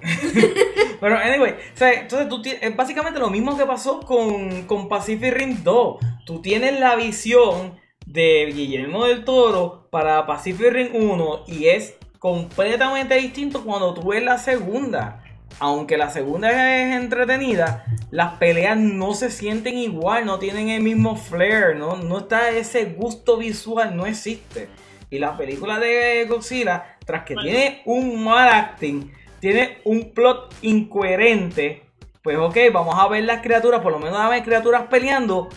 [1.00, 4.88] Pero, anyway, o sea, entonces tú tienes, es básicamente lo mismo que pasó con, con
[4.88, 5.96] Pacific Rim 2.
[6.24, 13.16] Tú tienes la visión de Guillermo del Toro para Pacific Rim 1 y es completamente
[13.16, 15.22] distinto cuando tú ves la segunda.
[15.60, 21.14] Aunque la segunda es entretenida, las peleas no se sienten igual, no tienen el mismo
[21.14, 24.68] flair, no, no está ese gusto visual, no existe.
[25.10, 27.50] Y la película de Godzilla, tras que Bueno.
[27.50, 31.84] tiene un mal acting, tiene un plot incoherente,
[32.22, 35.50] pues ok, vamos a ver las criaturas, por lo menos a ver criaturas peleando,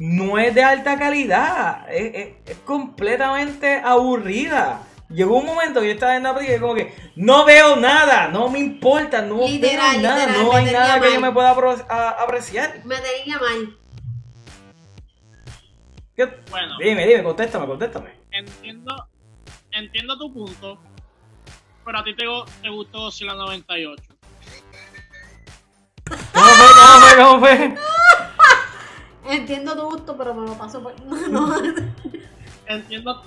[0.00, 4.82] no es de alta calidad, es, es- es completamente aburrida.
[5.10, 8.28] Llegó un momento que yo estaba en la película y como que no veo nada,
[8.28, 11.50] no me importa, no Literal, veo nada, literal, no hay nada que yo me pueda
[11.50, 12.80] apreciar.
[12.84, 13.76] Me tenía mal.
[16.16, 16.76] ¿Qué- Bueno.
[16.78, 18.10] Dime, dime, contéstame, contéstame.
[18.30, 19.08] entiendo,
[19.72, 20.78] entiendo tu punto,
[21.84, 22.24] pero a ti te,
[22.62, 24.02] te gustó Godzilla 98.
[26.32, 26.66] ¿Cómo fue?
[26.76, 27.16] ¿Cómo fue?
[27.16, 27.74] ¿Cómo fue?
[29.32, 30.94] Entiendo tu gusto, pero me lo paso por...
[31.30, 31.54] No,
[32.66, 33.22] Entiendo.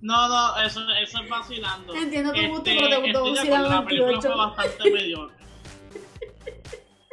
[0.00, 1.94] No, no, eso, eso es vacilando.
[1.94, 4.28] Entiendo tu gusto, Este, pero te gustó de Godzilla acuerdo, La película 98.
[4.28, 5.36] fue bastante mediocre.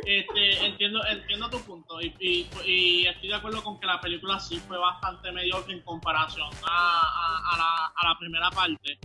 [0.05, 4.39] Este, entiendo, entiendo tu punto y, y, y estoy de acuerdo con que la película
[4.39, 8.99] sí fue bastante mediocre en comparación a, a, a la, a la primera parte.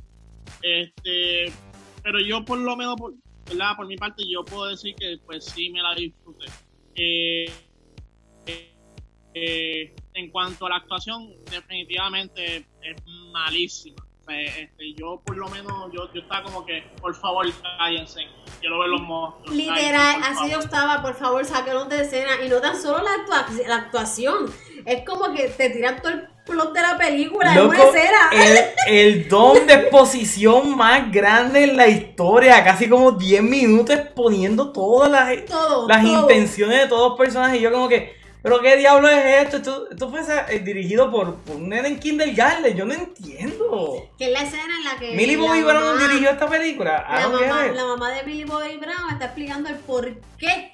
[0.61, 1.51] Este,
[2.02, 3.15] pero yo por lo menos, por,
[3.47, 3.77] ¿verdad?
[3.77, 6.47] por mi parte, yo puedo decir que pues sí me la disfruté.
[6.94, 7.51] Eh,
[8.47, 8.73] eh,
[9.35, 12.97] eh, en cuanto a la actuación, definitivamente es
[13.33, 13.97] malísima.
[14.21, 17.47] O sea, este, yo por lo menos, yo, yo estaba como que, por favor,
[17.79, 18.21] cállense.
[18.61, 19.57] Quiero ver los monstruos.
[19.57, 20.65] Literal, así yo favor.
[20.65, 22.33] estaba, por favor, sáquenlos de escena.
[22.45, 24.53] Y no tan solo la, actua- la actuación,
[24.85, 28.19] es como que te tiran todo el plot de la película en una Loco, escena.
[28.33, 28.59] el,
[28.95, 35.11] el don de exposición más grande en la historia, casi como 10 minutos exponiendo todas
[35.11, 36.21] las, Todo, las todo.
[36.23, 37.59] intenciones de todos los personajes.
[37.59, 39.57] Y yo como que, pero qué diablo es esto?
[39.59, 44.09] Esto, esto fue eh, dirigido por, por un nene en kindergarten, yo no entiendo.
[44.17, 45.15] Que es la escena en la que.
[45.15, 47.07] Millie Bobby Brown dirigió esta película.
[47.09, 50.09] La mamá, la mamá de Billy Bobby Brown está explicando el por
[50.39, 50.73] qué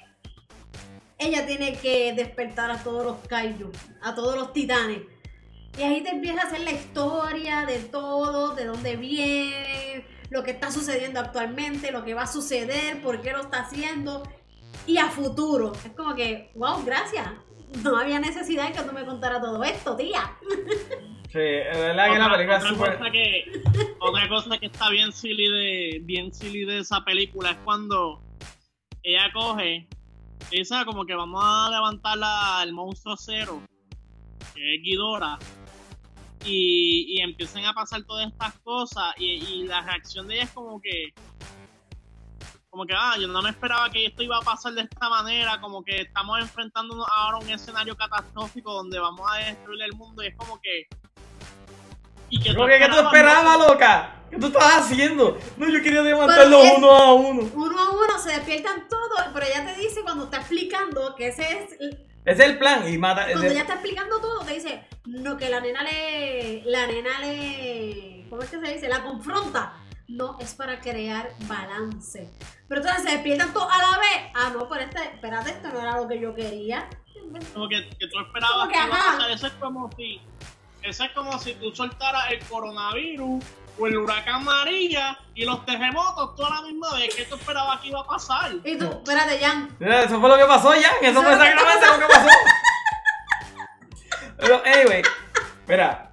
[1.19, 3.71] ella tiene que despertar a todos los kaiju,
[4.01, 5.01] a todos los titanes.
[5.77, 10.51] Y ahí te empieza a hacer la historia de todo, de dónde viene, lo que
[10.51, 14.23] está sucediendo actualmente, lo que va a suceder, por qué lo está haciendo
[14.85, 15.73] y a futuro.
[15.85, 17.27] Es como que, wow, gracias.
[17.83, 20.35] No había necesidad de que tú me contaras todo esto, tía.
[21.29, 22.97] Sí, es verdad que la Otra- película es otra súper.
[22.97, 23.61] cosa que
[23.99, 28.21] otra cosa que está bien silly de bien silly de esa película es cuando
[29.03, 29.87] ella coge
[30.71, 33.61] "Ah, como que vamos a levantar la- al monstruo cero
[34.55, 35.37] que es Ghidorah
[36.45, 40.51] y, y empiezan a pasar todas estas cosas y, y la reacción de ella es
[40.51, 41.13] como que
[42.77, 45.59] como que, ah, yo no me esperaba que esto iba a pasar de esta manera,
[45.59, 50.23] como que estamos enfrentándonos ahora a un escenario catastrófico donde vamos a destruir el mundo
[50.23, 50.87] y es como que...
[52.29, 54.15] ¿Y que ¿Qué tú esperabas, loca?
[54.29, 55.39] ¿Qué tú estabas haciendo?
[55.57, 57.49] No, yo quería levantarlo uno a uno.
[57.55, 61.51] Uno a uno, se despiertan todos, pero ella te dice cuando está explicando que ese
[61.51, 61.71] es...
[61.79, 63.25] Ese es el plan y mata...
[63.25, 66.61] Cuando ella está explicando todo, te dice, no, que la nena le...
[66.65, 68.27] La nena le...
[68.29, 68.87] ¿Cómo es que se dice?
[68.87, 69.73] La confronta
[70.07, 72.29] no es para crear balance.
[72.67, 74.31] Pero entonces se despiertan todos a la vez.
[74.33, 76.89] Ah, no, pero este, espérate, esto no era lo que yo quería.
[77.53, 78.73] Como que, que tú esperabas que,
[79.27, 80.21] que Eso es como si,
[80.81, 83.43] eso es como si tú soltaras el coronavirus
[83.79, 87.13] o el huracán María y los terremotos toda la misma vez.
[87.15, 88.51] ¿Qué tú esperabas que iba a pasar?
[88.63, 89.75] Y tú, espérate, Jan.
[89.79, 90.95] Eso fue lo que pasó, Jan.
[91.01, 92.29] Eso, fue exactamente lo que pasó.
[94.37, 95.01] Pero, anyway,
[95.67, 96.06] mira,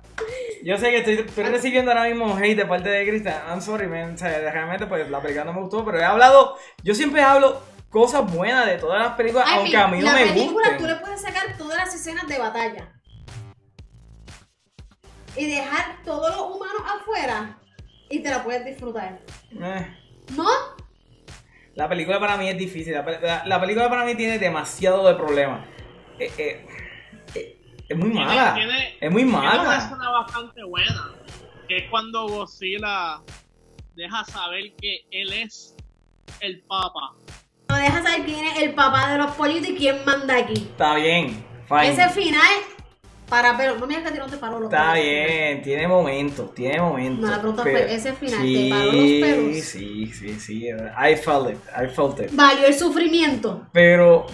[0.64, 3.42] yo sé que estoy, recibiendo ahora mismo hate de parte de Cristian.
[3.48, 4.14] I'm sorry, man.
[4.14, 6.56] O sea, realmente, pues la película no me gustó, pero he hablado.
[6.82, 7.60] Yo siempre hablo
[7.90, 10.26] cosas buenas de todas las películas, aunque a mí no me gusten.
[10.26, 12.92] La película tú le puedes sacar todas las escenas de batalla
[15.36, 17.58] y dejar todos los humanos afuera
[18.08, 19.20] y te la puedes disfrutar.
[19.52, 19.96] Eh.
[20.36, 20.48] ¿No?
[21.74, 22.94] La película para mí es difícil.
[22.94, 25.66] La, película para mí tiene demasiado de problemas.
[26.18, 26.66] Eh, eh,
[27.89, 28.56] es muy mala.
[29.01, 29.51] es muy mala.
[29.51, 31.12] Tiene una escena bastante buena.
[31.69, 33.20] Que es cuando Godzilla
[33.94, 35.74] deja saber que él es
[36.40, 37.15] el papa.
[37.69, 40.55] No deja saber quién es el papá de los pollitos y quién manda aquí.
[40.55, 41.44] Está bien.
[41.69, 41.89] Fine.
[41.89, 42.40] Ese final
[43.28, 46.81] para pero no me digas que no te paró los Está bien, tiene momentos, tiene
[46.81, 47.24] momentos.
[47.24, 49.65] No, la pregunta fue ese final, sí, te paró los pelos.
[49.65, 50.69] Sí, sí, sí.
[50.69, 52.31] I felt it, I felt it.
[52.32, 53.66] Valió el sufrimiento.
[53.73, 54.27] Pero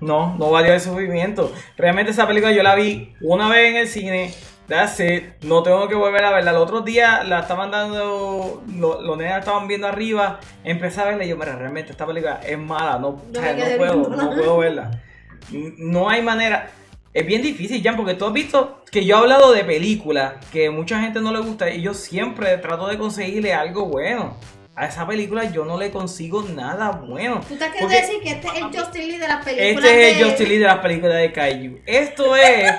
[0.00, 1.52] no, no valió el sufrimiento.
[1.76, 4.34] Realmente esa película yo la vi una vez en el cine.
[4.68, 5.24] That's it.
[5.44, 6.50] No tengo que volver a verla.
[6.50, 8.62] El otro día la estaban dando.
[8.76, 10.40] los nenes estaban viendo arriba.
[10.62, 12.98] Empecé a verla y yo, mira, realmente esta película es mala.
[12.98, 15.02] No, puedo, no puedo verla.
[15.50, 16.70] No hay manera.
[17.14, 20.68] Es bien difícil, Jan, porque tú has visto que yo he hablado de películas que
[20.68, 24.36] mucha gente no le gusta y yo siempre trato de conseguirle algo bueno
[24.78, 27.40] a esa película yo no le consigo nada bueno.
[27.48, 29.84] ¿Tú te quieres decir que este es el Justin Lee de las películas?
[29.84, 31.80] Este es el Justin Lee de las películas de Kaiju.
[31.84, 32.72] Esto es.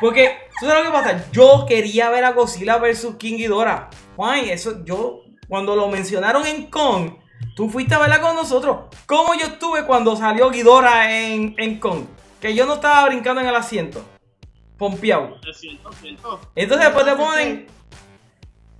[0.00, 1.24] Porque, ¿tú sabes lo que pasa?
[1.30, 3.14] Yo quería ver a Godzilla vs.
[3.18, 3.88] King Ghidorah.
[4.16, 5.20] Juan, eso yo.
[5.48, 7.18] Cuando lo mencionaron en Kong,
[7.54, 8.86] tú fuiste a verla con nosotros.
[9.06, 12.06] ¿Cómo yo estuve cuando salió Ghidorah en, en Kong?
[12.40, 14.04] Que yo no estaba brincando en el asiento.
[14.76, 15.36] Pompeado.
[16.56, 17.66] Entonces después te ponen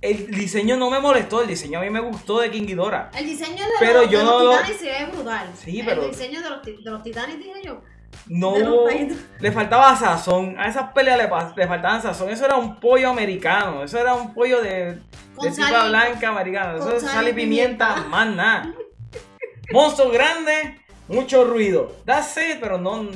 [0.01, 3.11] el diseño no me molestó, el diseño a mí me gustó de King Ghidorah.
[3.17, 5.51] El diseño de, pero los, yo de los titanes se ve brutal.
[5.55, 6.03] Sí, pero...
[6.03, 7.81] El diseño de los, de los titanes, dije yo.
[8.27, 8.55] No,
[9.39, 10.57] le faltaba sazón.
[10.57, 12.29] A esas peleas le, le, faltaban sazón.
[12.29, 13.83] Eso era un pollo americano.
[13.83, 14.99] Eso era un pollo de,
[15.41, 16.77] de tipa blanca americana.
[16.77, 18.73] Eso es sal y pimienta, más nada.
[19.71, 21.95] Monstruo grande, mucho ruido.
[22.05, 23.09] That's it, pero no.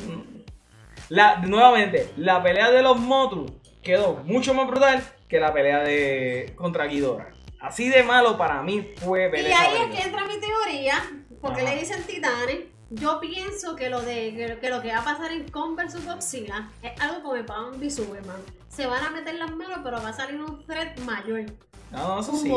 [1.09, 3.47] La, nuevamente, la pelea de los Motu
[3.81, 7.31] quedó mucho más brutal que la pelea de contra Ghidorah.
[7.61, 10.95] Así de malo para mí fue ver Y ahí es que entra mi teoría,
[11.39, 12.65] porque le dicen titanes.
[12.89, 16.71] Yo pienso que lo de que, lo que va a pasar en Kong vs Godzilla
[16.81, 18.41] es algo como el Pound v Superman.
[18.67, 21.45] Se van a meter las manos, pero va a salir un threat mayor.
[21.91, 22.49] No, eso un sí.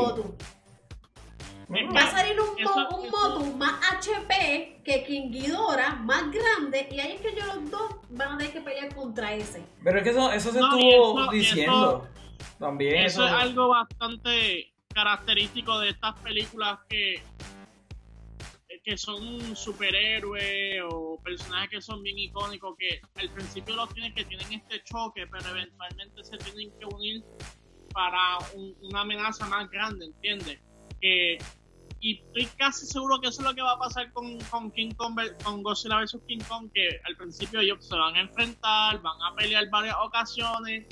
[1.95, 7.13] Va a salir un, un Motu más HP que King Ghidorah, más grande, y ahí
[7.13, 9.63] es que ellos los dos van a tener que pelear contra ese.
[9.85, 12.09] Pero es que eso, eso se estuvo diciendo.
[12.59, 13.05] También.
[13.05, 17.23] Eso, es algo bastante característico de estas películas que
[18.85, 24.25] que son superhéroes o personajes que son bien icónicos que al principio los tienen que
[24.25, 27.23] tienen este choque pero eventualmente se tienen que unir
[27.93, 28.39] para
[28.81, 30.61] una amenaza más grande ¿entiendes?
[31.01, 31.39] que
[32.01, 34.91] y estoy casi seguro que eso es lo que va a pasar con, con King
[34.97, 39.23] Kong con Godzilla vs King Kong que al principio ellos se van a enfrentar van
[39.23, 40.87] a pelear varias ocasiones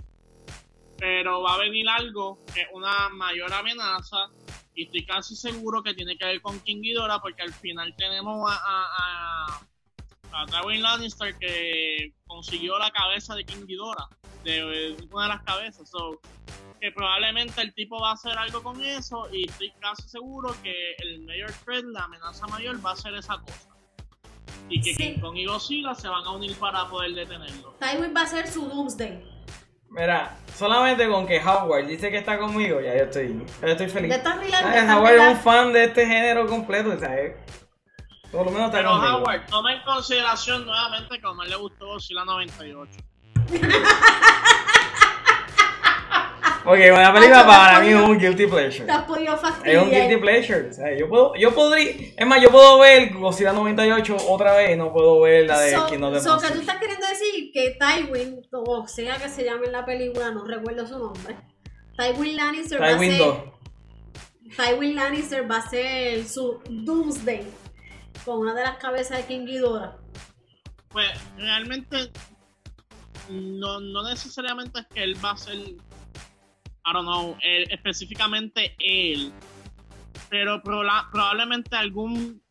[1.01, 4.29] pero va a venir algo que es una mayor amenaza
[4.75, 8.51] y estoy casi seguro que tiene que ver con King Ghidorah porque al final tenemos
[8.51, 9.61] a, a,
[10.33, 14.09] a, Tywin Lannister que consiguió la cabeza de King Ghidorah,
[14.45, 16.21] de, una de las cabezas, so,
[16.79, 20.95] que probablemente el tipo va a hacer algo con eso y estoy casi seguro que
[20.99, 23.71] el mayor threat, la amenaza mayor va a ser esa cosa.
[24.69, 27.75] Y que King Kong y Godzilla se van a unir para poder detenerlo.
[27.81, 29.30] Tywin va a ser su Doomsday.
[29.91, 34.15] Mira, solamente con que Howard dice que está conmigo, ya yo estoy, ya estoy feliz.
[34.15, 34.37] estás
[34.89, 37.35] Howard es un fan de este género completo, ¿sabes?
[38.31, 41.97] Por lo menos está Pero Howard, toma en consideración nuevamente que a él le gustó
[42.11, 42.93] la 98.
[46.65, 48.85] Porque una película para mí es un guilty pleasure.
[48.85, 49.83] Te has podido Es fastidiar.
[49.83, 50.69] un guilty pleasure.
[50.69, 52.13] o sea, yo, puedo, yo podría.
[52.17, 55.73] Es más, yo puedo ver Godzilla 98 otra vez y no puedo ver la de
[55.73, 59.29] So, King of the so que tú estás queriendo decir que Tywin, o sea que
[59.29, 61.37] se llame en la película, no recuerdo su nombre.
[61.97, 63.37] Tywin Lannister va a Tywin ser 2.
[64.57, 67.47] Tywin Lannister va a ser su Doomsday
[68.25, 69.97] con una de las cabezas de King Ghidorah.
[70.89, 71.07] Pues
[71.37, 72.11] realmente
[73.29, 75.57] no, no necesariamente es que él va a ser,
[76.87, 79.33] I don't know, él- específicamente él,
[80.29, 82.43] pero proba- probablemente algún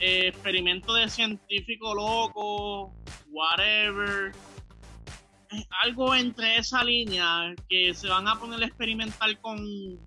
[0.00, 2.92] eh, experimento de científico loco,
[3.30, 4.32] whatever,
[5.52, 9.98] eh, algo entre esa línea que se van a poner a experimentar con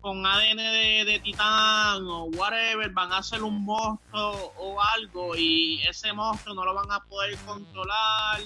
[0.00, 5.80] con ADN de, de titán o whatever, van a hacer un monstruo o algo y
[5.88, 8.40] ese monstruo no lo van a poder controlar,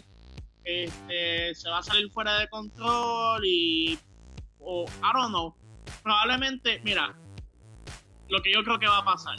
[0.65, 3.99] este, se va a salir fuera de control y,
[4.65, 5.55] o, I don't know,
[6.03, 7.15] probablemente, mira,
[8.29, 9.37] lo que yo creo que va a pasar,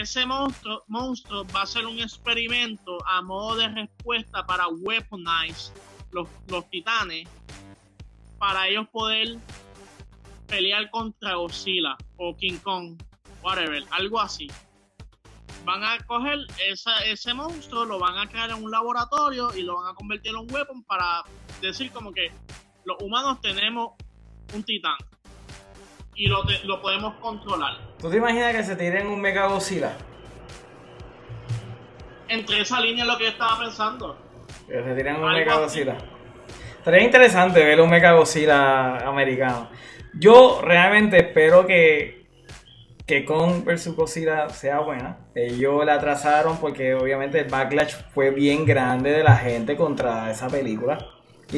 [0.00, 5.72] ese monstruo, monstruo va a ser un experimento a modo de respuesta para weaponize
[6.10, 7.28] los, los titanes
[8.38, 9.38] para ellos poder
[10.48, 13.00] pelear contra Godzilla o King Kong,
[13.42, 14.48] whatever, algo así.
[15.64, 19.76] Van a coger esa- ese monstruo, lo van a crear en un laboratorio y lo
[19.76, 21.22] van a convertir en un weapon para
[21.62, 22.30] decir como que
[22.84, 23.92] los humanos tenemos
[24.54, 24.96] un titán
[26.14, 27.74] y lo, te- lo podemos controlar.
[27.98, 29.92] ¿Tú te imaginas que se tiren un Mega Godzilla?
[32.28, 34.16] Entre esa línea es lo que yo estaba pensando.
[34.66, 35.56] Que se tiren un Mega.
[35.58, 35.96] Godzilla.
[36.78, 39.68] Estaría interesante ver un Mega Godzilla americano.
[40.14, 42.26] Yo realmente espero que,
[43.06, 45.18] que Kong vs Godzilla sea buena.
[45.34, 50.48] Ellos la atrasaron porque obviamente el backlash fue bien grande de la gente contra esa
[50.48, 50.98] película.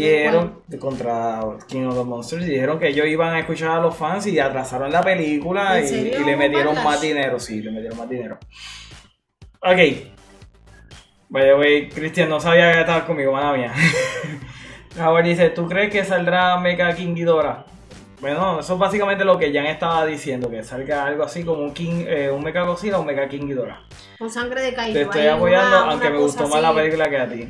[0.00, 3.96] Dijeron contra King of the Monsters y dijeron que ellos iban a escuchar a los
[3.96, 6.84] fans y atrasaron la película ¿En y, le metieron backlash?
[6.84, 8.38] más dinero, sí, le metieron más dinero.
[9.60, 9.78] Ok.
[11.28, 13.72] Vaya, güey, Cristian, no sabía que estabas conmigo, mala mía.
[14.98, 17.64] Howard dice, ¿tú crees que saldrá Mecha King Ghidorah?
[18.20, 21.74] Bueno, eso es básicamente lo que Jan estaba diciendo, que salga algo así como un
[21.74, 23.82] King, eh, un Mecha Godzilla o un Mecha King Ghidorah.
[24.18, 24.94] Con sangre de caído.
[24.94, 27.46] Te estoy apoyando, una- aunque una me gustó más la película que a ti.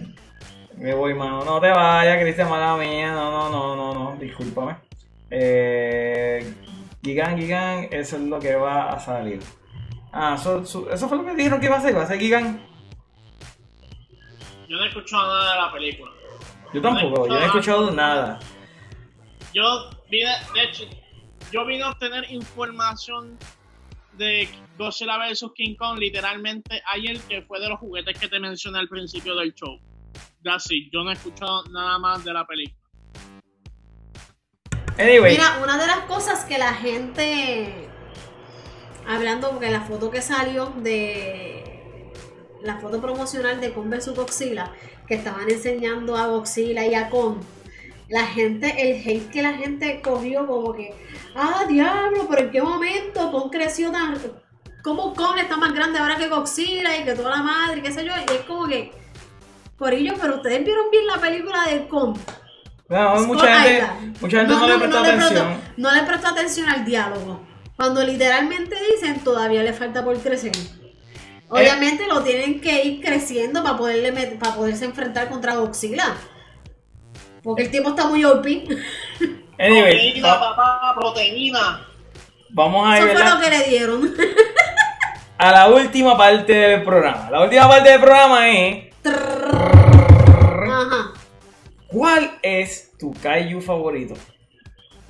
[0.77, 1.45] Me voy, mano.
[1.45, 3.13] No te vayas, Cristian, mala mía.
[3.13, 4.17] No, no, no, no, no.
[4.17, 4.77] Discúlpame.
[5.31, 6.55] Eh,
[7.03, 9.41] Gigan, Gigan, eso es lo que va a salir.
[10.13, 11.97] Ah, eso, eso- fue lo que dijeron que iba a ser.
[11.97, 12.65] Va a ser Gigan.
[14.69, 16.13] Yo no he escuchado nada de la película.
[16.75, 18.39] Yo tampoco, yo no he escuchado nada.
[19.55, 20.85] Yo vine, de hecho,
[21.53, 23.39] yo vine a obtener información
[24.15, 28.79] de Godzilla vs King Kong literalmente ayer, que fue de los juguetes que te mencioné
[28.81, 29.79] al principio del show.
[30.47, 30.93] That's it.
[30.93, 32.79] Yo no he escuchado nada más de la película.
[34.97, 37.89] Anyway, Mira, una de las cosas que la gente,
[39.09, 42.13] hablando porque la foto que salió de
[42.63, 44.73] la foto promocional de Kong vs Godzilla,
[45.09, 47.39] que estaban enseñando a Godzilla y a Kong,
[48.09, 50.95] la gente, el hate que la gente cogió como que,
[51.35, 54.17] ah, diablo, pero en qué momento Kong creció tan...
[54.85, 57.91] ¿Cómo Kong está más grande ahora que Godzilla y que toda la madre, y qué
[57.91, 58.13] sé yo?
[58.17, 58.93] Y es como que,
[59.79, 62.17] Corillo, pero ustedes vieron bien la película de Kong.
[62.89, 63.87] no, mucha gente,
[64.21, 65.31] mucha gente no, le prestó le atención.
[65.49, 67.47] prestó- no le prestó atención al diálogo.
[67.77, 70.53] Cuando literalmente dicen todavía le falta por crecer.
[71.49, 76.15] Obviamente lo tienen que ir creciendo para poderle met- para poderse enfrentar contra Godzilla.
[77.43, 78.47] Porque el tipo está muy OP.
[79.59, 79.91] Anyway,
[80.21, 81.87] proteína, papá, proteína.
[82.51, 83.35] vamos a Eso ir fue ¿verdad?
[83.37, 84.15] lo que le dieron.
[85.39, 87.31] a la última parte del programa.
[87.31, 88.86] La última parte del programa es
[91.97, 94.13] ¿Cuál es tu kaiju favorito?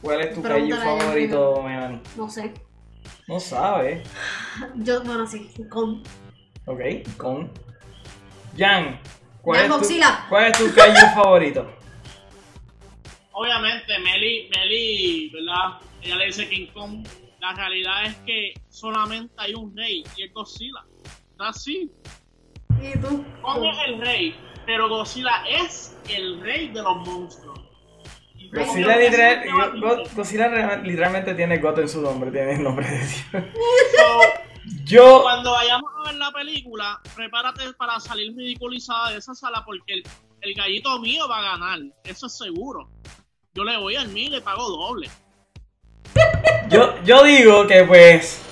[0.00, 2.00] ¿Cuál es tu kaiju Pregúntale favorito, Melanie?
[2.16, 2.54] No sé.
[3.26, 4.08] No sabes.
[4.76, 5.50] Yo, bueno, sí.
[5.68, 6.04] Con
[6.64, 6.80] Ok,
[7.16, 7.50] con
[8.56, 9.00] Jan.
[9.42, 9.94] ¿Cuál, Jan es tu.
[10.28, 11.72] ¿Cuál es tu kaiju favorito?
[13.32, 15.80] Obviamente, Meli, Meli, ¿verdad?
[16.02, 17.04] Ella le dice King Kong.
[17.40, 20.84] La realidad es que solamente hay un rey y es Godzilla.
[21.40, 21.90] Así.
[22.80, 23.24] ¿Y tú?
[23.42, 24.36] Kong es el rey,
[24.66, 27.60] pero Godzilla es el rey de los monstruos.
[28.52, 33.24] Godzilla, literal- Go- literalmente tiene God en su nombre, tiene el nombre de Dios.
[33.32, 34.20] So,
[34.84, 39.94] Yo, Cuando vayamos a ver la película, prepárate para salir ridiculizada de esa sala porque
[39.94, 40.02] el,
[40.40, 41.78] el gallito mío va a ganar.
[42.04, 42.88] Eso es seguro.
[43.54, 45.08] Yo le voy al mío y le pago doble.
[46.68, 48.42] yo, yo digo que pues...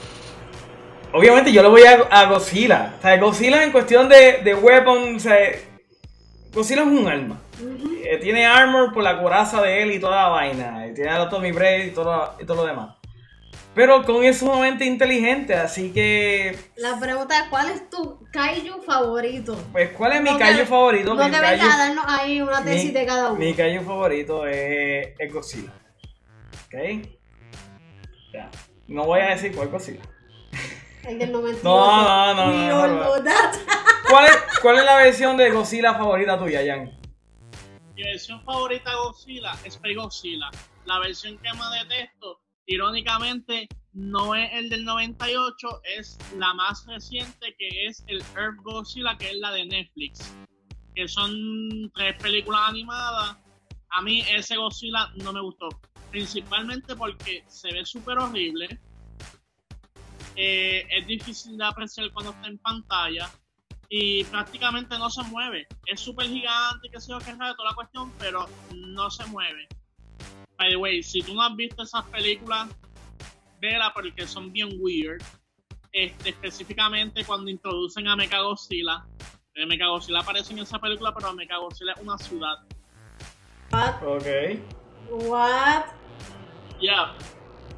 [1.12, 2.94] Obviamente yo le voy a, a Godzilla.
[2.98, 5.36] O sea, Godzilla en cuestión de, de weapon, o sea,
[6.54, 7.40] Godzilla es un arma.
[7.60, 7.94] Ujú.
[8.04, 10.86] Eh, tiene armor por la coraza de él y toda la vaina.
[10.86, 12.96] Y tiene a Tommy Braid y todo, y todo lo demás.
[13.74, 16.56] Pero Kong es sumamente inteligente, así que.
[16.76, 19.56] La pregunta es: ¿cuál es tu kaiju favorito?
[19.72, 21.14] Pues, ¿cuál es mi No que- kaiju favorito?
[21.14, 23.40] No mi kaiju- venga a darnos ahí una tesis mi- de cada uno.
[23.40, 25.72] Mi kaiju favorito es, es Godzilla.
[26.66, 27.08] ¿Ok?
[28.32, 28.48] Ya.
[28.86, 30.02] No voy a decir cuál Godzilla.
[31.06, 31.64] El del 92.
[31.64, 33.02] No, no, no, We no, all no.
[33.02, 33.54] know that.
[34.08, 36.98] ¿Cuál es, ¿Cuál es la versión de Godzilla favorita tuya, Jan?
[37.94, 40.50] Mi versión favorita de Godzilla es Spy Godzilla.
[40.86, 47.54] La versión que más detesto, irónicamente, no es el del 98, es la más reciente
[47.58, 50.34] que es el Earth Godzilla, que es la de Netflix.
[50.94, 53.36] Que son tres películas animadas.
[53.90, 55.68] A mí ese Godzilla no me gustó.
[56.10, 58.80] Principalmente porque se ve súper horrible.
[60.36, 63.30] Eh, es difícil de apreciar cuando está en pantalla
[63.88, 65.66] y prácticamente no se mueve.
[65.86, 69.24] Es súper gigante, que sé yo, que es raro toda la cuestión, pero no se
[69.26, 69.68] mueve.
[70.58, 72.68] By the way, si tú no has visto esas películas,
[73.60, 75.22] vela porque son bien weird.
[75.92, 79.06] Este, específicamente cuando introducen a Mechagodzilla.
[79.54, 82.56] Eh, Mechagodzilla aparece en esa película, pero Mechagodzilla es una ciudad.
[83.70, 84.02] What?
[84.02, 84.26] Ok.
[85.10, 85.84] What?
[86.80, 87.14] Ya,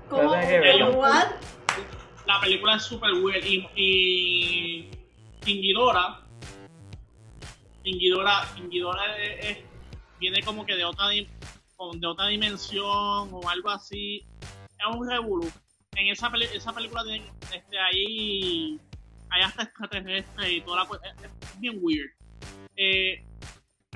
[0.08, 0.30] ¿Cómo?
[0.30, 1.26] What?
[2.26, 3.44] La película es súper weird.
[3.44, 4.90] Y, y
[5.40, 6.22] King Ghidorah,
[7.84, 9.64] King Ghidorah, King Ghidorah es- es-
[10.18, 11.26] viene como que de otra, de
[12.06, 12.84] otra dimensión
[13.32, 14.24] o algo así.
[14.78, 15.50] Es un revolú.
[15.94, 17.22] En esa, peli- esa película de,
[17.54, 18.78] este, ahí
[19.30, 22.10] hay hasta extraterrestres y toda la cu- es, es bien weird.
[22.76, 23.24] Eh,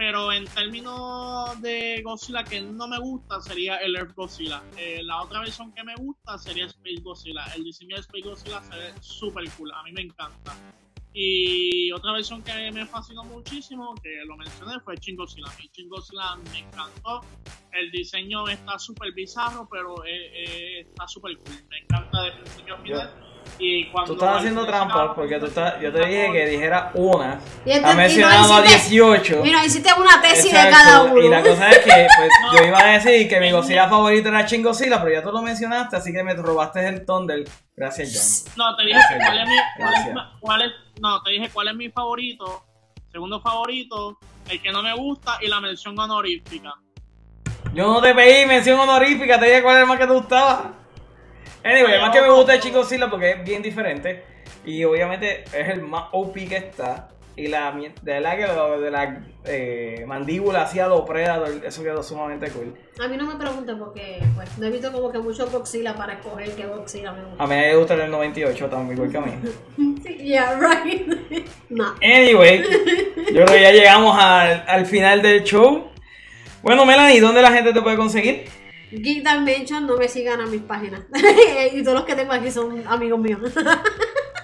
[0.00, 4.62] pero en términos de Godzilla que no me gusta sería el Earth Godzilla.
[4.78, 7.44] Eh, la otra versión que me gusta sería Space Godzilla.
[7.54, 10.56] El diseño de Space Godzilla se ve súper cool, a mí me encanta.
[11.12, 15.48] Y otra versión que me fascinó muchísimo, que lo mencioné, fue Shin Godzilla.
[15.52, 17.20] A mí Shin Godzilla me encantó.
[17.70, 21.62] El diseño está súper bizarro, pero eh, eh, está súper cool.
[21.68, 23.29] Me encanta de principio a final.
[23.58, 27.38] Y cuando Tú estás haciendo trampa porque tú estás, yo te dije que dijera una.
[27.66, 29.40] Y este- Has y no mencionado a hiciste- 18.
[29.42, 31.22] Mira, hiciste una tesis de cada uno.
[31.22, 34.42] Y la cosa es que pues, yo iba a decir que mi Godzilla favorito era
[34.46, 37.44] Shin Godzilla, pero ya tú lo mencionaste, así que me robaste el Thunder.
[37.76, 38.54] Gracias, John.
[38.56, 41.74] No, te dije cuál es mi, cuál es, cuál es- no, te dije cuál es
[41.74, 42.64] mi favorito,
[43.12, 44.18] segundo favorito,
[44.48, 46.72] el que no me gusta y la mención honorífica.
[47.74, 50.72] Yo no te pedí mención honorífica, te dije cuál era el más que te gustaba.
[51.64, 54.22] Anyway, el más que me gusta es Shin Godzilla porque es bien diferente.
[54.64, 57.08] Y obviamente es el más OP que está.
[57.36, 62.02] Y la de verdad que lo de la eh, mandíbula hacia los Predator, eso quedó
[62.02, 62.74] sumamente cool.
[63.02, 66.14] A mí no me pregunten porque pues, no he visto como que mucho Godzilla para
[66.14, 67.42] escoger qué Godzilla me gusta.
[67.42, 69.32] A mí me gusta el del 98 también, igual que a mí.
[70.20, 71.06] Yeah, right.
[71.70, 71.94] no.
[72.02, 75.88] Anyway, yo creo que ya llegamos al, al final del show.
[76.62, 78.44] Bueno, Melanie, ¿dónde la gente te puede conseguir?
[78.90, 81.02] Geek Dimension no me sigan a mis páginas.
[81.72, 83.40] y todos los que tengo aquí son amigos míos.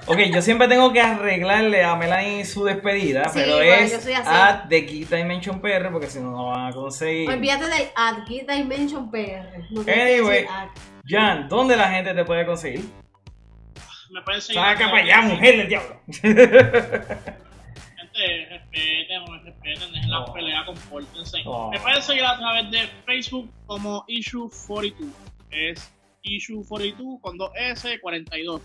[0.09, 4.69] Ok, yo siempre tengo que arreglarle a Melanie su despedida, Sí, pero bueno, es at
[4.69, 7.29] The Geek Dimension PR porque si no, no van a conseguir.
[7.29, 9.65] Olvídate del ad, Geek Dimension PR.
[9.71, 10.47] No Anyway.
[11.05, 12.85] Jan, ¿dónde la gente te puede conseguir?
[14.13, 14.63] Me pueden seguir.
[14.63, 16.01] Saca para allá, mujer del diablo.
[18.77, 20.33] Respeten, no me respeten, dejen la Oh.
[20.33, 21.39] pelea, compórtense.
[21.47, 21.71] Oh.
[21.71, 25.13] Me pueden seguir a través de Facebook como Issue42.
[25.51, 25.91] Es
[26.23, 28.61] Issue42 con 2S42.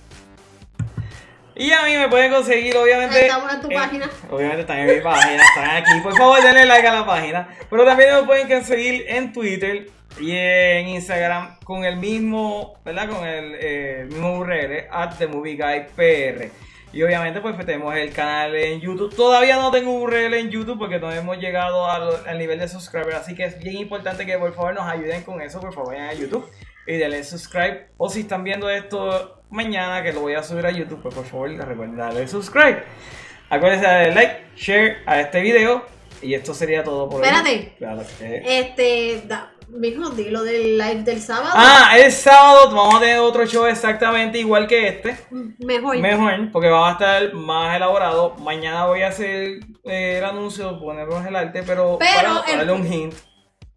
[1.55, 3.25] Y a mí me pueden conseguir, obviamente.
[3.25, 4.09] Estamos en tu página.
[4.29, 5.91] Obviamente están en mi página, están aquí.
[6.01, 7.47] Por favor, denle like a la página.
[7.69, 9.89] Pero también me pueden conseguir en Twitter
[10.19, 13.09] y en Instagram con el mismo, ¿verdad?
[13.09, 16.51] Con el eh, mismo URL, at The Movie Guy PR.
[16.93, 19.15] Y obviamente, pues tenemos el canal en YouTube.
[19.15, 23.15] Todavía no tengo URL en YouTube porque no hemos llegado al, al nivel de subscribers.
[23.15, 25.59] Así que es bien importante que por favor nos ayuden con eso.
[25.59, 26.45] Por favor, vayan a YouTube
[26.85, 27.87] y denle subscribe.
[27.97, 31.25] O si están viendo esto mañana, que lo voy a subir a YouTube, pues por
[31.25, 32.83] favor recuerden darle subscribe.
[33.49, 35.85] Acuérdense de darle like, share a este video.
[36.21, 37.27] Y esto sería todo por hoy.
[37.27, 37.73] Espérate.
[37.77, 41.51] Claro Este, da, mijo, di lo del live del sábado.
[41.55, 45.17] Ah, el sábado vamos a tener otro show exactamente igual que este.
[45.59, 45.97] Mejor.
[45.97, 48.35] Mejor, porque va a estar más elaborado.
[48.39, 52.57] Mañana voy a hacer eh, el anuncio, ponernos el arte, pero, Pero para, el- para
[52.57, 53.13] darle un hint.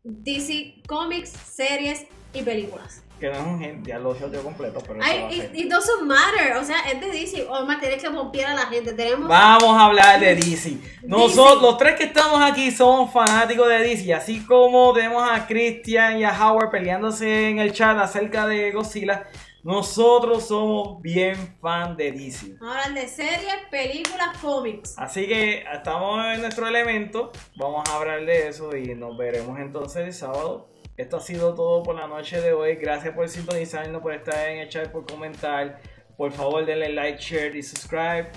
[0.03, 3.04] DC Comics, series y películas.
[3.19, 5.33] Que no es un hint, ya lo he hecho completo, pero ser.
[5.33, 6.57] it, it doesn't matter.
[6.57, 7.47] O sea, es de DC.
[7.49, 8.93] O más, tienes que bombear a la gente.
[8.93, 9.29] Tenemos.
[9.29, 10.77] Vamos a hablar de DC.
[11.05, 14.13] Nosotros, los tres que estamos aquí, somos fanáticos de DC.
[14.13, 19.27] Así como tenemos a Christian y a Howard peleándose en el chat acerca de Godzilla,
[19.63, 22.57] Nosotros somos bien fan de DC.
[22.61, 24.95] Hablan de series, películas, cómics.
[24.99, 27.33] Así que estamos en nuestro elemento.
[27.57, 30.74] Vamos a hablar de eso y nos veremos entonces el sábado.
[30.97, 32.77] Esto ha sido todo por la noche de hoy.
[32.77, 35.81] Gracias por sintonizarnos, por estar en el chat, por comentar.
[36.17, 38.31] Por favor, denle like, share y subscribe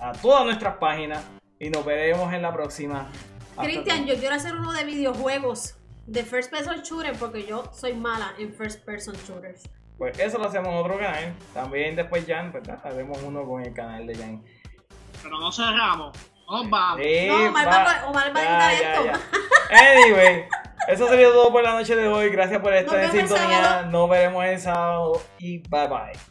[0.00, 1.24] a todas nuestras páginas.
[1.58, 3.10] Y nos veremos en la próxima.
[3.60, 5.76] Cristian, yo quiero hacer uno de videojuegos
[6.06, 9.62] de first person shooter porque yo soy mala en first person shooters.
[9.98, 11.32] Pues eso lo hacemos en otro canal.
[11.52, 12.80] También después Jan, ¿verdad?
[12.84, 14.44] Haremos uno con el canal de Jan.
[15.22, 16.16] Pero no cerramos.
[16.48, 17.00] No nos vamos.
[17.02, 19.04] Sí, No, Omar va a- Omar va a editar ya, esto.
[19.70, 19.90] ya.
[19.92, 20.44] Anyway,
[20.88, 22.30] eso sería todo por la noche de hoy.
[22.30, 23.82] Gracias por estar en sintonía.
[23.90, 26.18] Nos veremos el sábado y bye bye.